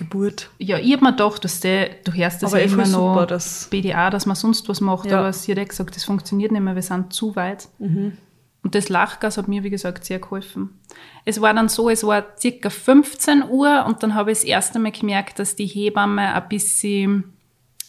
Geburt. 0.06 0.50
ja, 0.58 0.78
ich 0.78 0.92
habe 0.94 1.04
mir 1.06 1.12
gedacht, 1.12 1.44
dass 1.44 1.60
der, 1.60 1.90
du 2.04 2.12
hörst 2.14 2.42
das 2.44 2.52
Aber 2.54 2.60
ja 2.62 2.66
immer 2.72 2.88
noch, 2.88 3.14
super, 3.14 3.26
dass- 3.28 3.68
BDA, 3.70 4.10
dass 4.10 4.26
man 4.26 4.36
sonst 4.36 4.68
was 4.70 4.82
macht, 4.82 5.10
Ja. 5.10 5.20
aber 5.20 5.32
sie 5.34 5.52
hat 5.52 5.60
eh 5.60 5.66
gesagt, 5.66 5.96
das 5.96 6.04
funktioniert 6.04 6.52
nicht 6.52 6.62
mehr, 6.62 6.76
wir 6.76 6.82
sind 6.82 7.14
zu 7.14 7.36
weit. 7.36 7.68
Mhm. 7.80 8.18
Und 8.64 8.76
das 8.76 8.90
Lachgas 8.90 9.38
hat 9.38 9.48
mir, 9.48 9.64
wie 9.64 9.72
gesagt, 9.72 10.06
sehr 10.06 10.20
geholfen. 10.20 10.80
Es 11.26 11.42
war 11.42 11.52
dann 11.54 11.68
so, 11.68 11.90
es 11.90 12.04
war 12.06 12.26
circa 12.38 12.70
15 12.70 13.44
Uhr 13.50 13.86
und 13.88 14.04
dann 14.04 14.14
habe 14.14 14.32
ich 14.32 14.40
das 14.40 14.46
erste 14.46 14.78
Mal 14.78 14.92
gemerkt, 14.92 15.40
dass 15.40 15.56
die 15.56 15.66
Hebamme 15.66 16.34
ein 16.36 16.48
bisschen 16.48 17.34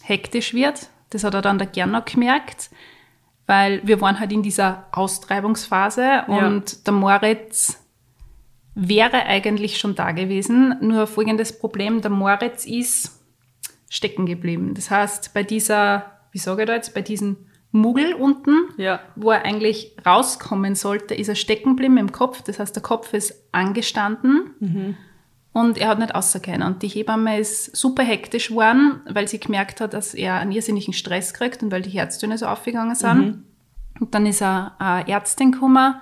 hektisch 0.01 0.53
wird. 0.55 0.89
Das 1.11 1.23
hat 1.23 1.35
er 1.35 1.43
dann 1.43 1.59
der 1.59 1.67
Gernot 1.67 2.07
gemerkt, 2.07 2.71
weil 3.45 3.81
wir 3.85 4.01
waren 4.01 4.19
halt 4.19 4.31
in 4.31 4.41
dieser 4.41 4.85
Austreibungsphase 4.91 6.23
und 6.27 6.85
der 6.87 6.93
Moritz 6.93 7.79
wäre 8.75 9.25
eigentlich 9.25 9.77
schon 9.77 9.95
da 9.95 10.11
gewesen. 10.11 10.75
Nur 10.81 11.07
folgendes 11.07 11.57
Problem, 11.59 12.01
der 12.01 12.11
Moritz 12.11 12.65
ist 12.65 13.19
stecken 13.89 14.25
geblieben. 14.25 14.73
Das 14.73 14.89
heißt, 14.89 15.33
bei 15.33 15.43
dieser, 15.43 16.05
wie 16.31 16.39
sage 16.39 16.63
ich 16.63 16.67
da 16.67 16.73
jetzt, 16.73 16.93
bei 16.95 17.01
diesem 17.01 17.37
Muggel 17.71 18.13
unten, 18.13 18.55
Ja. 18.77 18.99
wo 19.15 19.31
er 19.31 19.45
eigentlich 19.45 19.95
rauskommen 20.05 20.75
sollte, 20.75 21.13
ist 21.15 21.27
er 21.27 21.35
stecken 21.35 21.71
geblieben 21.71 21.97
im 21.97 22.11
Kopf. 22.11 22.41
Das 22.41 22.59
heißt, 22.59 22.75
der 22.75 22.83
Kopf 22.83 23.13
ist 23.13 23.33
angestanden 23.51 24.95
und 25.53 25.77
er 25.77 25.87
hat 25.89 25.99
nicht 25.99 26.13
rausgehen. 26.15 26.63
Und 26.63 26.81
die 26.81 26.87
Hebamme 26.87 27.39
ist 27.39 27.75
super 27.75 28.03
hektisch 28.03 28.49
geworden, 28.49 29.01
weil 29.09 29.27
sie 29.27 29.39
gemerkt 29.39 29.81
hat, 29.81 29.93
dass 29.93 30.13
er 30.15 30.35
einen 30.39 30.51
irrsinnigen 30.51 30.93
Stress 30.93 31.33
kriegt 31.33 31.61
und 31.63 31.71
weil 31.71 31.81
die 31.83 31.91
Herztöne 31.91 32.37
so 32.37 32.45
aufgegangen 32.47 32.95
sind. 32.95 33.43
Und 33.99 34.13
dann 34.15 34.25
ist 34.25 34.41
er 34.41 34.75
eine 34.79 35.07
Ärztin 35.07 35.51
gekommen, 35.51 35.95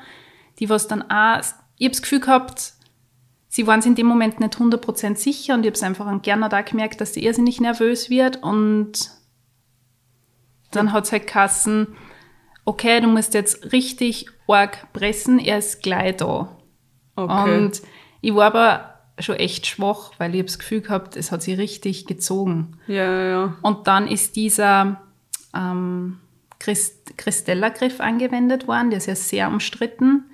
die 0.60 0.70
was 0.70 0.88
dann 0.88 1.04
auch, 1.10 1.42
ich 1.82 1.86
habe 1.86 1.94
das 1.94 2.04
Gefühl 2.04 2.20
gehabt, 2.20 2.74
sie 3.48 3.66
waren 3.66 3.82
sich 3.82 3.90
in 3.90 3.96
dem 3.96 4.06
Moment 4.06 4.40
nicht 4.40 4.54
100% 4.54 5.16
sicher 5.16 5.56
und 5.56 5.62
ich 5.62 5.66
habe 5.66 5.76
es 5.76 5.82
einfach 5.82 6.06
an 6.06 6.22
Gerner 6.22 6.48
da 6.48 6.62
gemerkt, 6.62 7.02
dass 7.02 7.16
sie 7.16 7.26
irrsinnig 7.26 7.60
nervös 7.60 8.12
wird 8.12 8.44
und 8.44 9.10
dann 10.70 10.94
hat 10.94 11.06
es 11.06 11.12
halt 11.12 11.26
kassen, 11.26 11.88
okay, 12.66 13.02
du 13.02 13.08
musst 13.08 13.34
jetzt 13.34 13.74
richtig 13.74 14.28
arg 14.48 14.94
pressen, 14.94 15.40
er 15.40 15.58
ist 15.58 15.82
gleich 15.82 16.18
da. 16.18 16.56
Okay. 17.16 17.58
Und 17.58 17.82
ich 18.22 18.36
war 18.36 18.46
aber 18.46 19.00
schon 19.18 19.38
echt 19.38 19.66
schwach, 19.66 20.12
weil 20.20 20.36
ich 20.36 20.42
habe 20.42 20.50
das 20.50 20.60
Gefühl 20.60 20.82
gehabt, 20.82 21.16
es 21.16 21.32
hat 21.32 21.42
sie 21.42 21.56
richtig 21.56 22.06
gezogen. 22.06 22.78
ja, 22.86 23.12
ja, 23.12 23.24
ja. 23.24 23.58
Und 23.64 23.88
dann 23.88 24.08
ist 24.08 24.36
dieser 24.36 25.02
ähm, 25.56 26.20
Christ 26.60 27.18
Christella-Griff 27.18 28.02
angewendet 28.02 28.68
worden, 28.68 28.92
der 28.92 28.98
ist 28.98 29.08
ja 29.08 29.16
sehr 29.16 29.48
umstritten. 29.48 30.26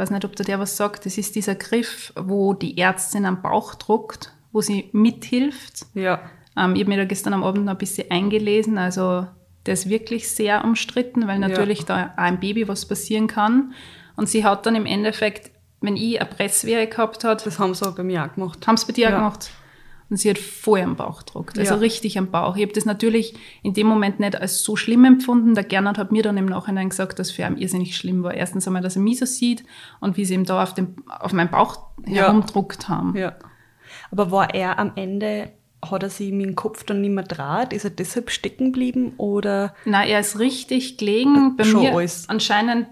Ich 0.00 0.02
weiß 0.02 0.12
nicht, 0.12 0.24
ob 0.24 0.34
der 0.34 0.46
der 0.46 0.58
was 0.58 0.78
sagt. 0.78 1.04
Das 1.04 1.18
ist 1.18 1.34
dieser 1.34 1.54
Griff, 1.54 2.14
wo 2.16 2.54
die 2.54 2.78
Ärztin 2.78 3.26
am 3.26 3.42
Bauch 3.42 3.74
druckt, 3.74 4.32
wo 4.50 4.62
sie 4.62 4.88
mithilft. 4.92 5.84
Ja. 5.92 6.22
Ähm, 6.56 6.74
ich 6.74 6.80
habe 6.80 6.88
mir 6.88 6.96
da 6.96 7.04
gestern 7.04 7.34
am 7.34 7.44
Abend 7.44 7.66
noch 7.66 7.72
ein 7.72 7.76
bisschen 7.78 8.10
eingelesen. 8.10 8.78
Also 8.78 9.26
der 9.66 9.74
ist 9.74 9.90
wirklich 9.90 10.30
sehr 10.30 10.64
umstritten, 10.64 11.28
weil 11.28 11.38
natürlich 11.38 11.84
da 11.84 12.14
auch 12.14 12.18
ein 12.18 12.40
Baby 12.40 12.66
was 12.66 12.86
passieren 12.86 13.26
kann. 13.26 13.74
Und 14.16 14.26
sie 14.30 14.42
hat 14.42 14.64
dann 14.64 14.74
im 14.74 14.86
Endeffekt, 14.86 15.50
wenn 15.82 15.98
ich 15.98 16.18
eine 16.18 16.30
Presswehre 16.30 16.86
gehabt 16.86 17.22
hat, 17.22 17.44
Das 17.44 17.58
haben 17.58 17.74
sie 17.74 17.86
auch 17.86 17.94
bei 17.94 18.02
mir 18.02 18.24
auch 18.24 18.34
gemacht. 18.34 18.66
haben 18.66 18.76
es 18.76 18.86
bei 18.86 18.94
dir 18.94 19.08
auch 19.08 19.12
Ja. 19.12 19.18
gemacht. 19.18 19.50
Und 20.10 20.16
sie 20.16 20.28
hat 20.28 20.38
voll 20.38 20.80
am 20.80 20.96
Bauch 20.96 21.24
gedruckt, 21.24 21.56
also 21.58 21.74
Ja. 21.74 21.78
richtig 21.80 22.18
am 22.18 22.32
Bauch. 22.32 22.56
Ich 22.56 22.62
habe 22.62 22.72
das 22.72 22.84
natürlich 22.84 23.34
in 23.62 23.74
dem 23.74 23.86
Moment 23.86 24.18
nicht 24.18 24.34
als 24.40 24.62
so 24.64 24.74
schlimm 24.74 25.04
empfunden. 25.04 25.54
Der 25.54 25.62
Gernot 25.62 25.98
hat 25.98 26.10
mir 26.10 26.24
dann 26.24 26.36
im 26.36 26.46
Nachhinein 26.46 26.88
gesagt, 26.88 27.20
dass 27.20 27.30
für 27.30 27.42
ihn 27.42 27.56
irrsinnig 27.56 27.96
schlimm 27.96 28.24
war. 28.24 28.34
Erstens 28.34 28.66
einmal, 28.66 28.82
dass 28.82 28.96
er 28.96 29.02
mich 29.02 29.20
so 29.20 29.26
sieht 29.26 29.64
und 30.00 30.16
wie 30.16 30.24
sie 30.24 30.34
ihm 30.34 30.44
da 30.44 30.62
auf, 30.62 30.74
dem, 30.74 30.96
auf 31.08 31.32
meinen 31.32 31.50
Bauch 31.50 31.78
Ja. 32.06 32.26
herumdruckt 32.26 32.88
haben. 32.88 33.16
Ja. 33.16 33.36
Aber 34.10 34.32
war 34.32 34.52
er 34.52 34.78
am 34.80 34.92
Ende, 34.96 35.52
hat 35.88 36.02
er 36.02 36.10
sich 36.10 36.32
mit 36.32 36.44
dem 36.46 36.56
Kopf 36.56 36.82
dann 36.84 37.00
nicht 37.02 37.10
mehr 37.14 37.22
draht? 37.24 37.72
Ist 37.72 37.84
er 37.84 37.90
deshalb 37.90 38.30
stecken 38.30 38.66
geblieben 38.72 39.12
oder? 39.16 39.74
Na, 39.84 40.04
er 40.04 40.18
ist 40.20 40.40
richtig 40.40 40.98
gelegen. 40.98 41.56
Bei 41.56 41.62
Schon 41.64 41.82
mir 41.82 41.94
alles. 41.94 42.28
anscheinend 42.28 42.88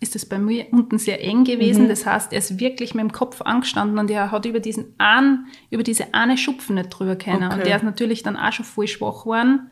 ist 0.00 0.14
es 0.14 0.26
bei 0.26 0.38
mir 0.38 0.66
unten 0.70 0.98
sehr 0.98 1.22
eng 1.22 1.44
gewesen. 1.44 1.84
Mhm. 1.84 1.88
Das 1.88 2.06
heißt, 2.06 2.32
er 2.32 2.38
ist 2.38 2.60
wirklich 2.60 2.94
mit 2.94 3.02
dem 3.02 3.12
Kopf 3.12 3.42
angestanden 3.42 3.98
und 3.98 4.10
er 4.10 4.30
hat 4.30 4.46
über 4.46 4.60
diesen 4.60 4.94
einen, 4.98 5.46
über 5.70 5.82
diese 5.82 6.14
eine 6.14 6.38
Schupfen 6.38 6.76
nicht 6.76 6.90
drüber 6.90 7.16
können. 7.16 7.44
Okay. 7.44 7.54
Und 7.54 7.66
der 7.66 7.76
ist 7.76 7.82
natürlich 7.82 8.22
dann 8.22 8.36
auch 8.36 8.52
schon 8.52 8.64
voll 8.64 8.86
schwach 8.86 9.22
geworden. 9.22 9.70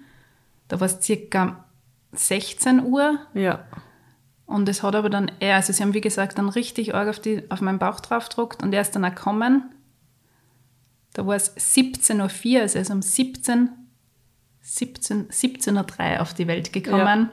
Da 0.68 0.80
war 0.80 0.86
es 0.86 1.00
circa 1.00 1.64
16 2.12 2.84
Uhr. 2.84 3.20
Ja. 3.34 3.64
Und 4.46 4.68
es 4.68 4.82
hat 4.82 4.94
aber 4.94 5.10
dann 5.10 5.30
er, 5.38 5.56
also 5.56 5.72
sie 5.72 5.82
haben 5.82 5.94
wie 5.94 6.00
gesagt 6.00 6.38
dann 6.38 6.48
richtig 6.48 6.94
arg 6.94 7.08
auf, 7.08 7.20
die, 7.20 7.48
auf 7.50 7.60
meinen 7.60 7.78
Bauch 7.78 8.00
draufgedruckt 8.00 8.62
und 8.62 8.72
er 8.72 8.80
ist 8.80 8.92
dann 8.92 9.04
auch 9.04 9.14
gekommen. 9.14 9.64
Da 11.14 11.26
war 11.26 11.36
es 11.36 11.56
17.04 11.56 12.54
Uhr, 12.54 12.60
also 12.62 12.78
er 12.78 12.82
ist 12.82 12.90
um 12.90 13.02
17, 13.02 13.70
17, 14.60 15.28
17.03 15.28 16.14
Uhr 16.14 16.20
auf 16.20 16.34
die 16.34 16.46
Welt 16.46 16.72
gekommen. 16.72 17.30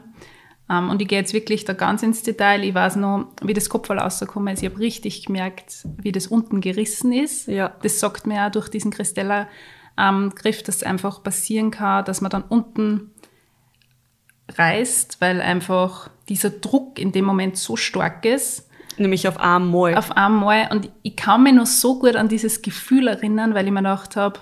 Ähm, 0.70 0.90
und 0.90 1.02
ich 1.02 1.08
gehe 1.08 1.18
jetzt 1.18 1.34
wirklich 1.34 1.64
da 1.64 1.72
ganz 1.72 2.02
ins 2.02 2.22
Detail. 2.22 2.64
Ich 2.64 2.74
weiß 2.74 2.96
noch, 2.96 3.28
wie 3.42 3.54
das 3.54 3.68
Kopfball 3.68 3.98
rausgekommen 3.98 4.54
ist. 4.54 4.62
Ich 4.62 4.70
habe 4.70 4.80
richtig 4.80 5.26
gemerkt, 5.26 5.86
wie 5.98 6.12
das 6.12 6.26
unten 6.26 6.60
gerissen 6.60 7.12
ist. 7.12 7.48
Ja. 7.48 7.74
Das 7.82 8.00
sagt 8.00 8.26
mir 8.26 8.46
auch 8.46 8.50
durch 8.50 8.68
diesen 8.68 8.90
Christella-Griff, 8.90 10.62
dass 10.62 10.76
es 10.76 10.82
einfach 10.82 11.22
passieren 11.22 11.70
kann, 11.70 12.04
dass 12.04 12.20
man 12.20 12.30
dann 12.30 12.44
unten 12.44 13.10
reißt, 14.56 15.20
weil 15.20 15.40
einfach 15.40 16.10
dieser 16.28 16.50
Druck 16.50 16.98
in 16.98 17.12
dem 17.12 17.24
Moment 17.24 17.56
so 17.56 17.76
stark 17.76 18.24
ist, 18.24 18.68
Nämlich 18.96 19.26
auf 19.26 19.38
einmal. 19.40 19.96
auf 19.96 20.12
einmal. 20.16 20.68
Und 20.70 20.90
ich 21.02 21.16
kann 21.16 21.42
mich 21.42 21.54
noch 21.54 21.66
so 21.66 21.98
gut 21.98 22.16
an 22.16 22.28
dieses 22.28 22.62
Gefühl 22.62 23.08
erinnern, 23.08 23.54
weil 23.54 23.66
ich 23.66 23.72
mir 23.72 23.80
gedacht 23.80 24.16
habe, 24.16 24.40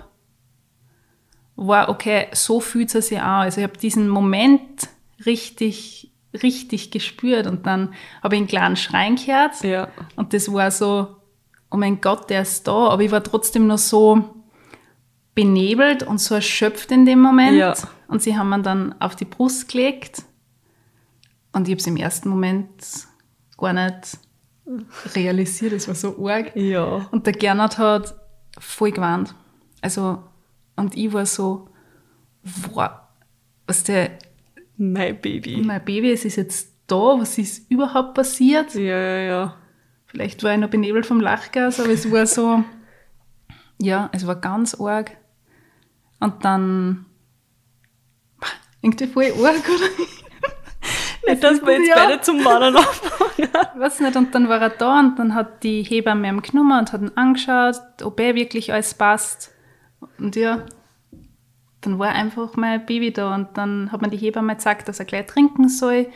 wow, 1.56 1.88
okay, 1.88 2.26
so 2.32 2.60
fühlt 2.60 2.94
es 2.94 3.08
sich 3.08 3.20
an. 3.20 3.42
Also 3.42 3.60
ich 3.60 3.66
habe 3.66 3.78
diesen 3.78 4.08
Moment 4.08 4.88
richtig, 5.24 6.11
richtig 6.34 6.90
gespürt 6.90 7.46
und 7.46 7.66
dann 7.66 7.94
habe 8.22 8.36
ich 8.36 8.40
einen 8.40 8.48
kleinen 8.48 8.76
Schreien 8.76 9.16
gehört 9.16 9.62
ja. 9.62 9.88
und 10.16 10.32
das 10.32 10.52
war 10.52 10.70
so, 10.70 11.16
oh 11.70 11.76
mein 11.76 12.00
Gott, 12.00 12.30
der 12.30 12.42
ist 12.42 12.66
da, 12.66 12.88
aber 12.88 13.02
ich 13.02 13.10
war 13.10 13.22
trotzdem 13.22 13.66
noch 13.66 13.78
so 13.78 14.42
benebelt 15.34 16.02
und 16.02 16.18
so 16.18 16.34
erschöpft 16.34 16.90
in 16.90 17.06
dem 17.06 17.20
Moment. 17.20 17.56
Ja. 17.56 17.74
Und 18.08 18.22
sie 18.22 18.36
haben 18.36 18.50
mir 18.50 18.60
dann 18.60 18.94
auf 19.00 19.16
die 19.16 19.24
Brust 19.24 19.68
gelegt 19.70 20.22
und 21.52 21.68
ich 21.68 21.72
habe 21.72 21.80
es 21.80 21.86
im 21.86 21.96
ersten 21.96 22.28
Moment 22.28 22.68
gar 23.56 23.72
nicht 23.72 24.18
realisiert, 25.14 25.72
es 25.72 25.88
war 25.88 25.94
so 25.94 26.26
arg. 26.26 26.54
Ja. 26.56 27.08
Und 27.10 27.26
der 27.26 27.32
Gernot 27.32 27.78
hat 27.78 28.14
voll 28.58 28.92
gewarnt. 28.92 29.34
Also, 29.80 30.22
und 30.76 30.96
ich 30.96 31.12
war 31.12 31.26
so, 31.26 31.68
wow, 32.72 32.90
was 33.66 33.84
der, 33.84 34.18
Mein 34.90 35.20
Baby. 35.20 35.62
mein 35.64 35.84
Baby, 35.84 36.10
es 36.10 36.24
ist 36.24 36.36
jetzt 36.36 36.72
da, 36.88 36.96
was 36.96 37.38
ist 37.38 37.70
überhaupt 37.70 38.14
passiert? 38.14 38.74
Ja, 38.74 38.80
ja, 38.82 39.18
ja. 39.18 39.54
Vielleicht 40.06 40.42
war 40.42 40.52
ich 40.54 40.58
noch 40.58 40.70
benebelt 40.70 41.06
vom 41.06 41.20
Lachgas, 41.20 41.78
aber 41.78 41.90
es 41.90 42.10
war 42.10 42.26
so, 42.26 42.64
ja, 43.80 44.10
es 44.12 44.26
war 44.26 44.36
ganz 44.36 44.74
arg. 44.80 45.16
Und 46.18 46.44
dann, 46.44 47.06
irgendwie 48.80 49.06
voll 49.06 49.24
arg, 49.26 49.62
oder? 49.68 49.88
Nicht, 51.28 51.44
dass 51.44 51.62
wir 51.64 51.78
jetzt 51.78 51.88
Ja. 51.88 51.94
beide 51.94 52.20
zum 52.20 52.44
Wandern 52.44 52.76
anfangen. 52.76 53.20
Ich 53.74 53.80
weiß 53.80 54.00
nicht, 54.00 54.16
und 54.16 54.34
dann 54.34 54.48
war 54.48 54.60
er 54.60 54.70
da 54.70 55.00
und 55.00 55.18
dann 55.18 55.34
hat 55.34 55.62
die 55.64 55.82
Hebamme 55.82 56.28
ihm 56.28 56.42
genommen 56.42 56.78
und 56.78 56.92
hat 56.92 57.00
ihn 57.00 57.10
angeschaut, 57.16 57.76
ob 58.02 58.20
er 58.20 58.34
wirklich 58.34 58.72
alles 58.72 58.94
passt. 58.94 59.52
Und 60.18 60.36
ja, 60.36 60.64
dann 61.82 61.98
war 61.98 62.08
einfach 62.10 62.56
mein 62.56 62.84
Baby 62.86 63.12
da 63.12 63.34
und 63.34 63.48
dann 63.58 63.92
hat 63.92 64.00
mir 64.02 64.08
die 64.08 64.16
Hebamme 64.16 64.56
gesagt, 64.56 64.88
dass 64.88 64.98
er 64.98 65.04
gleich 65.04 65.26
trinken 65.26 65.68
soll. 65.68 66.06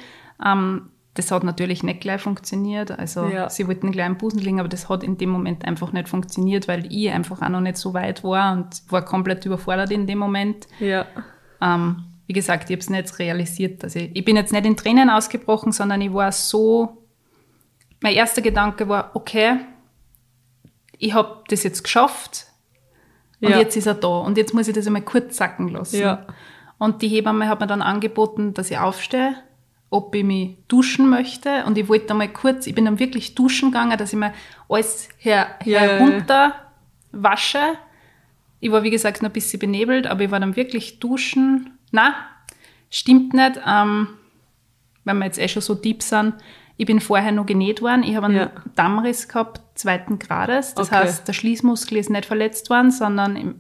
Ähm, 0.45 0.91
das 1.15 1.31
hat 1.31 1.45
natürlich 1.45 1.83
nicht 1.83 2.01
gleich 2.01 2.21
funktioniert. 2.21 2.91
Also 2.91 3.27
Ja. 3.27 3.49
sie 3.49 3.67
wollten 3.67 3.91
gleich 3.91 4.07
im 4.07 4.19
Busen 4.19 4.39
liegen, 4.39 4.61
aber 4.61 4.69
das 4.69 4.89
hat 4.89 5.03
in 5.03 5.17
dem 5.19 5.31
Moment 5.31 5.65
einfach 5.65 5.93
nicht 5.93 6.09
funktioniert, 6.09 6.69
weil 6.69 6.91
ich 6.93 7.11
einfach 7.11 7.43
auch 7.43 7.49
noch 7.49 7.61
nicht 7.61 7.79
so 7.79 7.95
weit 7.95 8.23
war 8.23 8.53
und 8.53 8.83
war 8.91 9.03
komplett 9.05 9.45
überfordert 9.47 9.91
in 9.91 10.07
dem 10.07 10.19
Moment. 10.19 10.67
Ja. 10.79 11.07
Ähm, 11.61 12.05
wie 12.27 12.33
gesagt, 12.33 12.65
ich 12.65 12.75
habe 12.75 12.81
es 12.81 12.91
nicht 12.91 13.19
realisiert. 13.19 13.83
Also 13.85 13.99
ich, 13.99 14.15
ich 14.15 14.25
bin 14.25 14.37
jetzt 14.37 14.53
nicht 14.53 14.67
in 14.67 14.77
Tränen 14.77 15.09
ausgebrochen, 15.11 15.73
sondern 15.73 16.01
ich 16.01 16.13
war 16.13 16.33
so. 16.33 17.03
Mein 18.03 18.15
erster 18.15 18.43
Gedanke 18.43 18.89
war, 18.89 19.11
okay, 19.15 19.57
ich 20.99 21.15
habe 21.15 21.43
das 21.49 21.63
jetzt 21.63 21.83
geschafft 21.83 22.46
und 23.41 23.51
Ja. 23.51 23.59
jetzt 23.59 23.77
ist 23.77 23.87
er 23.87 23.95
da 23.95 24.09
und 24.19 24.37
jetzt 24.39 24.55
muss 24.55 24.69
ich 24.69 24.75
das 24.75 24.87
einmal 24.87 25.03
kurz 25.03 25.37
sacken 25.37 25.69
lassen. 25.69 26.01
Ja. 26.01 26.27
Und 26.79 27.03
die 27.03 27.09
Hebamme 27.09 27.49
hat 27.49 27.61
mir 27.61 27.67
dann 27.67 27.83
angeboten, 27.83 28.55
dass 28.55 28.71
ich 28.71 28.79
aufstehe, 28.79 29.35
ob 29.91 30.15
ich 30.15 30.25
mich 30.25 30.57
duschen 30.69 31.09
möchte. 31.09 31.65
Und 31.65 31.79
ich 31.79 31.89
wollte 31.89 32.11
einmal 32.11 32.29
kurz, 32.29 32.67
ich 32.67 32.75
bin 32.75 32.85
dann 32.85 32.99
wirklich 32.99 33.35
duschen 33.35 33.71
gegangen, 33.71 33.97
dass 33.97 34.13
ich 34.13 34.19
mir 34.19 34.33
alles 34.69 35.09
her, 35.19 35.49
ja. 35.65 35.81
herunter 35.81 36.55
wasche. 37.13 37.61
Ich 38.61 38.71
war, 38.71 38.83
wie 38.83 38.91
gesagt, 38.91 39.23
noch 39.23 39.31
ein 39.31 39.33
bisschen 39.33 39.61
benebelt, 39.61 40.07
aber 40.07 40.23
ich 40.23 40.31
war 40.31 40.41
dann 40.41 40.57
wirklich 40.57 40.99
duschen. 40.99 41.79
Na, 41.93 42.15
stimmt 42.91 43.33
nicht. 43.33 43.61
Ähm, 43.67 44.09
wenn 45.05 45.19
wir 45.19 45.27
jetzt 45.27 45.39
eh 45.39 45.49
schon 45.49 45.63
so 45.63 45.75
deep 45.75 46.03
sind. 46.03 46.35
Ich 46.77 46.87
bin 46.87 47.01
vorher 47.01 47.33
noch 47.33 47.47
genäht 47.47 47.81
worden. 47.83 48.03
Ich 48.03 48.17
habe 48.17 48.27
einen 48.27 48.37
Ja. 48.37 48.51
Dammriss 48.75 49.29
gehabt, 49.29 49.61
zweiten 49.75 50.19
Grades. 50.19 50.75
Das 50.75 50.89
Okay. 50.89 50.97
heißt, 50.97 51.27
der 51.27 51.33
Schließmuskel 51.33 51.97
ist 51.99 52.11
nicht 52.11 52.27
verletzt 52.27 52.69
worden, 52.71 52.91
sondern 52.91 53.37
im, 53.37 53.55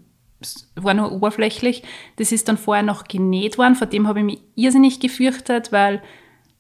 war 0.75 0.93
nur 0.95 1.13
oberflächlich. 1.13 1.83
Das 2.17 2.31
ist 2.33 2.49
dann 2.49 2.59
vorher 2.59 2.83
noch 2.83 3.05
genäht 3.05 3.57
worden. 3.59 3.75
Vor 3.75 3.87
dem 3.87 4.07
habe 4.07 4.19
ich 4.21 4.25
mich 4.27 4.39
irrsinnig 4.55 5.01
gefürchtet, 5.01 5.73
weil 5.73 6.03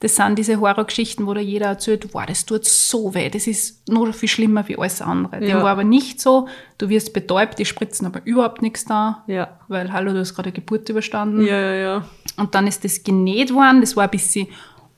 das 0.00 0.16
sind 0.16 0.38
diese 0.38 0.60
Horrorgeschichten, 0.60 1.26
wo 1.26 1.32
da 1.32 1.40
jeder 1.40 1.66
erzählt, 1.66 2.12
wow, 2.12 2.24
das 2.26 2.44
tut 2.44 2.66
so 2.66 3.14
weh, 3.14 3.30
das 3.30 3.46
ist 3.46 3.88
noch 3.88 4.14
viel 4.14 4.28
schlimmer 4.28 4.66
wie 4.68 4.76
alles 4.78 5.00
andere. 5.00 5.40
Dem 5.40 5.48
Ja. 5.48 5.62
war 5.62 5.70
aber 5.70 5.84
nicht 5.84 6.20
so. 6.20 6.48
Du 6.76 6.90
wirst 6.90 7.14
betäubt, 7.14 7.58
die 7.58 7.64
spritzen 7.64 8.06
aber 8.06 8.20
überhaupt 8.24 8.60
nichts 8.60 8.84
da, 8.84 9.24
Ja. 9.26 9.58
weil, 9.68 9.92
hallo, 9.92 10.12
du 10.12 10.18
hast 10.20 10.34
gerade 10.34 10.48
eine 10.48 10.54
Geburt 10.54 10.88
überstanden. 10.90 11.46
Ja, 11.46 11.58
ja, 11.60 11.74
ja. 11.74 12.04
Und 12.36 12.54
dann 12.54 12.66
ist 12.66 12.84
das 12.84 13.04
genäht 13.04 13.54
worden. 13.54 13.80
Das 13.80 13.96
war 13.96 14.04
ein 14.04 14.10
bisschen 14.10 14.48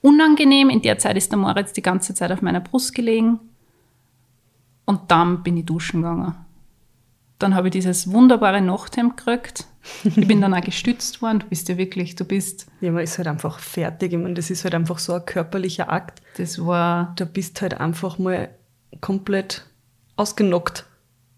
unangenehm. 0.00 0.70
In 0.70 0.82
der 0.82 0.98
Zeit 0.98 1.16
ist 1.16 1.30
der 1.30 1.38
Moritz 1.38 1.72
die 1.72 1.82
ganze 1.82 2.14
Zeit 2.14 2.32
auf 2.32 2.42
meiner 2.42 2.60
Brust 2.60 2.94
gelegen. 2.94 3.40
Und 4.84 5.10
dann 5.10 5.42
bin 5.42 5.56
ich 5.56 5.66
duschen 5.66 6.02
gegangen. 6.02 6.34
Dann 7.38 7.54
habe 7.54 7.68
ich 7.68 7.72
dieses 7.72 8.10
wunderbare 8.10 8.60
Nachthemd 8.60 9.16
gekriegt. 9.16 9.66
Ich 10.04 10.26
bin 10.26 10.40
dann 10.40 10.54
auch 10.54 10.60
gestützt 10.64 11.22
worden. 11.22 11.40
Du 11.40 11.46
bist 11.46 11.68
ja 11.68 11.76
wirklich, 11.76 12.16
du 12.16 12.24
bist, 12.24 12.66
Ja, 12.80 12.90
man 12.90 13.02
ist 13.04 13.16
halt 13.18 13.28
einfach 13.28 13.58
fertig. 13.58 14.12
Ich 14.12 14.18
meine, 14.18 14.34
das 14.34 14.50
ist 14.50 14.64
halt 14.64 14.74
einfach 14.74 14.98
so 14.98 15.12
ein 15.12 15.24
körperlicher 15.24 15.90
Akt. 15.92 16.20
das 16.36 16.64
war, 16.64 17.12
Da 17.16 17.24
bist 17.24 17.60
halt 17.62 17.74
einfach 17.80 18.18
mal 18.18 18.48
komplett 19.00 19.66
ausgenockt. 20.16 20.84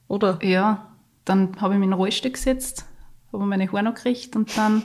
Oder? 0.08 0.38
ja, 0.42 0.86
dann 1.24 1.60
habe 1.60 1.74
ich 1.74 1.78
mich 1.78 1.84
in 1.86 1.90
den 1.90 1.98
Rollstuhl 1.98 2.32
gesetzt, 2.32 2.86
habe 3.32 3.44
meine 3.46 3.70
Haare 3.70 3.82
noch 3.84 3.94
gekriegt 3.94 4.34
und 4.34 4.56
dann 4.56 4.82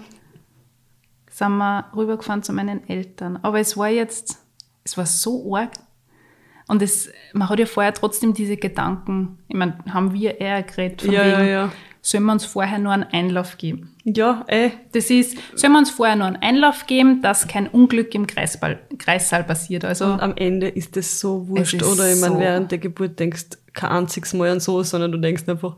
sind 1.35 1.57
wir 1.57 1.85
rübergefahren 1.95 2.43
zu 2.43 2.53
meinen 2.53 2.87
Eltern. 2.87 3.37
Aber 3.41 3.59
es 3.59 3.75
war 3.75 3.89
jetzt, 3.89 4.37
es 4.85 4.97
war 4.97 5.05
so 5.05 5.53
arg. 5.55 5.71
Und 6.67 6.81
es, 6.81 7.09
man 7.33 7.49
hat 7.49 7.59
ja 7.59 7.65
vorher 7.65 7.93
trotzdem 7.93 8.33
diese 8.33 8.57
Gedanken, 8.57 9.37
ich 9.49 9.55
meine, 9.55 9.77
haben 9.91 10.13
wir 10.13 10.39
eher 10.39 10.63
geredet, 10.63 11.01
von 11.03 11.11
Ja, 11.13 11.23
ja, 11.25 11.39
wegen, 11.39 11.49
ja. 11.49 11.71
sollen 12.01 12.23
wir 12.23 12.31
uns 12.31 12.45
vorher 12.45 12.79
nur 12.79 12.91
einen 12.93 13.03
Einlauf 13.03 13.57
geben? 13.57 13.95
Ja, 14.05 14.45
eh. 14.47 14.71
Das 14.93 15.09
ist, 15.11 15.37
sollen 15.55 15.73
wir 15.73 15.79
uns 15.79 15.91
vorher 15.91 16.15
nur 16.15 16.25
einen 16.25 16.37
Einlauf 16.37 16.87
geben, 16.87 17.21
dass 17.21 17.47
kein 17.47 17.67
Unglück 17.67 18.15
im 18.15 18.25
Kreisball, 18.25 18.79
Kreissaal 18.97 19.43
passiert. 19.43 19.83
Also, 19.85 20.05
Und 20.05 20.21
am 20.21 20.37
Ende 20.37 20.67
ist 20.69 20.95
das 20.95 21.19
so 21.19 21.47
wurscht, 21.49 21.83
oder? 21.83 22.11
Ich 22.11 22.19
meine, 22.21 22.35
so- 22.35 22.39
während 22.39 22.71
der 22.71 22.77
Geburt 22.79 23.19
denkst 23.19 23.45
kein 23.73 23.91
einziges 23.91 24.33
Mal 24.33 24.49
an 24.51 24.59
so, 24.61 24.81
sondern 24.83 25.11
du 25.11 25.17
denkst 25.19 25.43
einfach, 25.47 25.75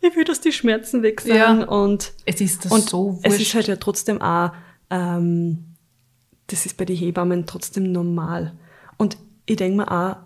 ich 0.00 0.16
will, 0.16 0.24
dass 0.24 0.40
die 0.40 0.50
Schmerzen 0.50 1.02
weg 1.02 1.20
sind. 1.20 1.36
Ja. 1.36 1.52
Und, 1.52 2.12
es 2.24 2.40
ist 2.40 2.64
das 2.64 2.72
und 2.72 2.88
so 2.88 3.18
es 3.22 3.30
wurscht. 3.32 3.42
ist 3.42 3.54
halt 3.54 3.68
ja 3.68 3.76
trotzdem 3.76 4.20
auch, 4.22 4.50
ähm, 4.94 5.64
das 6.46 6.66
ist 6.66 6.76
bei 6.76 6.84
den 6.84 6.96
Hebammen 6.96 7.46
trotzdem 7.46 7.90
normal. 7.90 8.52
Und 8.96 9.16
ich 9.46 9.56
denke 9.56 9.78
mir 9.78 9.90
auch, 9.90 10.16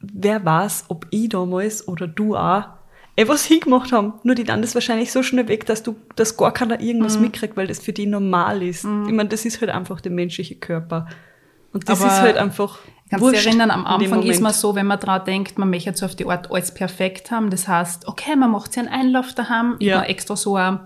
wer 0.00 0.44
weiß, 0.44 0.86
ob 0.88 1.06
ich 1.10 1.28
damals 1.28 1.86
oder 1.86 2.06
du 2.08 2.36
auch 2.36 2.64
etwas 3.16 3.44
hingemacht 3.44 3.92
haben. 3.92 4.14
Nur 4.22 4.34
die 4.34 4.44
dann 4.44 4.62
das 4.62 4.74
wahrscheinlich 4.74 5.10
so 5.12 5.22
schnell 5.22 5.48
weg, 5.48 5.66
dass 5.66 5.82
du, 5.82 5.96
dass 6.16 6.36
gar 6.36 6.52
keiner 6.52 6.80
irgendwas 6.80 7.16
Mhm. 7.16 7.22
mitkriegt, 7.22 7.56
weil 7.56 7.66
das 7.66 7.80
für 7.80 7.92
die 7.92 8.06
normal 8.06 8.62
ist. 8.62 8.84
Ich 8.84 9.12
meine, 9.12 9.28
das 9.28 9.44
ist 9.44 9.60
halt 9.60 9.70
einfach 9.70 10.00
der 10.00 10.12
menschliche 10.12 10.54
Körper. 10.54 11.06
Und 11.72 11.88
das 11.88 12.00
Aber 12.00 12.10
ist 12.10 12.20
halt 12.20 12.36
einfach. 12.38 12.78
Kannst 13.10 13.26
du 13.26 13.30
dich 13.30 13.46
erinnern, 13.46 13.70
am 13.70 13.86
Anfang 13.86 14.22
ist 14.22 14.40
man 14.40 14.52
so, 14.52 14.74
wenn 14.74 14.86
man 14.86 15.00
daran 15.00 15.24
denkt, 15.24 15.58
man 15.58 15.68
möchte 15.70 15.92
so 15.94 16.06
auf 16.06 16.14
die 16.14 16.26
Art 16.26 16.50
alles 16.50 16.72
perfekt 16.72 17.30
haben. 17.30 17.50
Das 17.50 17.66
heißt, 17.66 18.06
okay, 18.06 18.36
man 18.36 18.50
macht 18.50 18.72
sich 18.72 18.80
einen 18.80 18.88
Einlauf 18.88 19.32
daheim. 19.34 19.76
Ja. 19.80 20.02
extra 20.02 20.36
so 20.36 20.56
ein 20.56 20.80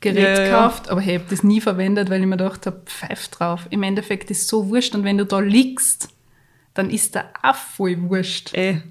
Gerät 0.00 0.22
Ja, 0.22 0.28
ja, 0.28 0.42
ja. 0.42 0.44
gekauft, 0.44 0.88
aber 0.90 1.00
ich 1.00 1.14
habe 1.14 1.24
das 1.30 1.42
nie 1.42 1.60
verwendet, 1.60 2.10
weil 2.10 2.20
ich 2.20 2.26
mir 2.26 2.36
gedacht 2.36 2.66
habe, 2.66 2.82
pfeif 2.84 3.28
drauf. 3.28 3.66
Im 3.70 3.82
Endeffekt 3.82 4.30
ist 4.30 4.42
es 4.42 4.48
so 4.48 4.68
wurscht 4.68 4.94
und 4.94 5.04
wenn 5.04 5.18
du 5.18 5.24
da 5.24 5.38
liegst, 5.40 6.10
dann 6.74 6.90
ist 6.90 7.16
da 7.16 7.24
auch 7.42 7.54
voll 7.54 7.96
wurscht. 8.02 8.52
Ey, 8.54 8.82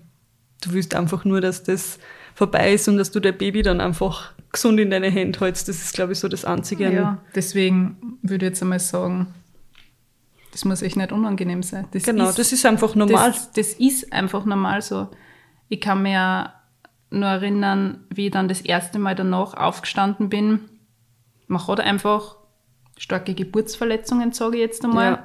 du 0.64 0.74
willst 0.74 0.96
einfach 0.96 1.24
nur, 1.26 1.42
dass 1.42 1.64
das 1.64 2.00
vorbei 2.34 2.74
ist 2.74 2.88
und 2.88 2.98
dass 2.98 3.12
du 3.12 3.20
dein 3.20 3.38
Baby 3.38 3.62
dann 3.62 3.80
einfach 3.82 4.34
gesund 4.52 4.80
in 4.80 4.90
deine 4.90 5.10
Hände 5.10 5.40
hältst. 5.40 5.68
Das 5.70 5.78
ist, 5.78 5.94
glaube 5.94 6.14
ich, 6.14 6.20
so 6.20 6.28
das 6.28 6.44
Einzige. 6.44 6.92
Ja, 6.92 7.22
deswegen 7.36 8.18
würde 8.24 8.46
ich 8.48 8.52
jetzt 8.52 8.62
einmal 8.64 8.80
sagen, 8.80 9.28
das 10.52 10.66
muss 10.66 10.82
echt 10.82 10.96
nicht 10.96 11.12
unangenehm 11.12 11.62
sein. 11.62 11.86
Das 11.92 12.04
Genau, 12.04 12.30
ist, 12.30 12.40
das 12.40 12.52
ist 12.52 12.66
einfach 12.66 12.96
normal. 12.96 13.32
Das, 13.32 13.52
das 13.52 13.74
ist 13.74 14.12
einfach 14.12 14.46
normal 14.46 14.82
so. 14.82 15.10
Ich 15.70 15.82
kann 15.82 16.02
mir 16.02 16.12
ja 16.14 16.54
nur 17.12 17.28
erinnern, 17.30 18.06
wie 18.10 18.28
ich 18.28 18.32
dann 18.32 18.48
das 18.48 18.62
erste 18.62 18.98
Mal 18.98 19.16
danach 19.16 19.54
aufgestanden 19.54 20.30
bin. 20.30 20.62
Man 21.48 21.66
hat 21.68 21.80
einfach 21.80 22.38
starke 22.98 23.34
Geburtsverletzungen, 23.34 24.32
sage 24.32 24.56
ich 24.58 24.62
jetzt 24.62 24.84
einmal, 24.84 25.12
Ja. 25.12 25.24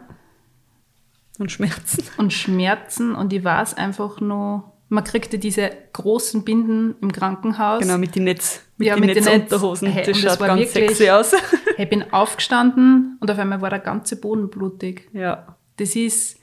Und 1.39 1.51
Schmerzen. 1.51 2.05
und 2.19 2.33
Schmerzen. 2.33 3.15
Und 3.15 3.33
ich 3.33 3.43
weiß 3.43 3.75
einfach 3.75 4.21
nur, 4.21 4.73
man 4.91 5.05
kriegte 5.05 5.39
diese 5.39 5.71
großen 5.93 6.45
Binden 6.45 6.97
im 7.01 7.13
Krankenhaus. 7.13 7.81
Genau, 7.81 7.97
mit 7.97 8.15
den 8.15 8.25
Netz, 8.25 8.61
mit 8.77 8.89
Ja, 8.89 8.97
den 8.97 9.07
mit 9.07 9.17
den 9.17 9.25
Netzunterhosen. 9.25 9.89
Netz- 9.89 9.95
Hey, 9.95 10.05
das 10.13 10.21
das 10.21 10.33
schaut 10.33 10.41
war 10.41 10.49
ganz 10.49 10.61
wirklich- 10.75 10.89
sexy 10.99 11.11
aus. 11.11 11.33
Ich 11.79 11.89
bin 11.89 12.13
aufgestanden 12.13 13.17
und 13.21 13.31
auf 13.31 13.39
einmal 13.39 13.63
war 13.63 13.71
der 13.71 13.79
ganze 13.79 14.17
Boden 14.21 14.51
blutig. 14.51 15.09
ja. 15.15 15.57
Das 15.79 15.97
ist, 15.97 16.39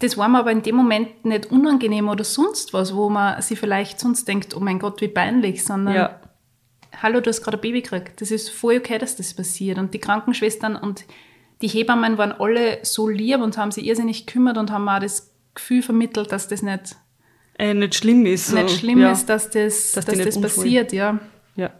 das 0.00 0.16
war 0.18 0.28
mir 0.28 0.40
aber 0.40 0.50
in 0.50 0.62
dem 0.62 0.74
Moment 0.74 1.24
nicht 1.24 1.52
unangenehm 1.52 2.08
oder 2.08 2.24
sonst 2.24 2.72
was, 2.74 2.96
wo 2.96 3.08
man 3.08 3.40
sich 3.42 3.60
vielleicht 3.60 4.00
sonst 4.00 4.26
denkt, 4.26 4.56
oh 4.56 4.60
mein 4.60 4.80
Gott, 4.80 5.00
wie 5.00 5.06
peinlich, 5.08 5.64
sondern 5.64 5.94
Ja. 5.94 6.20
Hallo, 7.02 7.20
du 7.20 7.28
hast 7.30 7.42
gerade 7.42 7.58
ein 7.58 7.60
Baby 7.60 7.82
gekriegt. 7.82 8.20
Das 8.20 8.30
ist 8.30 8.50
voll 8.50 8.76
okay, 8.78 8.98
dass 8.98 9.16
das 9.16 9.34
passiert. 9.34 9.78
Und 9.78 9.94
die 9.94 9.98
Krankenschwestern 9.98 10.76
und 10.76 11.04
die 11.62 11.68
Hebammen 11.68 12.18
waren 12.18 12.32
alle 12.32 12.78
so 12.82 13.08
lieb 13.08 13.40
und 13.40 13.56
haben 13.56 13.70
sich 13.70 13.86
irrsinnig 13.86 14.26
gekümmert 14.26 14.58
und 14.58 14.70
haben 14.70 14.88
auch 14.88 15.00
das 15.00 15.30
Gefühl 15.54 15.82
vermittelt, 15.82 16.30
dass 16.32 16.48
das 16.48 16.62
nicht, 16.62 16.96
Äh, 17.58 17.74
nicht 17.74 17.94
schlimm 17.94 18.26
ist. 18.26 18.48
So. 18.48 18.56
nicht 18.56 18.78
schlimm 18.78 19.00
ja. 19.00 19.12
ist, 19.12 19.26
dass 19.26 19.50
das, 19.50 19.92
Dass 19.92 20.04
dass 20.04 20.18
das 20.18 20.40
passiert, 20.40 20.92
ja. 20.92 21.18
Ja. 21.54 21.70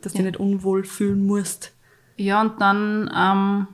Dass 0.00 0.12
du 0.12 0.18
dich 0.18 0.26
nicht 0.26 0.40
unwohl 0.40 0.84
fühlen 0.84 1.26
musst. 1.26 1.72
Ja, 2.16 2.40
und 2.40 2.60
dann 2.60 3.10
ähm, 3.16 3.66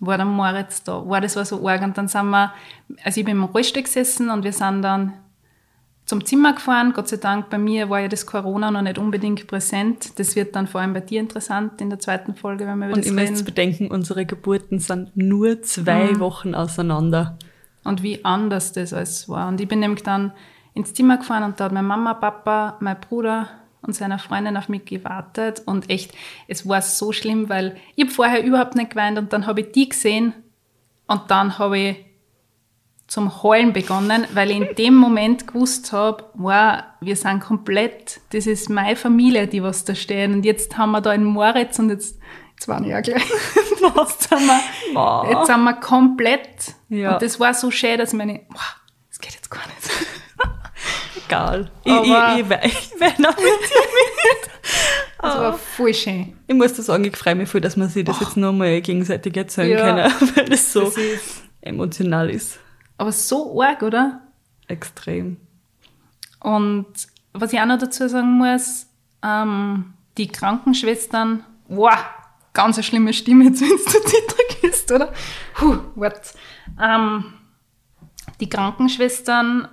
war 0.00 0.16
der 0.16 0.26
Moritz 0.26 0.82
da. 0.82 1.08
War, 1.08 1.20
das 1.20 1.36
war 1.36 1.44
so 1.44 1.66
arg. 1.66 1.82
Und 1.82 1.96
dann 1.96 2.08
sind 2.08 2.28
wir, 2.28 2.52
also 3.04 3.20
ich 3.20 3.24
bin 3.24 3.36
im 3.36 3.44
Rollstuhl 3.44 3.82
gesessen 3.82 4.30
und 4.30 4.44
wir 4.44 4.52
sind 4.52 4.82
dann 4.82 5.14
zum 6.12 6.26
Zimmer 6.26 6.52
gefahren. 6.52 6.92
Gott 6.92 7.08
sei 7.08 7.16
Dank, 7.16 7.48
bei 7.48 7.56
mir 7.56 7.88
war 7.88 8.00
ja 8.00 8.08
das 8.08 8.26
Corona 8.26 8.70
noch 8.70 8.82
nicht 8.82 8.98
unbedingt 8.98 9.46
präsent. 9.46 10.18
Das 10.18 10.36
wird 10.36 10.54
dann 10.54 10.66
vor 10.66 10.82
allem 10.82 10.92
bei 10.92 11.00
dir 11.00 11.20
interessant 11.20 11.80
in 11.80 11.88
der 11.88 12.00
zweiten 12.00 12.34
Folge, 12.34 12.66
wenn 12.66 12.78
wir 12.80 12.88
über 12.88 12.96
Und 12.96 13.06
das 13.06 13.12
müsst 13.12 13.32
reden. 13.32 13.44
bedenken, 13.46 13.90
unsere 13.90 14.26
Geburten 14.26 14.78
sind 14.78 15.16
nur 15.16 15.62
zwei 15.62 16.12
Mhm. 16.12 16.20
Wochen 16.20 16.54
auseinander. 16.54 17.38
Und 17.82 18.02
wie 18.02 18.22
anders 18.26 18.72
das 18.72 18.92
alles 18.92 19.26
war. 19.30 19.48
Und 19.48 19.58
ich 19.62 19.66
bin 19.68 19.80
nämlich 19.80 20.02
dann 20.02 20.32
ins 20.74 20.92
Zimmer 20.92 21.16
gefahren 21.16 21.44
und 21.44 21.58
da 21.58 21.64
hat 21.64 21.72
meine 21.72 21.88
Mama, 21.88 22.12
Papa, 22.12 22.76
mein 22.80 23.00
Bruder 23.00 23.48
und 23.80 23.94
seine 23.94 24.18
Freundin 24.18 24.58
auf 24.58 24.68
mich 24.68 24.84
gewartet. 24.84 25.62
Und 25.64 25.88
echt, 25.88 26.12
es 26.46 26.68
war 26.68 26.82
so 26.82 27.12
schlimm, 27.12 27.48
weil 27.48 27.76
ich 27.96 28.04
habe 28.04 28.14
vorher 28.14 28.44
überhaupt 28.44 28.74
nicht 28.76 28.90
geweint 28.90 29.18
und 29.18 29.32
dann 29.32 29.46
habe 29.46 29.62
ich 29.62 29.72
die 29.72 29.88
gesehen 29.88 30.34
und 31.06 31.22
dann 31.28 31.58
habe 31.58 31.78
ich 31.78 31.96
zum 33.12 33.42
Heulen 33.42 33.74
begonnen, 33.74 34.26
weil 34.32 34.50
ich 34.50 34.56
in 34.56 34.74
dem 34.76 34.94
Moment 34.94 35.46
gewusst 35.46 35.92
habe, 35.92 36.24
wow, 36.32 36.82
wir 37.00 37.14
sind 37.14 37.40
komplett, 37.40 38.20
das 38.32 38.46
ist 38.46 38.70
meine 38.70 38.96
Familie, 38.96 39.46
die 39.46 39.62
was 39.62 39.84
da 39.84 39.94
stehen. 39.94 40.32
Und 40.32 40.44
jetzt 40.46 40.78
haben 40.78 40.92
wir 40.92 41.02
da 41.02 41.10
einen 41.10 41.24
Moritz 41.26 41.78
und 41.78 41.90
jetzt, 41.90 42.18
jetzt 42.54 42.68
waren 42.68 42.84
ich 42.84 42.90
ja 42.90 43.00
gleich. 43.02 43.22
jetzt, 43.28 44.22
sind 44.28 44.40
wir, 44.46 44.60
Wow. 44.94 45.28
jetzt 45.30 45.46
sind 45.46 45.62
wir 45.62 45.74
komplett. 45.74 46.74
Ja. 46.88 47.12
Und 47.14 47.22
das 47.22 47.38
war 47.38 47.52
so 47.52 47.70
schön, 47.70 47.98
dass 47.98 48.12
ich 48.14 48.18
meine, 48.18 48.40
wow, 48.48 48.76
das 49.10 49.18
geht 49.20 49.34
jetzt 49.34 49.50
gar 49.50 49.60
nicht. 49.66 49.90
Egal. 51.26 51.70
Ich, 51.84 51.92
Aber- 51.92 52.34
ich, 52.34 52.40
ich, 52.44 52.48
wei- 52.48 52.60
ich 52.64 52.90
weine 53.00 53.28
auch 53.28 53.36
mit. 53.36 53.46
Das 55.24 55.36
war 55.38 55.52
voll 55.52 55.94
schön. 55.94 56.36
Ich 56.48 56.54
muss 56.54 56.72
da 56.72 56.82
sagen, 56.82 57.04
ich 57.04 57.16
freue 57.16 57.36
mich 57.36 57.48
voll, 57.48 57.60
dass 57.60 57.76
wir 57.76 57.86
sich 57.88 58.04
das 58.04 58.18
jetzt 58.18 58.36
nochmal 58.36 58.80
gegenseitig 58.80 59.36
erzählen 59.36 59.70
Ja. 59.70 60.08
können, 60.10 60.30
weil 60.36 60.44
das 60.46 60.72
so 60.72 60.80
Das 60.86 60.96
ist, 60.96 61.42
emotional 61.60 62.28
ist. 62.28 62.58
Aber 63.02 63.10
so 63.10 63.60
arg, 63.60 63.82
oder? 63.82 64.20
Extrem. 64.68 65.36
Und 66.38 66.86
was 67.32 67.52
ich 67.52 67.58
auch 67.60 67.66
noch 67.66 67.78
dazu 67.78 68.08
sagen 68.08 68.38
muss, 68.38 68.86
ähm, 69.24 69.94
die 70.18 70.28
Krankenschwestern, 70.28 71.42
wow, 71.66 71.98
ganz 72.52 72.76
eine 72.76 72.84
schlimme 72.84 73.12
Stimme, 73.12 73.46
jetzt 73.46 73.60
wenn 73.60 73.70
du 73.70 73.76
zittrig 73.76 74.62
ist, 74.62 74.92
oder? 74.92 75.12
Puh, 75.54 75.78
what? 75.96 76.34
Ähm, 76.80 77.34
die 78.38 78.48
Krankenschwestern, 78.48 79.66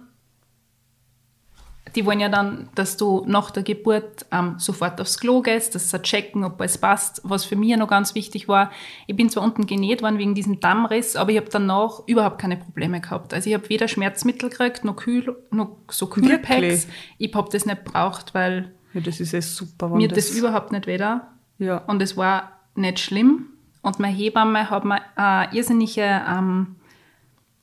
die 1.95 2.06
wollen 2.06 2.19
ja 2.19 2.30
dann, 2.30 2.69
dass 2.75 2.97
du 2.97 3.23
nach 3.25 3.52
der 3.52 3.63
Geburt 3.63 4.25
ähm, 4.32 4.56
sofort 4.58 4.99
aufs 5.02 5.19
Klo 5.19 5.41
gehst, 5.41 5.75
dass 5.75 5.89
sie 5.89 6.02
checken, 6.02 6.43
ob 6.43 6.60
alles 6.60 6.78
passt. 6.78 7.21
Was 7.23 7.45
für 7.45 7.56
mich 7.56 7.69
ja 7.69 7.78
noch 7.78 7.88
ganz 7.88 8.15
wichtig 8.15 8.47
war, 8.47 8.71
ich 9.08 9.15
bin 9.15 9.30
zwar 9.30 9.43
unten 9.43 9.65
genäht 9.65 10.02
worden 10.02 10.17
wegen 10.17 10.36
diesem 10.36 10.60
Dammriss, 10.60 11.15
aber 11.15 11.32
ich 11.32 11.38
habe 11.38 11.49
danach 11.49 12.02
überhaupt 12.08 12.39
keine 12.39 12.58
Probleme 12.58 13.02
gehabt. 13.02 13.34
Also 13.34 13.49
ich 13.49 13.56
habe 13.56 13.69
weder 13.69 13.88
Schmerzmittel 13.88 14.49
gekriegt, 14.49 14.84
noch, 14.84 14.95
Kühl, 14.95 15.36
noch 15.52 15.78
so 15.89 16.08
Kühlpacks. 16.08 16.88
Ich 17.17 17.34
habe 17.34 17.49
das 17.52 17.65
nicht 17.65 17.84
braucht, 17.86 18.34
weil 18.34 18.73
Ja, 18.93 19.02
das 19.02 19.19
ist 19.19 19.32
ja 19.32 19.41
super, 19.41 19.89
mir 19.89 20.08
das, 20.08 20.32
überhaupt 20.32 20.71
nicht 20.71 20.88
weder. 20.88 21.28
Ja. 21.58 21.78
Und 21.80 22.02
es 22.02 22.17
war 22.17 22.60
nicht 22.75 22.99
schlimm. 22.99 23.47
Und 23.82 23.99
meine 23.99 24.15
Hebamme 24.15 24.69
hat 24.69 24.86
mir 24.86 25.02
eine 25.15 25.54
irrsinnige, 25.54 26.21
ähm, 26.28 26.75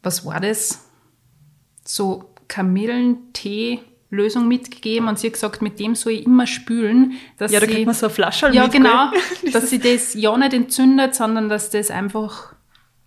was 0.03 0.25
war 0.25 0.41
das? 0.41 0.89
So 1.85 2.31
Kamillentee-Lösung 4.11 4.49
mitgegeben 4.49 5.09
und 5.09 5.19
sie 5.19 5.29
hat 5.29 5.35
gesagt, 5.35 5.63
mit 5.63 5.79
dem 5.79 5.95
soll 5.95 6.13
ich 6.13 6.27
immer 6.27 6.47
spülen. 6.47 7.15
Dass 7.39 7.53
ja, 7.53 7.61
da 7.61 7.67
sie, 7.67 7.85
man 7.85 7.95
so 7.95 8.07
eine 8.07 8.15
Flasche 8.15 8.51
Ja, 8.53 8.65
mit, 8.65 8.73
genau. 8.73 9.11
dass 9.53 9.71
sie 9.71 9.79
das 9.79 10.15
ja 10.15 10.37
nicht 10.37 10.53
entzündet, 10.53 11.15
sondern 11.15 11.49
dass 11.49 11.71
das 11.71 11.91
einfach 11.91 12.55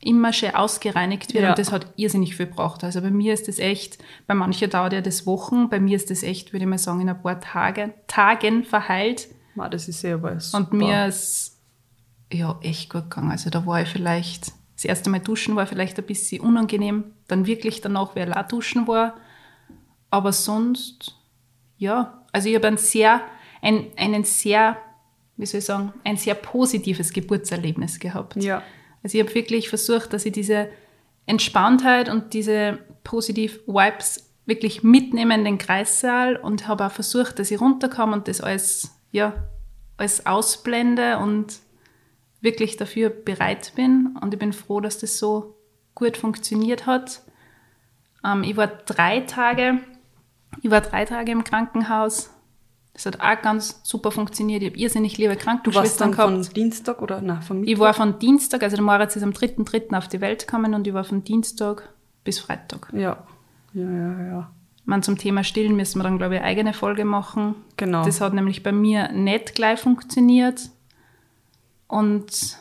immer 0.02 0.32
schön 0.32 0.56
ausgereinigt 0.56 1.34
wird. 1.34 1.44
Ja. 1.44 1.50
Und 1.50 1.60
das 1.60 1.72
hat 1.72 1.88
irrsinnig 1.98 2.36
viel 2.36 2.48
gebraucht. 2.48 2.84
Also 2.84 3.02
bei 3.02 3.12
mir 3.12 3.34
ist 3.34 3.48
das 3.48 3.60
echt, 3.60 3.98
bei 4.28 4.34
manchen 4.34 4.70
dauert 4.70 4.94
ja 4.94 5.02
das 5.02 5.26
Wochen, 5.26 5.70
bei 5.70 5.80
mir 5.80 5.98
ist 5.98 6.10
das 6.10 6.24
echt, 6.24 6.54
würde 6.54 6.64
ich 6.64 6.70
mal 6.70 6.78
sagen, 6.78 7.02
in 7.02 7.10
ein 7.10 7.22
paar 7.22 7.42
Tage, 7.42 7.94
Tagen 8.08 8.64
verheilt. 8.64 9.28
Ma, 9.56 9.68
das 9.68 9.90
ist 9.90 10.06
aber 10.06 10.40
super. 10.40 10.58
Und 10.58 10.74
mir 10.74 11.08
ist 11.08 11.58
ja 12.32 12.58
echt 12.62 12.90
gut 12.90 13.10
gegangen. 13.10 13.32
Also 13.32 13.50
da 13.50 13.66
war 13.66 13.82
ich 13.82 13.90
vielleicht, 13.90 14.54
das 14.76 14.86
erste 14.86 15.10
Mal 15.10 15.20
duschen 15.20 15.58
war 15.58 15.68
vielleicht 15.68 16.00
ein 16.00 16.06
bisschen 16.06 16.42
unangenehm, 16.42 17.04
dann 17.28 17.46
wirklich 17.46 17.82
danach, 17.82 18.16
weil 18.16 18.34
auch 18.34 18.48
duschen 18.48 18.88
war. 18.88 19.16
Aber 20.10 20.32
sonst, 20.34 21.16
ja, 21.78 22.26
also 22.32 22.50
ich 22.50 22.56
habe 22.56 22.68
ein 22.68 22.78
sehr, 22.78 23.22
ein, 23.62 23.88
einen 23.98 24.24
sehr, 24.24 24.78
wie 25.38 25.46
soll 25.46 25.60
ich 25.60 25.66
sagen, 25.66 25.94
ein 26.04 26.18
sehr 26.18 26.36
positives 26.36 27.14
Geburtserlebnis 27.14 28.00
gehabt. 28.00 28.36
Ja. 28.38 28.64
Also 29.04 29.18
ich 29.18 29.24
habe 29.24 29.36
wirklich 29.36 29.70
versucht, 29.70 30.14
dass 30.14 30.26
ich 30.26 30.34
diese 30.34 30.70
Entspanntheit 31.26 32.10
und 32.10 32.34
diese 32.34 32.80
positive 33.04 33.60
Vibes 33.68 34.30
wirklich 34.46 34.84
mitnehme 34.84 35.36
in 35.36 35.46
den 35.46 35.58
Kreissaal 35.58 36.36
und 36.36 36.68
habe 36.68 36.86
auch 36.86 36.92
versucht, 36.92 37.40
dass 37.40 37.52
ich 37.52 37.62
runterkomme 37.62 38.14
und 38.14 38.28
das 38.28 38.42
alles, 38.42 39.00
ja, 39.12 39.48
alles 39.98 40.26
ausblende 40.26 41.20
und 41.20 41.60
wirklich 42.42 42.78
dafür 42.78 43.10
bereit 43.10 43.74
bin. 43.76 44.18
Und 44.20 44.34
ich 44.34 44.40
bin 44.40 44.54
froh, 44.54 44.82
dass 44.82 44.98
das 44.98 45.20
so 45.20 45.56
gut 45.94 46.18
funktioniert 46.18 46.86
hat. 46.86 47.22
Ähm, 48.26 48.44
ich 48.44 48.58
war 48.58 48.68
drei 48.68 49.22
Tage, 49.22 49.80
ich 50.62 50.72
war 50.72 50.82
drei 50.82 51.06
Tage 51.06 51.32
im 51.32 51.44
Krankenhaus. 51.44 52.32
Das 52.94 53.06
hat 53.06 53.22
auch 53.22 53.42
ganz 53.42 53.80
super 53.84 54.12
funktioniert. 54.12 54.62
Ich 54.62 54.70
habe 54.72 54.80
irrsinnig 54.80 55.18
liebe 55.18 55.34
Du 55.34 55.38
warst 55.38 55.46
Krankenschwestern 55.46 56.12
dann 56.12 56.18
gehabt. 56.18 56.46
von 56.46 56.54
Dienstag 56.54 57.02
oder 57.02 57.22
nein, 57.22 57.42
von 57.42 57.60
Mittwoch? 57.62 57.74
Ich 57.74 57.80
war 57.80 57.94
von 57.94 58.20
Dienstag, 58.20 58.64
also 58.64 58.76
der 58.76 58.84
Moritz 58.84 59.16
ist 59.16 59.24
am 59.24 59.30
3.3. 59.30 59.96
auf 59.96 60.08
die 60.08 60.20
Welt 60.22 60.46
gekommen 60.46 60.74
und 60.74 60.86
ich 60.86 60.94
war 60.94 61.04
von 61.04 61.24
Dienstag 61.24 61.88
bis 62.24 62.40
Freitag. 62.40 62.90
Ja. 62.94 63.24
Ja, 63.74 63.90
ja, 63.90 64.22
ja. 64.28 64.52
Man 64.86 65.04
zum 65.04 65.18
Thema 65.18 65.44
Stillen 65.44 65.76
müssen 65.76 66.00
wir 66.00 66.04
dann, 66.04 66.18
glaube 66.18 66.36
ich, 66.36 66.42
eine 66.42 66.50
eigene 66.50 66.74
Folge 66.74 67.06
machen. 67.06 67.56
Genau. 67.78 68.04
Das 68.04 68.22
hat 68.22 68.34
nämlich 68.34 68.64
bei 68.64 68.72
mir 68.72 69.12
nicht 69.12 69.54
gleich 69.54 69.80
funktioniert. 69.80 70.70
Und 71.88 72.58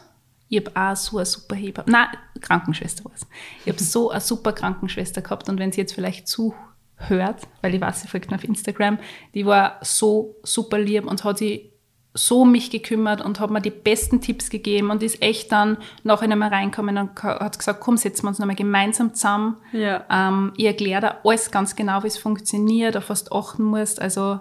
ich 0.49 0.65
habe 0.65 0.77
auch 0.77 0.97
so 0.97 1.19
eine 1.19 1.27
super 1.27 1.57
Hebamme, 1.57 1.91
nein, 1.91 2.09
Krankenschwester 2.41 3.05
war 3.05 3.13
es. 3.15 3.27
Ich 3.65 3.73
habe 3.73 3.83
so 3.83 4.11
eine 4.11 4.21
super 4.21 4.53
Krankenschwester 4.53 5.21
gehabt 5.21 5.49
und 5.49 5.59
wenn 5.59 5.73
sie 5.73 5.81
jetzt 5.81 5.95
vielleicht 5.95 6.29
zuhört, 6.29 6.68
weil 7.09 7.75
ich 7.75 7.81
weiß, 7.81 8.03
sie 8.03 8.09
folgt 8.09 8.31
mir 8.31 8.37
auf 8.37 8.45
Instagram, 8.45 8.99
die 9.35 9.47
war 9.47 9.79
so 9.83 10.37
super 10.43 10.79
lieb 10.79 11.07
und 11.07 11.25
hat 11.25 11.39
sich 11.39 11.71
so 12.15 12.43
um 12.43 12.53
mich 12.53 12.71
gekümmert 12.71 13.21
und 13.21 13.39
hat 13.39 13.51
mir 13.51 13.61
die 13.61 13.71
besten 13.71 14.21
Tipps 14.21 14.51
gegeben 14.51 14.91
und 14.91 15.03
ist 15.03 15.23
echt 15.23 15.53
dann 15.53 15.77
nachher 16.03 16.27
nicht 16.27 16.39
mehr 16.39 16.51
reinkommen 16.51 16.99
und 16.99 17.23
hat 17.23 17.59
gesagt, 17.59 17.81
komm, 17.81 17.97
setzen 17.97 18.25
wir 18.25 18.29
uns 18.29 18.39
nochmal 18.39 18.57
gemeinsam 18.57 19.15
zusammen. 19.15 19.57
Ja. 19.73 20.05
Ähm, 20.11 20.53
ich 20.57 20.65
erkläre 20.65 21.01
da 21.01 21.19
alles 21.25 21.51
ganz 21.51 21.77
genau, 21.77 22.03
wie 22.03 22.09
es 22.09 22.19
funktioniert, 22.19 22.97
auf 22.97 23.09
was 23.11 23.25
du 23.25 23.35
achten 23.35 23.63
musst. 23.63 24.01
Also, 24.01 24.41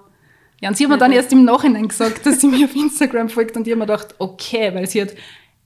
ja, 0.59 0.69
und 0.69 0.77
sie 0.77 0.85
hat 0.85 0.91
mir 0.91 0.97
dann 0.97 1.11
erst 1.11 1.31
im 1.33 1.45
Nachhinein 1.45 1.87
gesagt, 1.87 2.25
dass 2.25 2.41
sie 2.41 2.47
mir 2.47 2.65
auf 2.65 2.75
Instagram 2.75 3.29
folgt 3.29 3.55
und 3.55 3.67
ich 3.67 3.73
habe 3.73 3.79
mir 3.79 3.85
gedacht, 3.85 4.15
okay, 4.17 4.73
weil 4.73 4.87
sie 4.87 5.01
hat 5.01 5.13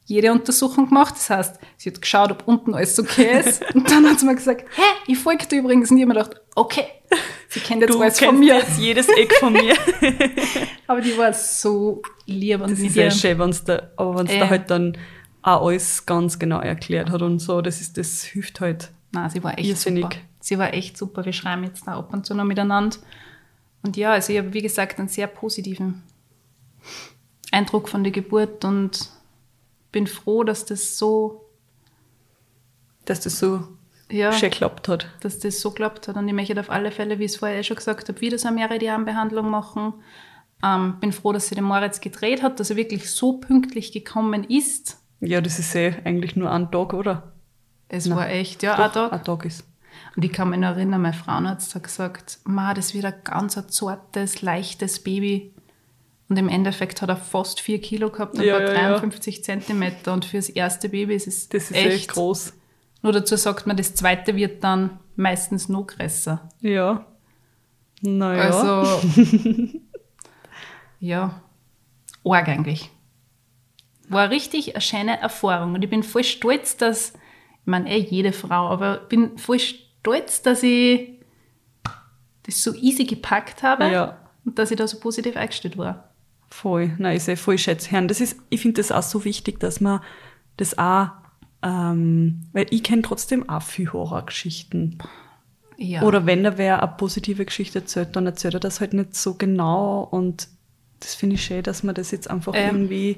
jede 0.05 0.31
Untersuchung 0.31 0.87
gemacht. 0.87 1.15
Das 1.15 1.29
heißt, 1.29 1.59
sie 1.77 1.89
hat 1.89 2.01
geschaut, 2.01 2.31
ob 2.31 2.47
unten 2.47 2.73
alles 2.73 2.99
okay 2.99 3.39
ist. 3.39 3.63
Und 3.75 3.89
dann 3.89 4.05
hat 4.09 4.19
sie 4.19 4.25
mir 4.25 4.35
gesagt, 4.35 4.65
hä, 4.75 4.81
ich 5.07 5.17
folge 5.17 5.45
dir 5.45 5.59
übrigens. 5.59 5.89
Und 5.91 5.97
ich 5.97 6.03
habe 6.03 6.13
mir 6.13 6.21
gedacht, 6.23 6.41
okay, 6.55 6.85
sie 7.49 7.59
kennt 7.61 7.81
jetzt 7.81 7.93
Du 7.93 8.01
alles 8.01 8.19
von 8.19 8.37
mir. 8.39 8.55
jetzt 8.55 8.77
jedes 8.77 9.07
Eck 9.09 9.33
von 9.35 9.53
mir. 9.53 9.75
Aber 10.87 11.01
die 11.01 11.17
war 11.17 11.31
so 11.33 12.01
lieb 12.25 12.61
und 12.61 12.71
Das 12.71 12.79
mit 12.79 12.89
ist 12.89 12.95
ja 12.95 13.09
schön, 13.11 13.39
wenn's 13.39 13.63
da, 13.63 13.89
aber 13.95 14.17
wenn 14.19 14.25
es 14.25 14.33
Äh. 14.33 14.39
da 14.39 14.49
halt 14.49 14.69
dann 14.69 14.97
auch 15.41 15.65
alles 15.67 16.05
ganz 16.05 16.37
genau 16.37 16.59
erklärt 16.59 17.09
hat 17.09 17.21
und 17.21 17.39
so, 17.39 17.61
das 17.61 17.79
ist, 17.79 17.97
das 17.97 18.23
hilft 18.23 18.59
halt. 18.59 18.91
Nein, 19.11 19.29
sie 19.29 19.41
war 19.43 19.57
echt 19.57 19.69
Irrsinnig. 19.69 20.03
super. 20.03 20.15
Sie 20.41 20.57
war 20.59 20.73
echt 20.73 20.97
super. 20.97 21.23
Wir 21.25 21.31
schreiben 21.33 21.63
jetzt 21.63 21.87
da 21.87 21.97
ab 21.97 22.11
und 22.13 22.25
zu 22.25 22.33
noch 22.35 22.43
miteinander. 22.43 22.97
Und 23.83 23.95
ja, 23.97 24.11
also 24.11 24.33
ich 24.33 24.39
habe, 24.39 24.53
wie 24.53 24.61
gesagt, 24.61 24.99
einen 24.99 25.07
sehr 25.07 25.27
positiven 25.27 26.03
Eindruck 27.51 27.89
von 27.89 28.03
der 28.03 28.11
Geburt 28.11 28.63
und 28.65 29.09
bin 29.91 30.07
froh, 30.07 30.43
dass 30.43 30.65
das 30.65 30.97
so, 30.97 31.45
Dass 33.05 33.19
das 33.21 33.39
so 33.39 33.63
ja, 34.09 34.31
schön 34.31 34.49
geklappt 34.51 34.87
hat. 34.87 35.07
dass 35.21 35.39
das 35.39 35.61
so 35.61 35.71
klappt 35.71 36.07
hat. 36.07 36.17
Und 36.17 36.27
ich 36.27 36.33
möchte 36.33 36.59
auf 36.59 36.69
alle 36.69 36.91
Fälle, 36.91 37.19
wie 37.19 37.25
ich 37.25 37.31
es 37.31 37.37
vorher 37.37 37.59
eh 37.59 37.63
schon 37.63 37.77
gesagt 37.77 38.07
habe, 38.09 38.21
wieder 38.21 38.37
so 38.37 38.47
eine 38.47 38.57
Meridianbehandlung 38.57 39.49
machen. 39.49 39.93
Ähm, 40.63 40.99
bin 40.99 41.11
froh, 41.11 41.31
dass 41.33 41.47
sie 41.47 41.55
den 41.55 41.63
Moritz 41.63 42.01
gedreht 42.01 42.43
hat, 42.43 42.59
dass 42.59 42.69
er 42.69 42.75
wirklich 42.75 43.09
so 43.09 43.33
pünktlich 43.39 43.91
gekommen 43.91 44.43
ist. 44.43 44.97
Ja, 45.19 45.41
das 45.41 45.59
ist 45.59 45.73
eh 45.75 45.95
eigentlich 46.03 46.35
nur 46.35 46.51
ein 46.51 46.71
Tag, 46.71 46.93
oder? 46.93 47.33
Es 47.89 48.05
Nein. 48.05 48.17
war 48.17 48.29
echt, 48.29 48.63
ja, 48.63 48.75
Doch, 48.77 48.83
ein 48.85 48.91
Tag. 48.91 49.13
Ein 49.13 49.23
Tag 49.23 49.45
ist. 49.45 49.65
Und 50.15 50.23
ich 50.23 50.31
kann 50.31 50.49
mich 50.49 50.59
noch 50.59 50.69
erinnern, 50.69 51.01
mein 51.01 51.13
Frauenarzt 51.13 51.73
hat 51.75 51.83
gesagt, 51.83 52.39
Ma, 52.43 52.73
das 52.73 52.93
wird 52.93 53.05
ein 53.05 53.13
ganz 53.23 53.57
ein 53.57 53.69
zartes, 53.69 54.41
leichtes 54.41 55.01
Baby. 55.03 55.53
Und 56.31 56.37
im 56.37 56.47
Endeffekt 56.47 57.01
hat 57.01 57.09
er 57.09 57.17
fast 57.17 57.59
vier 57.59 57.81
Kilo 57.81 58.09
gehabt 58.09 58.37
und 58.37 58.45
Ja, 58.45 58.53
war 58.53 58.61
ja, 58.61 58.67
ja. 58.73 58.89
53 58.91 59.43
Zentimeter. 59.43 60.13
Und 60.13 60.23
fürs 60.23 60.47
erste 60.47 60.87
Baby 60.87 61.13
ist 61.15 61.27
es 61.27 61.49
Das 61.49 61.63
ist 61.63 61.75
echt 61.75 61.87
echt 61.87 62.11
groß. 62.11 62.53
Nur 63.01 63.11
dazu 63.11 63.35
sagt 63.35 63.67
man, 63.67 63.75
das 63.75 63.95
zweite 63.95 64.33
wird 64.37 64.63
dann 64.63 64.97
meistens 65.17 65.67
noch 65.67 65.87
größer. 65.87 66.49
Ja. 66.61 67.05
Naja. 67.99 68.43
Also, 68.43 69.09
ja, 71.01 71.41
arg 72.23 72.47
eigentlich. 72.47 72.89
War 74.07 74.29
richtig 74.29 74.73
eine 74.73 74.79
schöne 74.79 75.19
Erfahrung. 75.19 75.73
Und 75.73 75.83
ich 75.83 75.89
bin 75.89 76.01
voll 76.01 76.23
stolz, 76.23 76.77
dass, 76.77 77.09
ich 77.09 77.65
meine, 77.65 77.91
eh 77.93 77.97
jede 77.99 78.31
Frau, 78.31 78.69
aber 78.69 78.99
bin 78.99 79.37
voll 79.37 79.59
stolz, 79.59 80.41
dass 80.43 80.63
ich 80.63 81.09
das 82.43 82.63
so 82.63 82.73
easy 82.73 83.03
gepackt 83.03 83.63
habe 83.63 83.91
Ja. 83.91 84.17
und 84.45 84.57
dass 84.57 84.71
ich 84.71 84.77
da 84.77 84.87
so 84.87 84.97
positiv 84.97 85.35
eingestellt 85.35 85.77
war. 85.77 86.07
Voll, 86.61 86.91
nein, 86.97 87.17
ist 87.17 87.27
ja 87.27 87.35
voll 87.35 87.57
schätzherrn. 87.57 88.07
Das 88.07 88.21
ist, 88.21 88.37
ich 88.49 88.61
finde 88.61 88.81
das 88.81 88.91
auch 88.91 89.03
so 89.03 89.23
wichtig, 89.25 89.59
dass 89.59 89.81
man 89.81 89.99
das 90.57 90.77
auch, 90.77 91.07
ähm, 91.63 92.43
weil 92.53 92.67
ich 92.69 92.83
kenne 92.83 93.01
trotzdem 93.01 93.47
auch 93.49 93.61
viel 93.63 93.91
Horrorgeschichten. 93.91 94.97
Ja. 95.77 96.03
Oder 96.03 96.25
wenn 96.27 96.43
da 96.43 96.57
wer 96.59 96.83
eine 96.83 96.91
positive 96.97 97.45
Geschichte 97.45 97.79
erzählt, 97.79 98.15
dann 98.15 98.25
erzählt 98.27 98.53
er 98.53 98.59
das 98.59 98.79
halt 98.79 98.93
nicht 98.93 99.15
so 99.15 99.33
genau 99.33 100.07
und 100.11 100.47
das 100.99 101.15
finde 101.15 101.35
ich 101.35 101.43
schön, 101.43 101.63
dass 101.63 101.81
man 101.81 101.95
das 101.95 102.11
jetzt 102.11 102.29
einfach 102.29 102.53
Ähm, 102.55 102.75
irgendwie, 102.75 103.17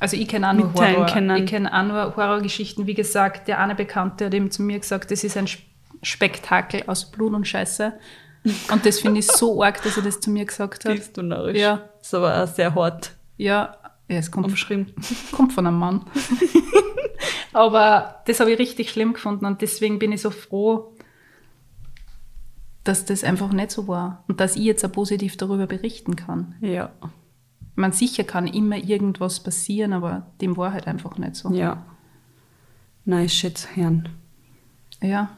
Also 0.00 0.16
ich 0.16 0.26
kenne 0.28 0.48
auch 0.48 0.54
nur 0.54 0.72
Horror. 0.72 1.06
können. 1.06 1.42
Ich 1.44 1.50
kenne 1.50 1.70
auch 1.78 1.84
nur 1.84 2.16
Horrorgeschichten. 2.16 2.86
Wie 2.86 2.94
gesagt, 2.94 3.48
der 3.48 3.58
eine 3.60 3.74
Bekannte 3.74 4.26
hat 4.26 4.34
eben 4.34 4.50
zu 4.50 4.62
mir 4.62 4.78
gesagt, 4.78 5.10
das 5.10 5.24
ist 5.24 5.36
ein 5.36 5.44
Sp- 5.44 5.66
Spektakel 6.02 6.84
aus 6.86 7.10
Blut 7.10 7.34
und 7.34 7.46
Scheiße. 7.46 7.92
Und 8.72 8.86
das 8.86 9.00
finde 9.00 9.18
ich 9.18 9.26
so 9.26 9.62
arg, 9.62 9.82
dass 9.82 9.96
er 9.98 10.04
das 10.04 10.20
zu 10.20 10.30
mir 10.30 10.44
gesagt 10.46 10.84
hat. 10.86 10.94
bist 10.96 11.16
du 11.16 11.22
narrisch. 11.22 11.58
Ja. 11.58 11.82
Ist 12.08 12.14
aber 12.14 12.42
auch 12.42 12.48
sehr 12.48 12.74
hart 12.74 13.14
Ja, 13.36 13.76
ja 14.08 14.16
es 14.16 14.30
kommt, 14.30 14.46
umschrieben. 14.46 14.94
kommt 15.32 15.52
von 15.52 15.66
einem 15.66 15.78
Mann. 15.78 16.06
Aber 17.52 18.22
das 18.24 18.40
habe 18.40 18.50
ich 18.50 18.58
richtig 18.58 18.88
schlimm 18.88 19.12
gefunden 19.12 19.44
und 19.44 19.60
deswegen 19.60 19.98
bin 19.98 20.12
ich 20.12 20.22
so 20.22 20.30
froh, 20.30 20.94
dass 22.82 23.04
das 23.04 23.24
einfach 23.24 23.52
nicht 23.52 23.70
so 23.72 23.88
war 23.88 24.24
und 24.26 24.40
dass 24.40 24.56
ich 24.56 24.62
jetzt 24.62 24.86
auch 24.86 24.92
positiv 24.92 25.36
darüber 25.36 25.66
berichten 25.66 26.16
kann. 26.16 26.54
Ja, 26.62 26.92
meine, 27.74 27.92
sicher 27.92 28.24
kann 28.24 28.46
immer 28.46 28.78
irgendwas 28.78 29.40
passieren, 29.40 29.92
aber 29.92 30.28
dem 30.40 30.56
war 30.56 30.72
halt 30.72 30.86
einfach 30.86 31.18
nicht 31.18 31.36
so. 31.36 31.52
ja. 31.52 31.84
Nein, 33.04 33.28
schätzherrn. 33.28 34.08
Ja. 35.02 35.28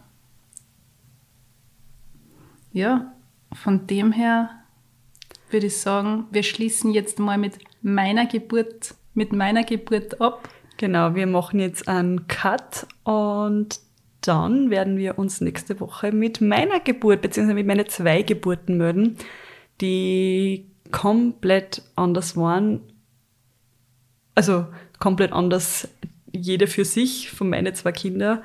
Ja, 2.72 3.12
von 3.52 3.88
dem 3.88 4.12
her 4.12 4.59
würde 5.52 5.66
ich 5.66 5.76
sagen, 5.76 6.26
wir 6.30 6.42
schließen 6.42 6.92
jetzt 6.92 7.18
mal 7.18 7.38
mit 7.38 7.58
meiner 7.82 8.26
Geburt, 8.26 8.94
mit 9.14 9.32
meiner 9.32 9.64
Geburt 9.64 10.20
ab. 10.20 10.48
Genau, 10.76 11.14
wir 11.14 11.26
machen 11.26 11.60
jetzt 11.60 11.88
einen 11.88 12.26
Cut 12.26 12.86
und 13.04 13.80
dann 14.22 14.70
werden 14.70 14.96
wir 14.96 15.18
uns 15.18 15.40
nächste 15.40 15.80
Woche 15.80 16.12
mit 16.12 16.40
meiner 16.40 16.80
Geburt 16.80 17.22
beziehungsweise 17.22 17.54
mit 17.54 17.66
meinen 17.66 17.88
zwei 17.88 18.22
Geburten 18.22 18.76
melden, 18.76 19.16
die 19.80 20.66
komplett 20.90 21.82
anders 21.96 22.36
waren. 22.36 22.80
Also 24.34 24.66
komplett 24.98 25.32
anders, 25.32 25.88
jede 26.32 26.66
für 26.66 26.84
sich, 26.84 27.30
von 27.30 27.50
meinen 27.50 27.74
zwei 27.74 27.92
Kindern. 27.92 28.42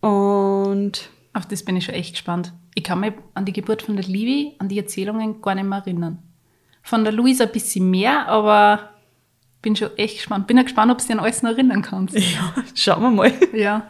Und 0.00 1.10
Auf 1.34 1.46
das 1.46 1.64
bin 1.64 1.76
ich 1.76 1.84
schon 1.84 1.94
echt 1.94 2.12
gespannt. 2.12 2.52
Ich 2.74 2.84
kann 2.84 3.00
mich 3.00 3.12
an 3.34 3.44
die 3.44 3.52
Geburt 3.52 3.82
von 3.82 3.96
der 3.96 4.04
Livi, 4.04 4.54
an 4.58 4.68
die 4.68 4.78
Erzählungen 4.78 5.40
gar 5.40 5.54
nicht 5.54 5.64
mehr 5.64 5.78
erinnern. 5.78 6.18
Von 6.82 7.04
der 7.04 7.12
Luisa 7.12 7.44
ein 7.44 7.52
bisschen 7.52 7.90
mehr, 7.90 8.28
aber 8.28 8.90
bin 9.62 9.74
schon 9.74 9.96
echt 9.96 10.16
gespannt. 10.16 10.46
Bin 10.46 10.56
ja 10.56 10.62
gespannt, 10.62 10.92
ob 10.92 10.98
du 10.98 11.04
dich 11.04 11.12
an 11.12 11.20
alles 11.20 11.42
noch 11.42 11.50
erinnern 11.50 11.82
kannst. 11.82 12.14
ja, 12.18 12.54
schauen 12.74 13.02
wir 13.02 13.10
mal. 13.10 13.32
Ja. 13.54 13.88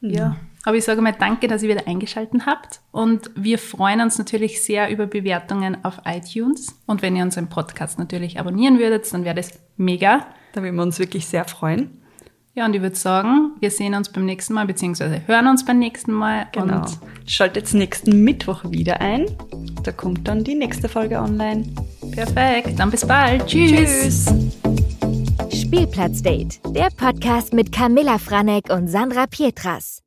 Ja. 0.00 0.36
Aber 0.64 0.76
ich 0.76 0.84
sage 0.84 1.00
mal 1.00 1.12
danke, 1.12 1.48
dass 1.48 1.62
ihr 1.62 1.70
wieder 1.70 1.86
eingeschaltet 1.86 2.44
habt. 2.44 2.80
Und 2.90 3.30
wir 3.34 3.58
freuen 3.58 4.00
uns 4.00 4.18
natürlich 4.18 4.62
sehr 4.62 4.90
über 4.90 5.06
Bewertungen 5.06 5.84
auf 5.84 6.02
iTunes. 6.04 6.78
Und 6.86 7.02
wenn 7.02 7.16
ihr 7.16 7.22
unseren 7.22 7.48
Podcast 7.48 7.98
natürlich 7.98 8.38
abonnieren 8.38 8.78
würdet, 8.78 9.12
dann 9.12 9.24
wäre 9.24 9.36
das 9.36 9.58
mega. 9.76 10.26
Da 10.52 10.62
würden 10.62 10.76
wir 10.76 10.82
uns 10.82 10.98
wirklich 10.98 11.26
sehr 11.26 11.44
freuen. 11.44 12.02
Ja, 12.54 12.66
und 12.66 12.74
ich 12.74 12.82
würde 12.82 12.96
sagen, 12.96 13.52
wir 13.60 13.70
sehen 13.70 13.94
uns 13.94 14.08
beim 14.08 14.24
nächsten 14.24 14.54
Mal, 14.54 14.66
beziehungsweise 14.66 15.22
hören 15.26 15.46
uns 15.46 15.64
beim 15.64 15.78
nächsten 15.78 16.12
Mal. 16.12 16.48
Genau. 16.52 16.80
Und 16.80 16.98
Schaltet 17.24 17.72
nächsten 17.74 18.24
Mittwoch 18.24 18.64
wieder 18.68 19.00
ein. 19.00 19.26
Da 19.84 19.92
kommt 19.92 20.26
dann 20.26 20.42
die 20.42 20.56
nächste 20.56 20.88
Folge 20.88 21.20
online. 21.20 21.64
perfekt. 22.12 22.78
Dann 22.78 22.90
bis 22.90 23.06
bald. 23.06 23.46
Tschüss. 23.46 24.26
Spielplatzdate, 25.52 26.60
der 26.74 26.88
Podcast 26.96 27.52
mit 27.52 27.70
Camilla 27.70 28.18
Franek 28.18 28.68
und 28.70 28.88
Sandra 28.88 29.26
Pietras. 29.26 30.02